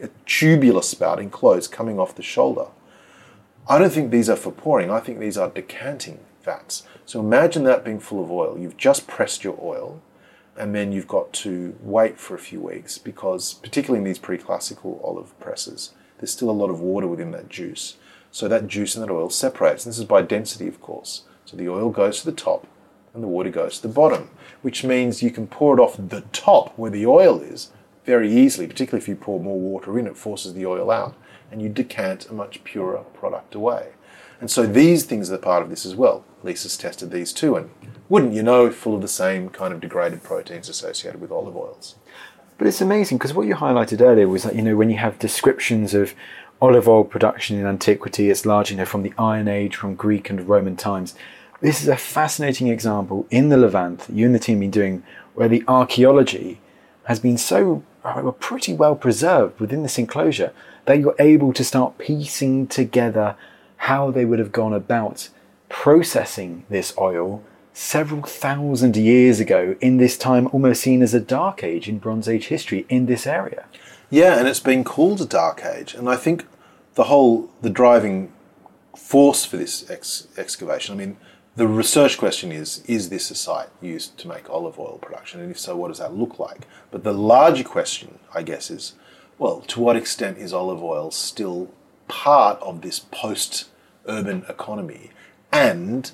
a 0.00 0.08
tubular 0.26 0.82
spout 0.82 1.18
enclosed 1.18 1.72
coming 1.72 1.98
off 1.98 2.14
the 2.14 2.22
shoulder? 2.22 2.66
I 3.68 3.78
don't 3.78 3.92
think 3.92 4.10
these 4.10 4.28
are 4.28 4.36
for 4.36 4.52
pouring. 4.52 4.90
I 4.90 5.00
think 5.00 5.18
these 5.18 5.38
are 5.38 5.48
decanting 5.48 6.20
vats. 6.42 6.84
So 7.06 7.18
imagine 7.18 7.64
that 7.64 7.84
being 7.84 7.98
full 7.98 8.22
of 8.22 8.30
oil. 8.30 8.58
You've 8.58 8.76
just 8.76 9.06
pressed 9.06 9.42
your 9.42 9.58
oil 9.60 10.00
and 10.56 10.74
then 10.74 10.92
you've 10.92 11.08
got 11.08 11.32
to 11.32 11.76
wait 11.80 12.20
for 12.20 12.34
a 12.34 12.38
few 12.38 12.60
weeks 12.60 12.98
because 12.98 13.54
particularly 13.54 13.98
in 13.98 14.04
these 14.04 14.18
pre-classical 14.18 15.00
olive 15.02 15.38
presses, 15.40 15.94
there's 16.18 16.30
still 16.30 16.50
a 16.50 16.52
lot 16.52 16.70
of 16.70 16.80
water 16.80 17.08
within 17.08 17.32
that 17.32 17.48
juice. 17.48 17.96
So 18.30 18.46
that 18.48 18.68
juice 18.68 18.94
and 18.94 19.02
that 19.02 19.12
oil 19.12 19.30
separates. 19.30 19.84
And 19.84 19.92
this 19.92 19.98
is 19.98 20.04
by 20.04 20.22
density, 20.22 20.68
of 20.68 20.80
course. 20.80 21.22
So 21.44 21.56
the 21.56 21.68
oil 21.68 21.90
goes 21.90 22.20
to 22.20 22.26
the 22.26 22.32
top 22.32 22.66
and 23.14 23.22
the 23.22 23.28
water 23.28 23.50
goes 23.50 23.76
to 23.76 23.88
the 23.88 23.94
bottom, 23.94 24.28
which 24.62 24.84
means 24.84 25.22
you 25.22 25.30
can 25.30 25.46
pour 25.46 25.78
it 25.78 25.80
off 25.80 25.96
the 25.96 26.22
top 26.32 26.76
where 26.76 26.90
the 26.90 27.06
oil 27.06 27.40
is 27.40 27.70
very 28.04 28.30
easily, 28.30 28.66
particularly 28.66 29.02
if 29.02 29.08
you 29.08 29.14
pour 29.14 29.40
more 29.40 29.58
water 29.58 29.98
in, 29.98 30.06
it 30.06 30.16
forces 30.16 30.52
the 30.52 30.66
oil 30.66 30.90
out, 30.90 31.14
and 31.50 31.62
you 31.62 31.68
decant 31.68 32.28
a 32.28 32.34
much 32.34 32.62
purer 32.64 32.98
product 33.14 33.54
away. 33.54 33.92
And 34.40 34.50
so 34.50 34.66
these 34.66 35.04
things 35.04 35.30
are 35.30 35.38
part 35.38 35.62
of 35.62 35.70
this 35.70 35.86
as 35.86 35.94
well. 35.94 36.24
Lisa's 36.42 36.76
tested 36.76 37.10
these 37.10 37.32
too, 37.32 37.56
and 37.56 37.70
wouldn't 38.08 38.34
you 38.34 38.42
know, 38.42 38.70
full 38.70 38.94
of 38.94 39.00
the 39.00 39.08
same 39.08 39.48
kind 39.48 39.72
of 39.72 39.80
degraded 39.80 40.22
proteins 40.22 40.68
associated 40.68 41.20
with 41.20 41.30
olive 41.30 41.56
oils. 41.56 41.94
But 42.58 42.66
it's 42.66 42.80
amazing 42.80 43.18
because 43.18 43.32
what 43.32 43.46
you 43.46 43.54
highlighted 43.54 44.00
earlier 44.00 44.28
was 44.28 44.42
that, 44.42 44.54
you 44.54 44.62
know, 44.62 44.76
when 44.76 44.90
you 44.90 44.98
have 44.98 45.18
descriptions 45.18 45.94
of 45.94 46.14
olive 46.60 46.88
oil 46.88 47.04
production 47.04 47.58
in 47.58 47.66
antiquity, 47.66 48.30
it's 48.30 48.44
largely, 48.44 48.74
you 48.74 48.78
know, 48.78 48.84
from 48.84 49.02
the 49.02 49.14
Iron 49.18 49.48
Age, 49.48 49.76
from 49.76 49.94
Greek 49.94 50.30
and 50.30 50.48
Roman 50.48 50.76
times 50.76 51.14
this 51.60 51.82
is 51.82 51.88
a 51.88 51.96
fascinating 51.96 52.68
example 52.68 53.26
in 53.30 53.48
the 53.48 53.56
Levant 53.56 54.00
that 54.00 54.14
you 54.14 54.26
and 54.26 54.34
the 54.34 54.38
team 54.38 54.56
have 54.56 54.60
been 54.60 54.70
doing 54.70 55.02
where 55.34 55.48
the 55.48 55.64
archaeology 55.66 56.60
has 57.04 57.20
been 57.20 57.38
so 57.38 57.82
pretty 58.38 58.72
well 58.72 58.94
preserved 58.94 59.58
within 59.60 59.82
this 59.82 59.98
enclosure 59.98 60.52
that 60.84 60.98
you're 60.98 61.16
able 61.18 61.52
to 61.52 61.64
start 61.64 61.98
piecing 61.98 62.66
together 62.66 63.36
how 63.76 64.10
they 64.10 64.24
would 64.24 64.38
have 64.38 64.52
gone 64.52 64.72
about 64.72 65.28
processing 65.68 66.64
this 66.68 66.92
oil 66.98 67.42
several 67.72 68.22
thousand 68.22 68.96
years 68.96 69.40
ago 69.40 69.74
in 69.80 69.96
this 69.96 70.16
time 70.16 70.48
almost 70.52 70.82
seen 70.82 71.02
as 71.02 71.12
a 71.12 71.20
dark 71.20 71.64
age 71.64 71.88
in 71.88 71.98
Bronze 71.98 72.28
Age 72.28 72.46
history 72.46 72.86
in 72.88 73.06
this 73.06 73.26
area. 73.26 73.64
Yeah, 74.10 74.38
and 74.38 74.46
it's 74.46 74.60
been 74.60 74.84
called 74.84 75.20
a 75.20 75.26
dark 75.26 75.64
age. 75.64 75.94
And 75.94 76.08
I 76.08 76.16
think 76.16 76.46
the 76.94 77.04
whole, 77.04 77.50
the 77.62 77.70
driving 77.70 78.32
force 78.96 79.44
for 79.44 79.56
this 79.56 79.90
ex- 79.90 80.28
excavation, 80.36 80.94
I 80.94 80.98
mean, 80.98 81.16
the 81.56 81.68
research 81.68 82.18
question 82.18 82.50
is 82.50 82.82
is 82.86 83.08
this 83.08 83.30
a 83.30 83.34
site 83.34 83.68
used 83.80 84.18
to 84.18 84.28
make 84.28 84.50
olive 84.50 84.78
oil 84.78 84.98
production? 85.00 85.40
And 85.40 85.50
if 85.50 85.58
so, 85.58 85.76
what 85.76 85.88
does 85.88 85.98
that 85.98 86.14
look 86.14 86.38
like? 86.38 86.66
But 86.90 87.04
the 87.04 87.12
larger 87.12 87.64
question, 87.64 88.18
I 88.34 88.42
guess, 88.42 88.70
is 88.70 88.94
well, 89.38 89.60
to 89.62 89.80
what 89.80 89.96
extent 89.96 90.38
is 90.38 90.52
olive 90.52 90.82
oil 90.82 91.10
still 91.10 91.70
part 92.08 92.60
of 92.60 92.82
this 92.82 92.98
post 92.98 93.68
urban 94.06 94.44
economy? 94.48 95.10
And 95.52 96.10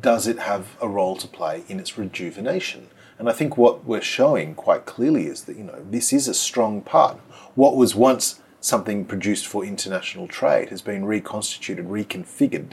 does 0.00 0.26
it 0.26 0.38
have 0.38 0.76
a 0.80 0.88
role 0.88 1.16
to 1.16 1.26
play 1.26 1.64
in 1.68 1.78
its 1.78 1.98
rejuvenation? 1.98 2.88
And 3.18 3.28
I 3.28 3.32
think 3.32 3.56
what 3.56 3.84
we're 3.84 4.00
showing 4.00 4.54
quite 4.54 4.86
clearly 4.86 5.26
is 5.26 5.44
that, 5.44 5.56
you 5.56 5.64
know, 5.64 5.84
this 5.88 6.12
is 6.12 6.26
a 6.28 6.34
strong 6.34 6.80
part. 6.80 7.18
What 7.54 7.76
was 7.76 7.94
once 7.94 8.40
something 8.60 9.04
produced 9.04 9.46
for 9.46 9.64
international 9.64 10.26
trade 10.26 10.70
has 10.70 10.82
been 10.82 11.04
reconstituted, 11.04 11.86
reconfigured 11.86 12.72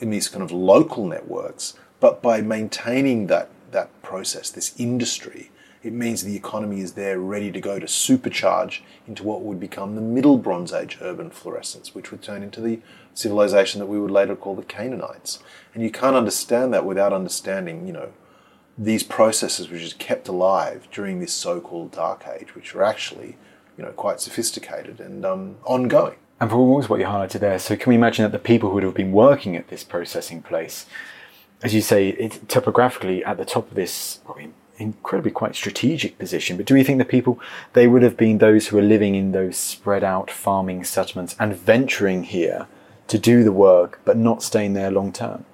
in 0.00 0.10
these 0.10 0.28
kind 0.28 0.42
of 0.42 0.52
local 0.52 1.06
networks, 1.06 1.74
but 2.00 2.22
by 2.22 2.40
maintaining 2.40 3.28
that, 3.28 3.50
that 3.70 4.02
process, 4.02 4.50
this 4.50 4.74
industry, 4.78 5.50
it 5.82 5.92
means 5.92 6.24
the 6.24 6.36
economy 6.36 6.80
is 6.80 6.92
there 6.92 7.20
ready 7.20 7.52
to 7.52 7.60
go 7.60 7.78
to 7.78 7.86
supercharge 7.86 8.80
into 9.06 9.22
what 9.22 9.42
would 9.42 9.60
become 9.60 9.94
the 9.94 10.00
Middle 10.00 10.38
Bronze 10.38 10.72
Age 10.72 10.98
urban 11.02 11.30
fluorescence, 11.30 11.94
which 11.94 12.10
would 12.10 12.22
turn 12.22 12.42
into 12.42 12.62
the 12.62 12.80
civilization 13.12 13.80
that 13.80 13.86
we 13.86 14.00
would 14.00 14.10
later 14.10 14.34
call 14.34 14.56
the 14.56 14.62
Canaanites. 14.62 15.40
And 15.74 15.82
you 15.82 15.90
can't 15.90 16.16
understand 16.16 16.72
that 16.72 16.86
without 16.86 17.12
understanding, 17.12 17.86
you 17.86 17.92
know, 17.92 18.12
these 18.78 19.02
processes 19.02 19.68
which 19.68 19.82
is 19.82 19.92
kept 19.92 20.26
alive 20.26 20.88
during 20.90 21.20
this 21.20 21.32
so-called 21.32 21.92
Dark 21.92 22.26
Age, 22.26 22.54
which 22.54 22.74
are 22.74 22.82
actually, 22.82 23.36
you 23.76 23.84
know, 23.84 23.92
quite 23.92 24.20
sophisticated 24.20 25.00
and 25.00 25.24
um, 25.24 25.56
ongoing. 25.64 26.16
And 26.44 26.50
for 26.50 26.58
what 26.90 27.00
you 27.00 27.06
highlighted 27.06 27.40
there, 27.40 27.58
so 27.58 27.74
can 27.74 27.88
we 27.88 27.94
imagine 27.94 28.22
that 28.22 28.32
the 28.32 28.38
people 28.38 28.68
who 28.68 28.74
would 28.74 28.82
have 28.82 28.92
been 28.92 29.12
working 29.12 29.56
at 29.56 29.68
this 29.68 29.82
processing 29.82 30.42
place, 30.42 30.84
as 31.62 31.72
you 31.72 31.80
say, 31.80 32.10
it, 32.10 32.50
topographically 32.50 33.24
at 33.24 33.38
the 33.38 33.46
top 33.46 33.70
of 33.70 33.74
this 33.74 34.20
incredibly 34.76 35.30
quite 35.30 35.54
strategic 35.54 36.18
position, 36.18 36.58
but 36.58 36.66
do 36.66 36.74
we 36.74 36.84
think 36.84 36.98
the 36.98 37.04
people, 37.06 37.40
they 37.72 37.86
would 37.86 38.02
have 38.02 38.18
been 38.18 38.36
those 38.36 38.66
who 38.66 38.76
are 38.76 38.82
living 38.82 39.14
in 39.14 39.32
those 39.32 39.56
spread 39.56 40.04
out 40.04 40.30
farming 40.30 40.84
settlements 40.84 41.34
and 41.40 41.56
venturing 41.56 42.24
here 42.24 42.66
to 43.08 43.18
do 43.18 43.42
the 43.42 43.50
work, 43.50 44.02
but 44.04 44.18
not 44.18 44.42
staying 44.42 44.74
there 44.74 44.90
long 44.90 45.14
term? 45.14 45.46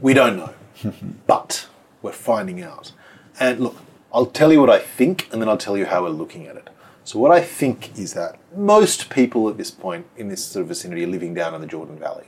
We 0.00 0.12
don't 0.12 0.36
know, 0.36 0.54
but 1.28 1.68
we're 2.02 2.10
finding 2.10 2.60
out. 2.64 2.90
And 3.38 3.60
look, 3.60 3.76
I'll 4.12 4.26
tell 4.26 4.52
you 4.52 4.60
what 4.60 4.70
I 4.70 4.80
think, 4.80 5.28
and 5.30 5.40
then 5.40 5.48
I'll 5.48 5.56
tell 5.56 5.76
you 5.76 5.86
how 5.86 6.02
we're 6.02 6.08
looking 6.08 6.48
at 6.48 6.56
it. 6.56 6.69
So 7.04 7.18
what 7.18 7.32
I 7.32 7.40
think 7.40 7.98
is 7.98 8.14
that 8.14 8.38
most 8.54 9.10
people 9.10 9.48
at 9.48 9.56
this 9.56 9.70
point 9.70 10.06
in 10.16 10.28
this 10.28 10.44
sort 10.44 10.62
of 10.62 10.68
vicinity 10.68 11.04
are 11.04 11.08
living 11.08 11.34
down 11.34 11.54
in 11.54 11.60
the 11.60 11.66
Jordan 11.66 11.98
Valley. 11.98 12.26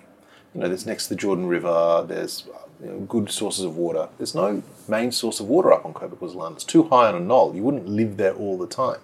You 0.55 0.61
know, 0.61 0.69
there's 0.69 0.87
next 0.87 1.05
to 1.05 1.09
the 1.11 1.17
Jordan 1.17 1.47
River. 1.47 2.05
There's 2.07 2.47
uh, 2.53 2.59
you 2.83 2.91
know, 2.91 2.99
good 3.01 3.31
sources 3.31 3.65
of 3.65 3.77
water. 3.77 4.09
There's 4.19 4.35
no 4.35 4.63
main 4.89 5.13
source 5.13 5.41
of 5.41 5.47
water 5.47 5.73
up 5.73 5.85
on 5.85 5.95
Khobar 5.95 6.35
land. 6.35 6.57
It's 6.57 6.65
too 6.65 6.85
high 6.85 7.09
on 7.09 7.15
a 7.15 7.21
knoll. 7.21 7.55
You 7.55 7.63
wouldn't 7.63 7.89
live 7.89 8.17
there 8.17 8.35
all 8.35 8.59
the 8.59 8.67
time. 8.67 9.01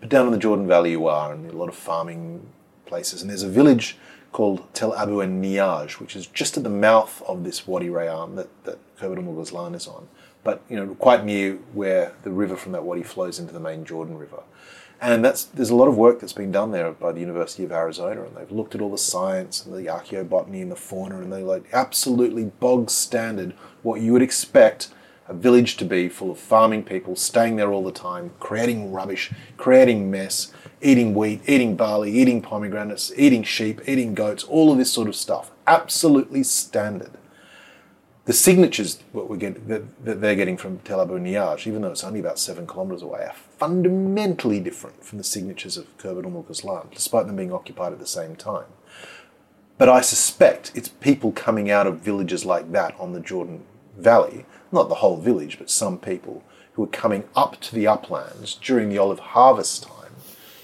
But 0.00 0.08
down 0.08 0.26
in 0.26 0.32
the 0.32 0.38
Jordan 0.38 0.66
Valley 0.66 0.92
you 0.92 1.06
are, 1.06 1.32
and 1.32 1.48
a 1.48 1.56
lot 1.56 1.68
of 1.68 1.76
farming 1.76 2.46
places. 2.86 3.22
And 3.22 3.30
there's 3.30 3.42
a 3.42 3.48
village 3.48 3.96
called 4.32 4.72
Tel 4.74 4.94
Abu 4.96 5.20
en 5.20 5.42
Niaj, 5.42 6.00
which 6.00 6.16
is 6.16 6.26
just 6.26 6.56
at 6.56 6.64
the 6.64 6.70
mouth 6.70 7.22
of 7.28 7.44
this 7.44 7.66
Wadi 7.66 7.88
Rayyan 7.88 8.34
that, 8.36 8.48
that 8.64 8.78
Khobar 8.98 9.74
is 9.74 9.86
on. 9.86 10.08
But 10.44 10.62
you 10.68 10.76
know, 10.76 10.94
quite 10.94 11.24
near 11.24 11.56
where 11.72 12.14
the 12.22 12.30
river 12.30 12.56
from 12.56 12.72
that 12.72 12.82
wadi 12.82 13.02
flows 13.02 13.38
into 13.38 13.52
the 13.52 13.60
main 13.60 13.84
Jordan 13.84 14.18
River. 14.18 14.42
And 15.02 15.24
that's 15.24 15.42
there's 15.46 15.70
a 15.70 15.74
lot 15.74 15.88
of 15.88 15.96
work 15.96 16.20
that's 16.20 16.32
been 16.32 16.52
done 16.52 16.70
there 16.70 16.92
by 16.92 17.10
the 17.10 17.18
University 17.18 17.64
of 17.64 17.72
Arizona, 17.72 18.22
and 18.22 18.36
they've 18.36 18.52
looked 18.52 18.76
at 18.76 18.80
all 18.80 18.90
the 18.92 18.96
science 18.96 19.66
and 19.66 19.74
the 19.74 19.90
archaeobotany 19.90 20.62
and 20.62 20.70
the 20.70 20.76
fauna, 20.76 21.18
and 21.18 21.32
they're 21.32 21.40
like 21.40 21.64
absolutely 21.72 22.44
bog 22.44 22.88
standard 22.88 23.52
what 23.82 24.00
you 24.00 24.12
would 24.12 24.22
expect 24.22 24.90
a 25.26 25.34
village 25.34 25.76
to 25.78 25.84
be, 25.84 26.08
full 26.08 26.30
of 26.30 26.38
farming 26.38 26.84
people 26.84 27.16
staying 27.16 27.56
there 27.56 27.72
all 27.72 27.82
the 27.82 27.90
time, 27.90 28.30
creating 28.38 28.92
rubbish, 28.92 29.32
creating 29.56 30.08
mess, 30.08 30.52
eating 30.80 31.14
wheat, 31.14 31.40
eating 31.48 31.74
barley, 31.74 32.12
eating 32.12 32.40
pomegranates, 32.40 33.12
eating 33.16 33.42
sheep, 33.42 33.80
eating 33.88 34.14
goats, 34.14 34.44
all 34.44 34.70
of 34.70 34.78
this 34.78 34.92
sort 34.92 35.08
of 35.08 35.16
stuff. 35.16 35.50
Absolutely 35.66 36.44
standard 36.44 37.18
the 38.24 38.32
signatures 38.32 39.02
what 39.12 39.28
we 39.28 39.36
get 39.36 39.66
that, 39.68 40.04
that, 40.04 40.20
they're 40.20 40.36
getting 40.36 40.56
from 40.56 40.78
Tel 40.80 41.00
Abu 41.00 41.18
Niaj, 41.18 41.66
even 41.66 41.82
though 41.82 41.90
it's 41.90 42.04
only 42.04 42.20
about 42.20 42.38
seven 42.38 42.66
kilometres 42.66 43.02
away, 43.02 43.22
are 43.24 43.34
fundamentally 43.58 44.60
different 44.60 45.04
from 45.04 45.18
the 45.18 45.24
signatures 45.24 45.76
of 45.76 45.96
Khirbet 45.98 46.24
Umm 46.24 46.42
Ghozlan, 46.44 46.92
despite 46.92 47.26
them 47.26 47.36
being 47.36 47.52
occupied 47.52 47.92
at 47.92 47.98
the 47.98 48.06
same 48.06 48.36
time. 48.36 48.66
But 49.76 49.88
I 49.88 50.00
suspect 50.00 50.70
it's 50.74 50.88
people 50.88 51.32
coming 51.32 51.70
out 51.70 51.88
of 51.88 52.00
villages 52.00 52.44
like 52.44 52.70
that 52.72 52.94
on 53.00 53.12
the 53.12 53.20
Jordan 53.20 53.64
Valley, 53.98 54.46
not 54.70 54.88
the 54.88 54.96
whole 54.96 55.16
village, 55.16 55.58
but 55.58 55.70
some 55.70 55.98
people 55.98 56.44
who 56.74 56.84
are 56.84 56.88
coming 56.88 57.24
up 57.34 57.60
to 57.60 57.74
the 57.74 57.86
uplands 57.86 58.54
during 58.54 58.88
the 58.88 58.98
olive 58.98 59.18
harvest 59.18 59.82
time 59.82 60.12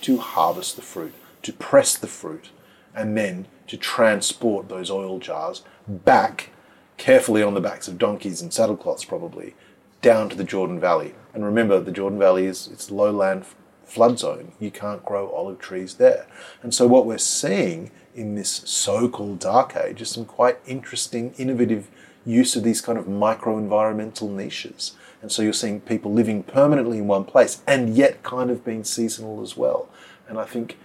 to 0.03 0.19
harvest 0.19 0.77
the 0.77 0.83
fruit, 0.83 1.13
to 1.43 1.53
press 1.53 1.97
the 1.97 2.07
fruit, 2.07 2.51
and 2.95 3.17
then 3.17 3.47
to 3.67 3.77
transport 3.77 4.69
those 4.69 4.91
oil 4.91 5.19
jars 5.19 5.63
back 5.87 6.51
carefully 6.99 7.43
on 7.43 7.55
the 7.55 7.61
backs 7.61 7.89
of 7.89 7.97
donkeys 7.97 8.43
and 8.43 8.51
saddlecloths, 8.51 9.09
probably, 9.09 9.55
down 10.03 10.29
to 10.29 10.37
the 10.37 10.45
Jordan 10.45 10.79
Valley. 10.79 11.15
And 11.33 11.45
remember, 11.45 11.81
the 11.81 11.93
Jordan 11.93 12.19
Valley 12.19 12.47
is 12.47 12.69
it's 12.71 12.91
lowland 12.91 13.47
flood 13.85 14.19
zone. 14.19 14.53
You 14.61 14.71
can't 14.71 15.05
grow 15.05 15.31
olive 15.31 15.59
trees 15.59 15.95
there. 15.95 16.27
And 16.63 16.75
so 16.75 16.87
what 16.87 17.07
we're 17.07 17.19
seeing 17.19 17.91
in 18.15 18.35
this 18.35 18.63
so-called 18.67 19.39
dark 19.39 19.75
age 19.77 20.03
is 20.03 20.11
some 20.11 20.27
quite 20.27 20.59
interesting, 20.67 21.33
innovative 21.39 21.89
use 22.27 22.55
of 22.55 22.65
these 22.65 22.81
kind 22.81 22.99
of 22.99 23.09
micro-environmental 23.09 24.29
niches. 24.29 24.95
And 25.23 25.33
so 25.33 25.43
you're 25.43 25.53
seeing 25.53 25.81
people 25.81 26.13
living 26.13 26.43
permanently 26.43 26.99
in 26.99 27.07
one 27.07 27.25
place 27.25 27.63
and 27.67 27.97
yet 27.97 28.23
kind 28.23 28.51
of 28.51 28.65
being 28.65 28.85
seasonal 28.85 29.41
as 29.41 29.57
well. 29.57 29.89
And 30.29 30.39
I 30.39 30.45
think 30.45 30.77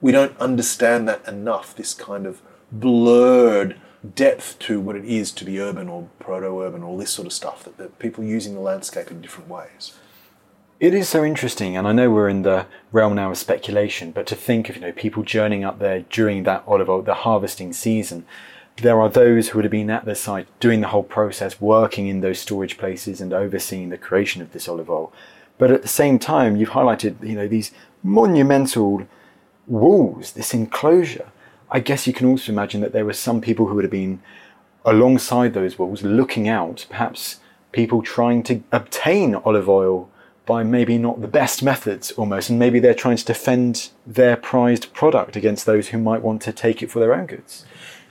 we 0.00 0.12
don't 0.12 0.38
understand 0.38 1.08
that 1.08 1.26
enough, 1.26 1.74
this 1.74 1.92
kind 1.92 2.26
of 2.26 2.40
blurred 2.70 3.76
depth 4.14 4.58
to 4.60 4.80
what 4.80 4.96
it 4.96 5.04
is 5.04 5.32
to 5.32 5.44
be 5.44 5.60
urban 5.60 5.88
or 5.88 6.08
proto-urban, 6.18 6.82
all 6.82 6.96
this 6.96 7.10
sort 7.10 7.26
of 7.26 7.32
stuff, 7.32 7.64
that, 7.64 7.76
that 7.78 7.98
people 7.98 8.22
using 8.22 8.54
the 8.54 8.60
landscape 8.60 9.10
in 9.10 9.20
different 9.20 9.48
ways. 9.48 9.94
It 10.80 10.94
is 10.94 11.08
so 11.08 11.24
interesting, 11.24 11.76
and 11.76 11.88
I 11.88 11.92
know 11.92 12.08
we're 12.08 12.28
in 12.28 12.42
the 12.42 12.66
realm 12.92 13.16
now 13.16 13.32
of 13.32 13.38
speculation, 13.38 14.12
but 14.12 14.28
to 14.28 14.36
think 14.36 14.68
of 14.68 14.76
you 14.76 14.82
know 14.82 14.92
people 14.92 15.24
journeying 15.24 15.64
up 15.64 15.80
there 15.80 16.04
during 16.08 16.44
that 16.44 16.62
olive 16.68 16.88
oil, 16.88 17.02
the 17.02 17.14
harvesting 17.14 17.72
season, 17.72 18.24
there 18.76 19.00
are 19.00 19.08
those 19.08 19.48
who 19.48 19.58
would 19.58 19.64
have 19.64 19.72
been 19.72 19.90
at 19.90 20.04
the 20.04 20.14
site 20.14 20.46
doing 20.60 20.80
the 20.80 20.88
whole 20.88 21.02
process, 21.02 21.60
working 21.60 22.06
in 22.06 22.20
those 22.20 22.38
storage 22.38 22.78
places 22.78 23.20
and 23.20 23.32
overseeing 23.32 23.88
the 23.88 23.98
creation 23.98 24.40
of 24.40 24.52
this 24.52 24.68
olive 24.68 24.88
oil. 24.88 25.12
But 25.58 25.72
at 25.72 25.82
the 25.82 25.88
same 25.88 26.20
time, 26.20 26.54
you've 26.54 26.70
highlighted 26.70 27.26
you 27.28 27.34
know 27.34 27.48
these 27.48 27.72
monumental 28.04 29.08
walls, 29.66 30.32
this 30.32 30.54
enclosure 30.54 31.32
I 31.70 31.80
guess 31.80 32.06
you 32.06 32.12
can 32.12 32.26
also 32.26 32.52
imagine 32.52 32.80
that 32.80 32.92
there 32.92 33.04
were 33.04 33.12
some 33.12 33.40
people 33.40 33.66
who 33.66 33.74
would 33.74 33.84
have 33.84 33.90
been 33.90 34.22
alongside 34.84 35.54
those 35.54 35.78
walls 35.78 36.02
looking 36.02 36.48
out, 36.48 36.86
perhaps 36.88 37.40
people 37.72 38.02
trying 38.02 38.42
to 38.44 38.62
obtain 38.72 39.34
olive 39.34 39.68
oil 39.68 40.08
by 40.46 40.62
maybe 40.62 40.96
not 40.96 41.20
the 41.20 41.28
best 41.28 41.62
methods 41.62 42.10
almost, 42.12 42.48
and 42.48 42.58
maybe 42.58 42.80
they're 42.80 42.94
trying 42.94 43.18
to 43.18 43.24
defend 43.24 43.90
their 44.06 44.34
prized 44.34 44.92
product 44.94 45.36
against 45.36 45.66
those 45.66 45.88
who 45.88 45.98
might 45.98 46.22
want 46.22 46.40
to 46.40 46.52
take 46.52 46.82
it 46.82 46.90
for 46.90 47.00
their 47.00 47.14
own 47.14 47.26
goods. 47.26 47.66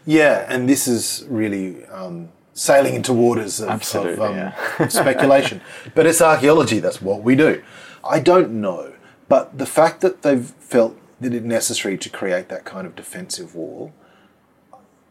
Yeah, 0.06 0.46
and 0.48 0.70
this 0.70 0.88
is 0.88 1.26
really 1.28 1.84
um, 1.88 2.30
sailing 2.54 2.94
into 2.94 3.12
waters 3.12 3.60
of, 3.60 3.82
of 3.96 4.22
um, 4.22 4.36
yeah. 4.36 4.88
speculation. 4.88 5.62
But 5.96 6.06
it's 6.06 6.22
archaeology, 6.22 6.80
that's 6.80 7.02
what 7.02 7.24
we 7.24 7.36
do. 7.36 7.64
I 8.08 8.20
don't 8.20 8.62
know, 8.62 8.94
but 9.28 9.58
the 9.58 9.66
fact 9.66 10.02
that 10.02 10.22
they've 10.22 10.46
felt 10.46 10.96
that 11.20 11.34
it 11.34 11.44
necessary 11.44 11.98
to 11.98 12.10
create 12.10 12.50
that 12.50 12.66
kind 12.66 12.86
of 12.86 12.96
defensive 12.96 13.56
wall. 13.56 13.94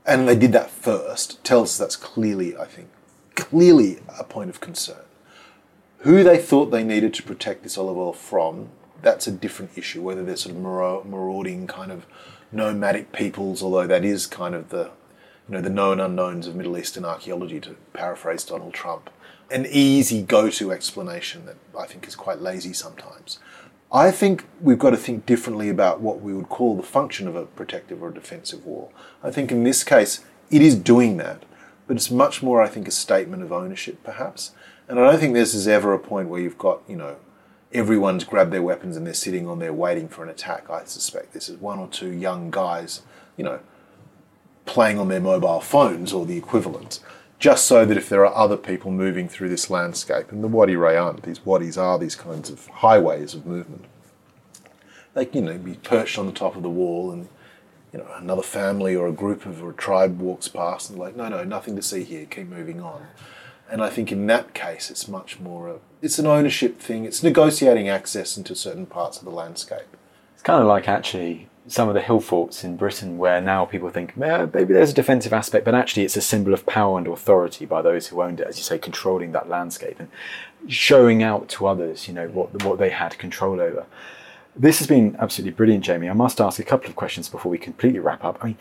And 0.05 0.29
they 0.29 0.37
did 0.37 0.53
that 0.53 0.71
first, 0.71 1.43
tells 1.43 1.71
us 1.71 1.79
that's 1.79 1.97
clearly, 1.97 2.57
I 2.57 2.67
think, 2.67 2.89
clearly 3.35 3.99
a 4.19 4.25
point 4.25 4.51
of 4.51 4.61
concern. 4.61 5.05
Who 5.99 6.23
they 6.23 6.39
thought 6.39 6.67
they 6.67 6.85
needed 6.85 7.13
to 7.15 7.23
protect 7.23 7.63
this 7.63 7.77
olive 7.77 7.97
oil 7.97 8.13
from, 8.13 8.69
that's 9.03 9.27
a 9.27 9.33
different 9.33 9.73
issue, 9.77 10.03
whether 10.03 10.25
they're 10.25 10.37
sort 10.37 10.55
of 10.55 10.63
marauding 10.63 11.67
kind 11.67 11.91
of 11.91 12.07
nomadic 12.53 13.13
peoples, 13.13 13.63
although 13.63 13.87
that 13.87 14.05
is 14.05 14.27
kind 14.27 14.55
of 14.55 14.69
the 14.69 14.91
you 15.49 15.55
know, 15.55 15.61
the 15.61 15.71
known 15.71 16.01
unknowns 16.01 16.47
of 16.47 16.57
Middle 16.57 16.77
Eastern 16.77 17.05
archaeology, 17.05 17.61
to 17.61 17.77
paraphrase 17.93 18.45
Donald 18.45 18.75
Trump. 18.75 19.11
An 19.51 19.67
easy 19.71 20.23
go 20.23 20.51
to 20.51 20.73
explanation 20.73 21.47
that 21.47 21.57
I 21.79 21.87
think 21.87 22.09
is 22.09 22.17
quite 22.17 22.41
lazy 22.41 22.73
sometimes. 22.73 23.39
I 23.93 24.11
think 24.11 24.45
we've 24.61 24.79
got 24.79 24.91
to 24.91 24.97
think 24.97 25.27
differently 25.27 25.69
about 25.69 26.01
what 26.01 26.21
we 26.21 26.35
would 26.35 26.49
call 26.49 26.77
the 26.77 26.83
function 26.83 27.29
of 27.29 27.37
a 27.37 27.47
protective 27.47 28.03
or 28.03 28.09
a 28.09 28.15
defensive 28.15 28.67
wall. 28.67 28.93
I 29.23 29.31
think 29.31 29.53
in 29.53 29.63
this 29.63 29.85
case, 29.85 30.25
it 30.51 30.61
is 30.61 30.75
doing 30.75 31.17
that, 31.19 31.45
but 31.87 31.97
it's 31.97 32.11
much 32.11 32.43
more, 32.43 32.61
I 32.61 32.69
think, 32.69 32.89
a 32.89 32.93
statement 32.93 33.43
of 33.43 33.53
ownership, 33.53 34.03
perhaps. 34.03 34.53
And 34.89 34.99
I 34.99 35.11
don't 35.11 35.21
think 35.21 35.35
this 35.35 35.55
is 35.55 35.69
ever 35.69 35.93
a 35.93 35.99
point 35.99 36.29
where 36.29 36.41
you've 36.41 36.59
got, 36.59 36.83
you 36.89 36.97
know, 36.97 37.17
everyone's 37.73 38.25
grabbed 38.25 38.53
their 38.53 38.63
weapons 38.63 38.97
and 38.97 39.07
they're 39.07 39.15
sitting 39.15 39.47
on 39.47 39.59
there 39.61 39.73
waiting 39.73 40.09
for 40.09 40.23
an 40.25 40.31
attack. 40.31 40.69
I 40.69 40.85
suspect 40.85 41.33
this 41.33 41.49
is 41.49 41.61
one 41.61 41.79
or 41.79 41.89
two 41.89 42.11
young 42.11 42.51
guys, 42.51 43.03
you 43.37 43.45
know, 43.45 43.61
playing 44.65 44.99
on 44.99 45.09
their 45.09 45.21
mobile 45.21 45.61
phones 45.61 46.13
or 46.13 46.27
the 46.27 46.37
equivalent, 46.37 47.01
just 47.39 47.67
so 47.67 47.85
that 47.85 47.97
if 47.97 48.09
there 48.09 48.25
are 48.27 48.35
other 48.35 48.57
people 48.57 48.91
moving 48.91 49.29
through 49.29 49.49
this 49.49 49.71
landscape, 49.71 50.33
and 50.33 50.43
the 50.43 50.49
Wadi 50.49 50.75
Rayyan, 50.75 51.23
these 51.23 51.45
wadis 51.45 51.77
are 51.77 51.99
these 51.99 52.17
kinds 52.17 52.51
of 52.51 52.67
highways 52.67 53.35
of 53.35 53.47
movement, 53.47 53.85
they 55.15 55.27
can, 55.27 55.47
you 55.47 55.53
know, 55.53 55.59
be 55.59 55.75
perched 55.75 56.19
on 56.19 56.27
the 56.27 56.33
top 56.33 56.57
of 56.57 56.63
the 56.63 56.71
wall 56.71 57.11
and 57.11 57.29
you 57.93 57.99
know, 58.03 58.09
another 58.17 58.43
family 58.43 58.95
or 58.95 59.07
a 59.07 59.13
group 59.13 59.47
of 59.47 59.63
or 59.63 59.71
a 59.71 59.75
tribe 59.75 60.21
walks 60.21 60.49
past 60.49 60.91
and 60.91 60.99
like, 60.99 61.17
no, 61.17 61.29
no, 61.29 61.45
nothing 61.45 61.77
to 61.77 61.83
see 61.83 62.05
here, 62.05 62.27
keep 62.27 62.47
moving 62.47 62.81
on. 62.81 63.07
And 63.71 63.83
I 63.83 63.89
think 63.89 64.13
in 64.13 64.27
that 64.27 64.55
case, 64.55 64.91
it's 64.91 65.09
much 65.09 65.41
more, 65.41 65.69
a, 65.69 65.77
it's 66.03 66.19
an 66.19 66.27
ownership 66.27 66.79
thing. 66.79 67.05
It's 67.05 67.23
negotiating 67.23 67.89
access 67.89 68.37
into 68.37 68.55
certain 68.55 68.87
parts 68.87 69.19
of 69.19 69.25
the 69.25 69.31
landscape. 69.31 69.97
It's 70.35 70.43
kind 70.43 70.61
of 70.61 70.69
like 70.69 70.89
actually 70.89 71.49
some 71.69 71.89
of 71.89 71.95
the 71.95 72.01
hill 72.01 72.21
forts 72.21 72.63
in 72.63 72.77
Britain 72.77 73.19
where 73.19 73.41
now 73.41 73.65
people 73.65 73.91
think 73.91 74.17
maybe 74.17 74.73
there's 74.73 74.91
a 74.91 74.95
defensive 74.95 75.33
aspect, 75.33 75.65
but 75.65 75.75
actually 75.75 76.05
it's 76.05 76.17
a 76.17 76.21
symbol 76.21 76.55
of 76.55 76.65
power 76.67 76.99
and 76.99 77.07
authority 77.07 77.67
by 77.67 77.83
those 77.83 78.09
who 78.09 78.23
owned 78.23 78.41
it, 78.41 78.47
as 78.47 78.57
you 78.57 78.63
say, 78.63 78.79
controlling 78.79 79.33
that 79.33 79.49
landscape 79.49 79.99
and 79.99 80.09
showing 80.69 81.23
out 81.23 81.49
to 81.49 81.67
others, 81.67 82.07
you 82.07 82.15
know, 82.15 82.29
what, 82.29 82.63
what 82.65 82.79
they 82.79 82.91
had 82.91 83.19
control 83.19 83.61
over. 83.61 83.87
This 84.55 84.79
has 84.79 84.87
been 84.87 85.17
absolutely 85.19 85.53
brilliant, 85.53 85.85
Jamie. 85.85 86.09
I 86.09 86.15
must 86.15 86.41
ask 86.41 86.59
a 86.59 86.65
couple 86.65 86.89
of 86.89 86.97
questions 86.97 87.29
before 87.29 87.51
we 87.51 87.59
completely 87.59 87.99
wrap 87.99 88.25
up. 88.25 88.39
I 88.41 88.47
mean, 88.47 88.59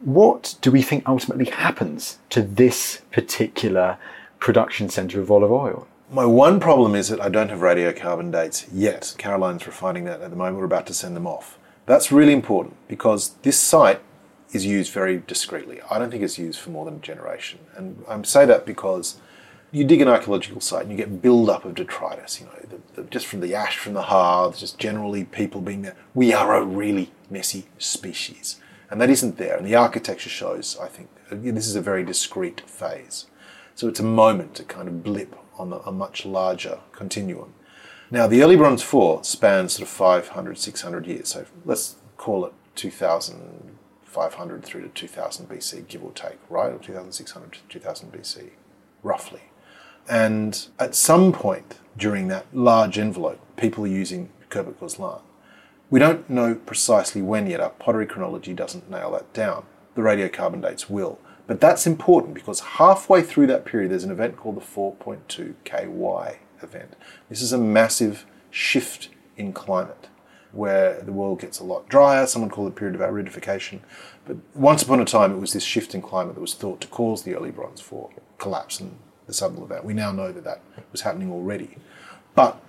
what 0.00 0.56
do 0.60 0.70
we 0.70 0.82
think 0.82 1.06
ultimately 1.06 1.50
happens 1.50 2.18
to 2.30 2.42
this 2.42 3.02
particular 3.12 3.98
production 4.40 4.88
centre 4.88 5.20
of 5.20 5.30
olive 5.30 5.52
oil. 5.52 5.86
My 6.10 6.24
one 6.24 6.58
problem 6.58 6.96
is 6.96 7.08
that 7.08 7.20
I 7.20 7.28
don't 7.28 7.50
have 7.50 7.60
radiocarbon 7.60 8.32
dates 8.32 8.66
yet. 8.72 9.14
Caroline's 9.18 9.66
refining 9.66 10.04
that 10.04 10.22
at 10.22 10.30
the 10.30 10.36
moment. 10.36 10.56
We're 10.56 10.64
about 10.64 10.86
to 10.88 10.94
send 10.94 11.14
them 11.14 11.26
off. 11.26 11.58
That's 11.90 12.12
really 12.12 12.32
important 12.32 12.76
because 12.86 13.30
this 13.42 13.58
site 13.58 14.00
is 14.52 14.64
used 14.64 14.92
very 14.92 15.18
discretely. 15.26 15.80
I 15.90 15.98
don't 15.98 16.08
think 16.08 16.22
it's 16.22 16.38
used 16.38 16.60
for 16.60 16.70
more 16.70 16.84
than 16.84 16.94
a 16.94 17.00
generation. 17.00 17.58
And 17.74 18.04
I 18.08 18.22
say 18.22 18.46
that 18.46 18.64
because 18.64 19.16
you 19.72 19.82
dig 19.82 20.00
an 20.00 20.06
archaeological 20.06 20.60
site 20.60 20.82
and 20.82 20.92
you 20.92 20.96
get 20.96 21.20
build-up 21.20 21.64
of 21.64 21.74
detritus, 21.74 22.40
you 22.40 22.46
know, 22.46 22.52
the, 22.94 23.02
the, 23.02 23.10
just 23.10 23.26
from 23.26 23.40
the 23.40 23.56
ash 23.56 23.76
from 23.76 23.94
the 23.94 24.02
hearths, 24.02 24.60
just 24.60 24.78
generally 24.78 25.24
people 25.24 25.60
being 25.60 25.82
there. 25.82 25.96
We 26.14 26.32
are 26.32 26.54
a 26.54 26.64
really 26.64 27.10
messy 27.28 27.66
species. 27.78 28.60
And 28.88 29.00
that 29.00 29.10
isn't 29.10 29.36
there. 29.36 29.56
And 29.56 29.66
the 29.66 29.74
architecture 29.74 30.30
shows, 30.30 30.78
I 30.80 30.86
think, 30.86 31.08
this 31.28 31.66
is 31.66 31.74
a 31.74 31.82
very 31.82 32.04
discrete 32.04 32.60
phase. 32.70 33.26
So 33.74 33.88
it's 33.88 33.98
a 33.98 34.04
moment, 34.04 34.60
a 34.60 34.64
kind 34.64 34.86
of 34.86 35.02
blip 35.02 35.34
on 35.58 35.72
a 35.84 35.90
much 35.90 36.24
larger 36.24 36.78
continuum. 36.92 37.52
Now, 38.12 38.26
the 38.26 38.42
early 38.42 38.56
Bronze 38.56 38.82
4 38.82 39.22
spans 39.22 39.74
sort 39.74 39.82
of 39.82 39.88
500, 39.88 40.58
600 40.58 41.06
years. 41.06 41.28
So 41.28 41.46
let's 41.64 41.94
call 42.16 42.44
it 42.44 42.52
2500 42.74 44.64
through 44.64 44.82
to 44.82 44.88
2000 44.88 45.48
BC, 45.48 45.86
give 45.86 46.02
or 46.02 46.10
take, 46.10 46.38
right? 46.48 46.72
Or 46.72 46.78
2600 46.78 47.52
to 47.52 47.60
2000 47.68 48.12
BC, 48.12 48.50
roughly. 49.04 49.42
And 50.08 50.66
at 50.80 50.96
some 50.96 51.30
point 51.32 51.78
during 51.96 52.26
that 52.28 52.46
large 52.52 52.98
envelope, 52.98 53.38
people 53.56 53.84
are 53.84 53.88
using 53.88 54.30
Khirbet 54.48 54.74
Ghozlan. 54.74 55.20
We 55.88 56.00
don't 56.00 56.28
know 56.28 56.56
precisely 56.56 57.22
when 57.22 57.46
yet. 57.46 57.60
Our 57.60 57.70
pottery 57.70 58.06
chronology 58.06 58.54
doesn't 58.54 58.90
nail 58.90 59.12
that 59.12 59.32
down. 59.32 59.66
The 59.94 60.02
radiocarbon 60.02 60.62
dates 60.62 60.90
will. 60.90 61.20
But 61.46 61.60
that's 61.60 61.86
important 61.86 62.34
because 62.34 62.60
halfway 62.60 63.22
through 63.22 63.46
that 63.48 63.64
period, 63.64 63.92
there's 63.92 64.02
an 64.02 64.10
event 64.10 64.36
called 64.36 64.56
the 64.56 64.60
4.2 64.60 65.54
KY 65.64 66.40
event. 66.62 66.94
This 67.28 67.42
is 67.42 67.52
a 67.52 67.58
massive 67.58 68.26
shift 68.50 69.08
in 69.36 69.52
climate 69.52 70.08
where 70.52 71.00
the 71.02 71.12
world 71.12 71.40
gets 71.40 71.60
a 71.60 71.64
lot 71.64 71.88
drier. 71.88 72.26
Someone 72.26 72.50
called 72.50 72.68
it 72.68 72.76
a 72.76 72.76
period 72.76 73.00
of 73.00 73.00
aridification. 73.00 73.80
But 74.26 74.36
once 74.54 74.82
upon 74.82 75.00
a 75.00 75.04
time, 75.04 75.32
it 75.32 75.38
was 75.38 75.52
this 75.52 75.64
shift 75.64 75.94
in 75.94 76.02
climate 76.02 76.34
that 76.34 76.40
was 76.40 76.54
thought 76.54 76.80
to 76.80 76.88
cause 76.88 77.22
the 77.22 77.34
early 77.34 77.50
Bronze 77.50 77.80
4 77.80 78.10
collapse 78.38 78.80
and 78.80 78.96
the 79.26 79.32
sudden 79.32 79.62
event. 79.62 79.84
We 79.84 79.94
now 79.94 80.12
know 80.12 80.32
that 80.32 80.44
that 80.44 80.60
was 80.92 81.02
happening 81.02 81.30
already. 81.30 81.76
But 82.34 82.60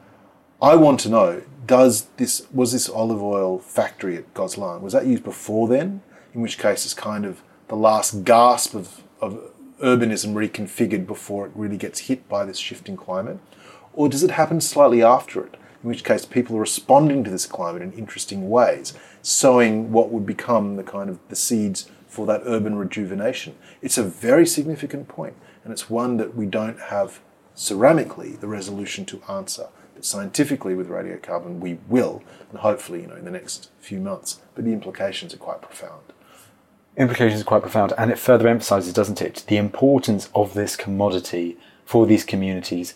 I 0.61 0.75
want 0.75 0.99
to 1.01 1.09
know: 1.09 1.41
Does 1.65 2.07
this 2.17 2.47
was 2.51 2.71
this 2.71 2.87
olive 2.87 3.21
oil 3.21 3.59
factory 3.59 4.15
at 4.15 4.33
Ghozlan 4.33 4.81
was 4.81 4.93
that 4.93 5.07
used 5.07 5.23
before 5.23 5.67
then? 5.67 6.01
In 6.33 6.41
which 6.41 6.57
case, 6.57 6.85
it's 6.85 6.93
kind 6.93 7.25
of 7.25 7.41
the 7.67 7.75
last 7.75 8.23
gasp 8.23 8.73
of, 8.73 9.03
of 9.19 9.51
urbanism 9.81 10.33
reconfigured 10.33 11.05
before 11.07 11.47
it 11.47 11.51
really 11.55 11.77
gets 11.77 12.01
hit 12.01 12.29
by 12.29 12.45
this 12.45 12.57
shifting 12.57 12.95
climate? 12.95 13.39
Or 13.93 14.09
does 14.09 14.23
it 14.23 14.31
happen 14.31 14.61
slightly 14.61 15.03
after 15.03 15.43
it, 15.43 15.55
in 15.83 15.89
which 15.89 16.03
case 16.03 16.25
people 16.25 16.57
are 16.57 16.61
responding 16.61 17.23
to 17.23 17.31
this 17.31 17.45
climate 17.45 17.81
in 17.81 17.91
interesting 17.93 18.49
ways, 18.49 18.93
sowing 19.21 19.91
what 19.91 20.11
would 20.11 20.25
become 20.25 20.75
the 20.75 20.83
kind 20.83 21.09
of 21.09 21.19
the 21.29 21.35
seeds 21.35 21.89
for 22.07 22.25
that 22.25 22.41
urban 22.45 22.75
rejuvenation? 22.75 23.55
It's 23.81 23.97
a 23.97 24.03
very 24.03 24.45
significant 24.45 25.07
point, 25.07 25.35
and 25.63 25.73
it's 25.73 25.89
one 25.89 26.17
that 26.17 26.35
we 26.35 26.45
don't 26.45 26.79
have 26.79 27.19
ceramically 27.55 28.39
the 28.39 28.47
resolution 28.47 29.05
to 29.05 29.21
answer. 29.29 29.67
But 29.93 30.05
scientifically, 30.05 30.75
with 30.75 30.89
radiocarbon, 30.89 31.59
we 31.59 31.79
will, 31.87 32.23
and 32.49 32.59
hopefully, 32.59 33.01
you 33.01 33.07
know, 33.07 33.15
in 33.15 33.25
the 33.25 33.31
next 33.31 33.69
few 33.79 33.99
months. 33.99 34.41
But 34.55 34.65
the 34.65 34.73
implications 34.73 35.33
are 35.33 35.37
quite 35.37 35.61
profound 35.61 36.13
implications 36.97 37.41
are 37.41 37.45
quite 37.45 37.61
profound, 37.61 37.93
and 37.97 38.11
it 38.11 38.19
further 38.19 38.47
emphasizes, 38.47 38.93
doesn't 38.93 39.21
it, 39.21 39.43
the 39.47 39.57
importance 39.57 40.29
of 40.35 40.53
this 40.53 40.75
commodity 40.75 41.57
for 41.85 42.05
these 42.05 42.23
communities. 42.23 42.93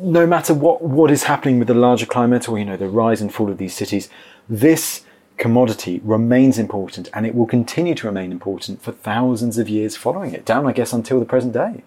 No 0.00 0.26
matter 0.26 0.54
what, 0.54 0.82
what 0.82 1.10
is 1.10 1.24
happening 1.24 1.58
with 1.58 1.68
the 1.68 1.74
larger 1.74 2.06
climate 2.06 2.48
or 2.48 2.58
you 2.58 2.64
know 2.64 2.76
the 2.76 2.88
rise 2.88 3.20
and 3.20 3.32
fall 3.32 3.50
of 3.50 3.58
these 3.58 3.74
cities, 3.74 4.08
this 4.48 5.04
commodity 5.36 6.00
remains 6.04 6.58
important 6.58 7.08
and 7.14 7.26
it 7.26 7.34
will 7.34 7.46
continue 7.46 7.94
to 7.94 8.06
remain 8.06 8.32
important 8.32 8.82
for 8.82 8.92
thousands 8.92 9.58
of 9.58 9.68
years 9.68 9.96
following 9.96 10.34
it, 10.34 10.44
down 10.44 10.66
I 10.66 10.72
guess 10.72 10.92
until 10.92 11.18
the 11.18 11.26
present 11.26 11.52
day. 11.52 11.82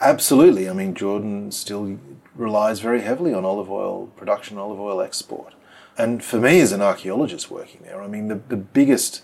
Absolutely. 0.00 0.68
I 0.68 0.72
mean 0.72 0.94
Jordan 0.94 1.52
still 1.52 1.98
relies 2.34 2.80
very 2.80 3.02
heavily 3.02 3.34
on 3.34 3.44
olive 3.44 3.70
oil 3.70 4.06
production, 4.16 4.58
olive 4.58 4.80
oil 4.80 5.00
export. 5.00 5.54
And 5.98 6.24
for 6.24 6.38
me 6.38 6.60
as 6.60 6.72
an 6.72 6.80
archaeologist 6.80 7.50
working 7.50 7.82
there, 7.82 8.02
I 8.02 8.08
mean 8.08 8.28
the, 8.28 8.40
the 8.48 8.56
biggest 8.56 9.22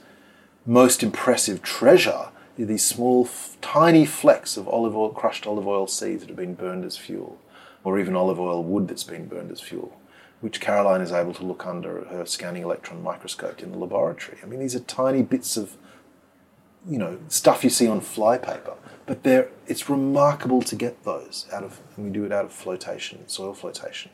most 0.66 1.02
impressive 1.02 1.62
treasure 1.62 2.30
are 2.58 2.64
these 2.64 2.84
small, 2.84 3.28
tiny 3.60 4.04
flecks 4.04 4.56
of 4.56 4.68
olive 4.68 4.96
oil, 4.96 5.10
crushed 5.10 5.46
olive 5.46 5.66
oil 5.66 5.86
seeds 5.86 6.22
that 6.22 6.28
have 6.28 6.36
been 6.36 6.54
burned 6.54 6.84
as 6.84 6.96
fuel, 6.96 7.38
or 7.84 7.98
even 7.98 8.16
olive 8.16 8.40
oil 8.40 8.62
wood 8.62 8.88
that's 8.88 9.04
been 9.04 9.26
burned 9.26 9.50
as 9.50 9.60
fuel, 9.60 9.98
which 10.40 10.60
Caroline 10.60 11.00
is 11.00 11.12
able 11.12 11.34
to 11.34 11.44
look 11.44 11.66
under 11.66 12.04
her 12.06 12.26
scanning 12.26 12.62
electron 12.62 13.02
microscope 13.02 13.62
in 13.62 13.72
the 13.72 13.78
laboratory. 13.78 14.38
I 14.42 14.46
mean, 14.46 14.60
these 14.60 14.74
are 14.74 14.80
tiny 14.80 15.22
bits 15.22 15.56
of, 15.56 15.76
you 16.88 16.98
know, 16.98 17.18
stuff 17.28 17.64
you 17.64 17.70
see 17.70 17.88
on 17.88 18.00
flypaper, 18.00 18.76
but 19.06 19.22
they're, 19.22 19.48
it's 19.66 19.88
remarkable 19.88 20.62
to 20.62 20.76
get 20.76 21.04
those 21.04 21.46
out 21.52 21.64
of, 21.64 21.80
and 21.96 22.04
we 22.04 22.10
do 22.10 22.24
it 22.24 22.32
out 22.32 22.44
of 22.44 22.52
flotation, 22.52 23.26
soil 23.28 23.54
flotation, 23.54 24.10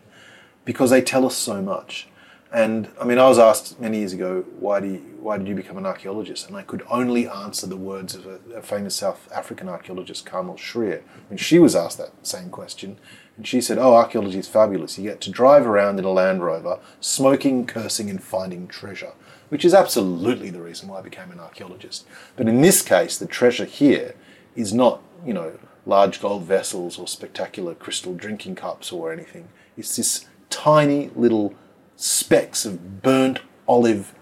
because 0.64 0.90
they 0.90 1.02
tell 1.02 1.26
us 1.26 1.36
so 1.36 1.60
much. 1.60 2.08
And 2.52 2.88
I 3.00 3.04
mean, 3.04 3.18
I 3.18 3.28
was 3.28 3.38
asked 3.40 3.80
many 3.80 3.98
years 3.98 4.12
ago, 4.12 4.44
why, 4.60 4.78
do 4.78 4.86
you, 4.86 4.98
why 5.18 5.38
did 5.38 5.48
you 5.48 5.56
become 5.56 5.76
an 5.76 5.84
archaeologist? 5.84 6.46
And 6.46 6.56
I 6.56 6.62
could 6.62 6.84
only 6.88 7.26
answer 7.26 7.66
the 7.66 7.76
words 7.76 8.14
of 8.14 8.26
a, 8.26 8.38
a 8.54 8.62
famous 8.62 8.94
South 8.94 9.28
African 9.32 9.68
archaeologist, 9.68 10.24
Carmel 10.24 10.56
Schrire. 10.56 11.02
When 11.28 11.36
she 11.36 11.58
was 11.58 11.74
asked 11.74 11.98
that 11.98 12.12
same 12.24 12.50
question, 12.50 12.96
and 13.36 13.46
she 13.46 13.60
said, 13.60 13.78
Oh, 13.78 13.94
archaeology 13.94 14.38
is 14.38 14.48
fabulous. 14.48 14.96
You 14.98 15.04
get 15.10 15.20
to 15.22 15.30
drive 15.30 15.66
around 15.66 15.98
in 15.98 16.04
a 16.04 16.10
Land 16.10 16.44
Rover, 16.44 16.78
smoking, 17.00 17.66
cursing, 17.66 18.08
and 18.08 18.22
finding 18.22 18.68
treasure, 18.68 19.12
which 19.48 19.64
is 19.64 19.74
absolutely 19.74 20.50
the 20.50 20.62
reason 20.62 20.88
why 20.88 20.98
I 20.98 21.02
became 21.02 21.30
an 21.30 21.40
archaeologist. 21.40 22.06
But 22.36 22.48
in 22.48 22.60
this 22.60 22.82
case, 22.82 23.16
the 23.18 23.26
treasure 23.26 23.64
here 23.64 24.14
is 24.54 24.72
not, 24.72 25.02
you 25.26 25.34
know, 25.34 25.58
large 25.84 26.20
gold 26.20 26.44
vessels 26.44 26.98
or 26.98 27.08
spectacular 27.08 27.74
crystal 27.74 28.14
drinking 28.14 28.54
cups 28.54 28.92
or 28.92 29.12
anything. 29.12 29.48
It's 29.76 29.96
this 29.96 30.26
tiny 30.48 31.10
little 31.16 31.54
specks 31.96 32.64
of 32.64 33.02
burnt 33.02 33.40
olive, 33.66 34.14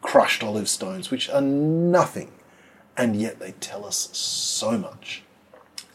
crushed 0.00 0.42
olive 0.44 0.68
stones, 0.68 1.10
which 1.10 1.28
are 1.30 1.40
nothing, 1.40 2.32
and 2.96 3.16
yet 3.16 3.40
they 3.40 3.52
tell 3.52 3.84
us 3.84 4.08
so 4.12 4.78
much. 4.78 5.24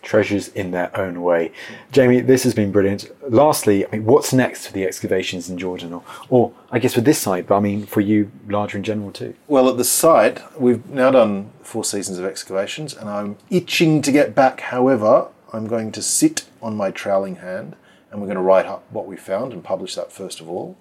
Treasures 0.07 0.47
in 0.49 0.71
their 0.71 0.95
own 0.97 1.21
way. 1.21 1.51
Jamie, 1.91 2.21
this 2.21 2.43
has 2.43 2.53
been 2.53 2.71
brilliant. 2.71 3.11
Lastly, 3.29 3.85
I 3.85 3.91
mean, 3.91 4.05
what's 4.05 4.31
next 4.31 4.65
for 4.65 4.73
the 4.73 4.85
excavations 4.85 5.49
in 5.49 5.57
Jordan, 5.57 5.91
or, 5.93 6.03
or 6.29 6.53
I 6.71 6.79
guess 6.79 6.93
for 6.93 7.01
this 7.01 7.19
site, 7.19 7.45
but 7.45 7.57
I 7.57 7.59
mean 7.59 7.85
for 7.85 7.99
you 7.99 8.31
larger 8.47 8.77
in 8.77 8.83
general 8.83 9.11
too? 9.11 9.35
Well, 9.47 9.67
at 9.69 9.77
the 9.77 9.83
site, 9.83 10.41
we've 10.59 10.85
now 10.89 11.11
done 11.11 11.51
four 11.61 11.83
seasons 11.83 12.19
of 12.19 12.25
excavations, 12.25 12.95
and 12.95 13.09
I'm 13.09 13.37
itching 13.49 14.01
to 14.01 14.11
get 14.11 14.33
back. 14.33 14.61
However, 14.61 15.27
I'm 15.51 15.67
going 15.67 15.91
to 15.91 16.01
sit 16.01 16.45
on 16.61 16.77
my 16.77 16.89
troweling 16.89 17.37
hand, 17.37 17.75
and 18.09 18.21
we're 18.21 18.27
going 18.27 18.37
to 18.37 18.41
write 18.41 18.65
up 18.65 18.85
what 18.89 19.07
we 19.07 19.17
found 19.17 19.51
and 19.51 19.61
publish 19.61 19.95
that 19.95 20.13
first 20.13 20.39
of 20.39 20.49
all. 20.49 20.77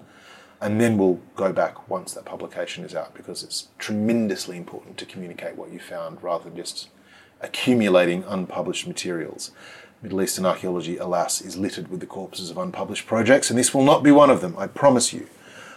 And 0.61 0.81
then 0.81 0.97
we'll 0.97 1.21
go 1.35 1.53
back 1.53 1.91
once 1.91 2.15
that 2.15 2.25
publication 2.25 2.83
is 2.85 2.95
out 2.95 3.13
because 3.15 3.43
it's 3.43 3.69
tremendously 3.79 4.57
important 4.57 4.97
to 4.99 5.05
communicate 5.05 5.57
what 5.57 5.71
you 5.71 5.79
found 5.79 6.23
rather 6.23 6.45
than 6.45 6.57
just 6.57 6.89
accumulating 7.47 8.25
unpublished 8.25 8.87
materials. 8.87 9.53
Middle 10.03 10.21
Eastern 10.21 10.45
archaeology, 10.45 10.99
alas, 10.99 11.41
is 11.41 11.57
littered 11.57 11.89
with 11.89 12.01
the 12.01 12.07
corpses 12.07 12.51
of 12.51 12.59
unpublished 12.59 13.07
projects, 13.07 13.49
and 13.49 13.59
this 13.59 13.73
will 13.73 13.85
not 13.85 14.03
be 14.03 14.11
one 14.11 14.31
of 14.31 14.41
them, 14.41 14.55
I 14.59 14.67
promise 14.67 15.13
you. 15.13 15.27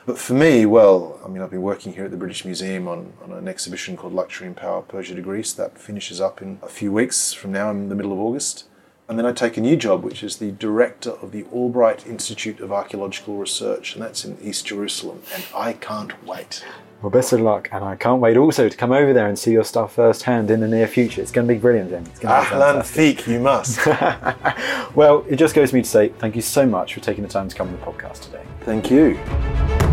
But 0.06 0.18
for 0.18 0.34
me, 0.34 0.66
well, 0.66 1.20
I 1.24 1.28
mean, 1.28 1.42
I've 1.42 1.52
been 1.52 1.62
working 1.62 1.94
here 1.94 2.06
at 2.06 2.12
the 2.12 2.18
British 2.18 2.44
Museum 2.44 2.88
on, 2.88 3.14
on 3.24 3.32
an 3.32 3.48
exhibition 3.48 3.96
called 3.96 4.14
Luxury 4.14 4.48
and 4.48 4.58
Power 4.58 4.82
Persia 4.82 5.16
to 5.16 5.22
Greece 5.22 5.54
that 5.54 5.78
finishes 5.78 6.20
up 6.20 6.42
in 6.42 6.60
a 6.64 6.68
few 6.68 6.92
weeks 6.92 7.32
from 7.32 7.52
now 7.52 7.70
in 7.70 7.90
the 7.90 7.96
middle 7.96 8.12
of 8.12 8.20
August. 8.20 8.66
And 9.10 9.18
then 9.18 9.26
I 9.26 9.32
take 9.32 9.58
a 9.58 9.62
new 9.62 9.76
job, 9.76 10.04
which 10.04 10.22
is 10.22 10.38
the 10.38 10.52
director 10.52 11.10
of 11.10 11.32
the 11.32 11.44
Albright 11.46 12.06
Institute 12.06 12.60
of 12.60 12.72
Archaeological 12.72 13.38
Research, 13.38 13.96
and 13.96 14.04
that's 14.04 14.24
in 14.24 14.38
East 14.40 14.68
Jerusalem. 14.68 15.24
And 15.34 15.44
I 15.56 15.74
can't 15.74 16.24
wait. 16.24 16.64
Well, 17.02 17.10
best 17.10 17.34
of 17.34 17.40
luck, 17.40 17.70
and 17.72 17.84
I 17.84 17.96
can't 17.96 18.22
wait 18.22 18.38
also 18.38 18.70
to 18.70 18.78
come 18.78 18.92
over 18.92 19.12
there 19.12 19.28
and 19.28 19.40
see 19.40 19.52
your 19.52 19.64
stuff 19.64 19.96
firsthand 19.96 20.52
in 20.52 20.60
the 20.60 20.68
near 20.68 20.86
future. 20.86 21.22
It's 21.22 21.32
going 21.32 21.48
to 21.48 21.54
be 21.54 21.60
brilliant, 21.60 21.90
Jamie. 21.90 22.06
It's 22.08 22.20
going 22.20 22.44
to 22.44 22.50
be 22.50 22.56
Ahlan. 22.56 23.16
Fiq, 23.16 23.28
you 23.28 23.40
must. 23.40 23.80
Well, 24.96 25.24
it 25.30 25.36
just 25.36 25.54
goes 25.54 25.70
to 25.70 25.76
me 25.76 25.84
to 25.84 25.88
say 25.88 26.10
thank 26.10 26.36
you 26.36 26.42
so 26.42 26.66
much 26.66 26.96
for 26.96 27.00
taking 27.00 27.24
the 27.24 27.30
time 27.30 27.48
to 27.48 27.56
come 27.56 27.68
on 27.68 27.74
the 27.74 27.80
podcast 27.80 28.22
today. 28.24 28.44
Thank 28.62 28.90
you. 28.90 29.89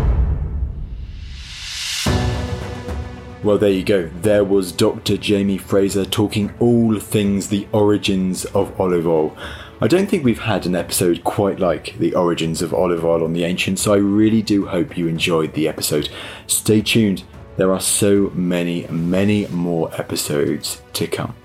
Well, 3.43 3.59
there 3.59 3.69
you 3.69 3.83
go. 3.83 4.09
There 4.21 4.43
was 4.43 4.71
Dr. 4.71 5.15
Jamie 5.15 5.59
Fraser 5.59 6.05
talking 6.05 6.51
all 6.59 6.99
things 6.99 7.47
the 7.47 7.67
origins 7.71 8.45
of 8.45 8.81
olive 8.81 9.07
oil. 9.07 9.37
I 9.79 9.87
don't 9.87 10.07
think 10.07 10.25
we've 10.25 10.39
had 10.39 10.65
an 10.65 10.75
episode 10.75 11.23
quite 11.23 11.59
like 11.59 11.95
the 11.99 12.15
origins 12.15 12.63
of 12.63 12.73
olive 12.73 13.05
oil 13.05 13.23
on 13.23 13.33
the 13.33 13.43
ancient, 13.43 13.77
so 13.77 13.93
I 13.93 13.97
really 13.97 14.41
do 14.41 14.65
hope 14.65 14.97
you 14.97 15.07
enjoyed 15.07 15.53
the 15.53 15.67
episode. 15.67 16.09
Stay 16.47 16.81
tuned, 16.81 17.23
there 17.57 17.71
are 17.71 17.79
so 17.79 18.31
many, 18.33 18.87
many 18.87 19.45
more 19.47 19.93
episodes 19.93 20.81
to 20.93 21.05
come. 21.05 21.35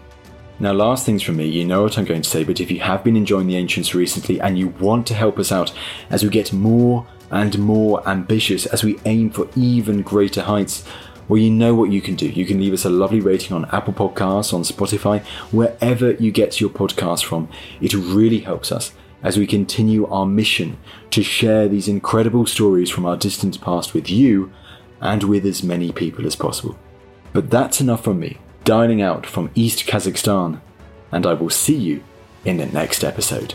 Now, 0.60 0.72
last 0.72 1.04
things 1.04 1.22
from 1.22 1.36
me, 1.36 1.46
you 1.46 1.66
know 1.66 1.82
what 1.82 1.98
I'm 1.98 2.06
going 2.06 2.22
to 2.22 2.28
say, 2.28 2.42
but 2.42 2.58
if 2.58 2.70
you 2.70 2.80
have 2.80 3.04
been 3.04 3.16
enjoying 3.16 3.48
the 3.48 3.56
Ancients 3.56 3.94
recently 3.94 4.40
and 4.40 4.58
you 4.58 4.68
want 4.68 5.06
to 5.08 5.14
help 5.14 5.38
us 5.38 5.52
out 5.52 5.74
as 6.08 6.22
we 6.22 6.30
get 6.30 6.54
more 6.54 7.06
and 7.30 7.58
more 7.58 8.06
ambitious, 8.08 8.64
as 8.64 8.82
we 8.82 8.98
aim 9.04 9.28
for 9.28 9.46
even 9.56 10.00
greater 10.00 10.40
heights, 10.40 10.84
well, 11.32 11.40
you 11.40 11.50
know 11.50 11.74
what 11.74 11.90
you 11.90 12.02
can 12.02 12.14
do. 12.14 12.28
You 12.28 12.44
can 12.44 12.60
leave 12.60 12.74
us 12.74 12.84
a 12.84 12.90
lovely 12.90 13.18
rating 13.18 13.56
on 13.56 13.64
Apple 13.72 13.94
Podcasts, 13.94 14.52
on 14.52 14.64
Spotify, 14.64 15.24
wherever 15.50 16.12
you 16.12 16.30
get 16.30 16.60
your 16.60 16.68
podcast 16.68 17.24
from. 17.24 17.48
It 17.80 17.94
really 17.94 18.40
helps 18.40 18.70
us 18.70 18.92
as 19.22 19.38
we 19.38 19.46
continue 19.46 20.06
our 20.08 20.26
mission 20.26 20.76
to 21.08 21.22
share 21.22 21.68
these 21.68 21.88
incredible 21.88 22.44
stories 22.44 22.90
from 22.90 23.06
our 23.06 23.16
distant 23.16 23.58
past 23.62 23.94
with 23.94 24.10
you 24.10 24.52
and 25.00 25.24
with 25.24 25.46
as 25.46 25.62
many 25.62 25.90
people 25.90 26.26
as 26.26 26.36
possible. 26.36 26.78
But 27.32 27.48
that's 27.48 27.80
enough 27.80 28.04
from 28.04 28.20
me, 28.20 28.36
dining 28.64 29.00
out 29.00 29.24
from 29.24 29.50
East 29.54 29.86
Kazakhstan, 29.86 30.60
and 31.10 31.24
I 31.24 31.32
will 31.32 31.48
see 31.48 31.78
you 31.78 32.04
in 32.44 32.58
the 32.58 32.66
next 32.66 33.04
episode. 33.04 33.54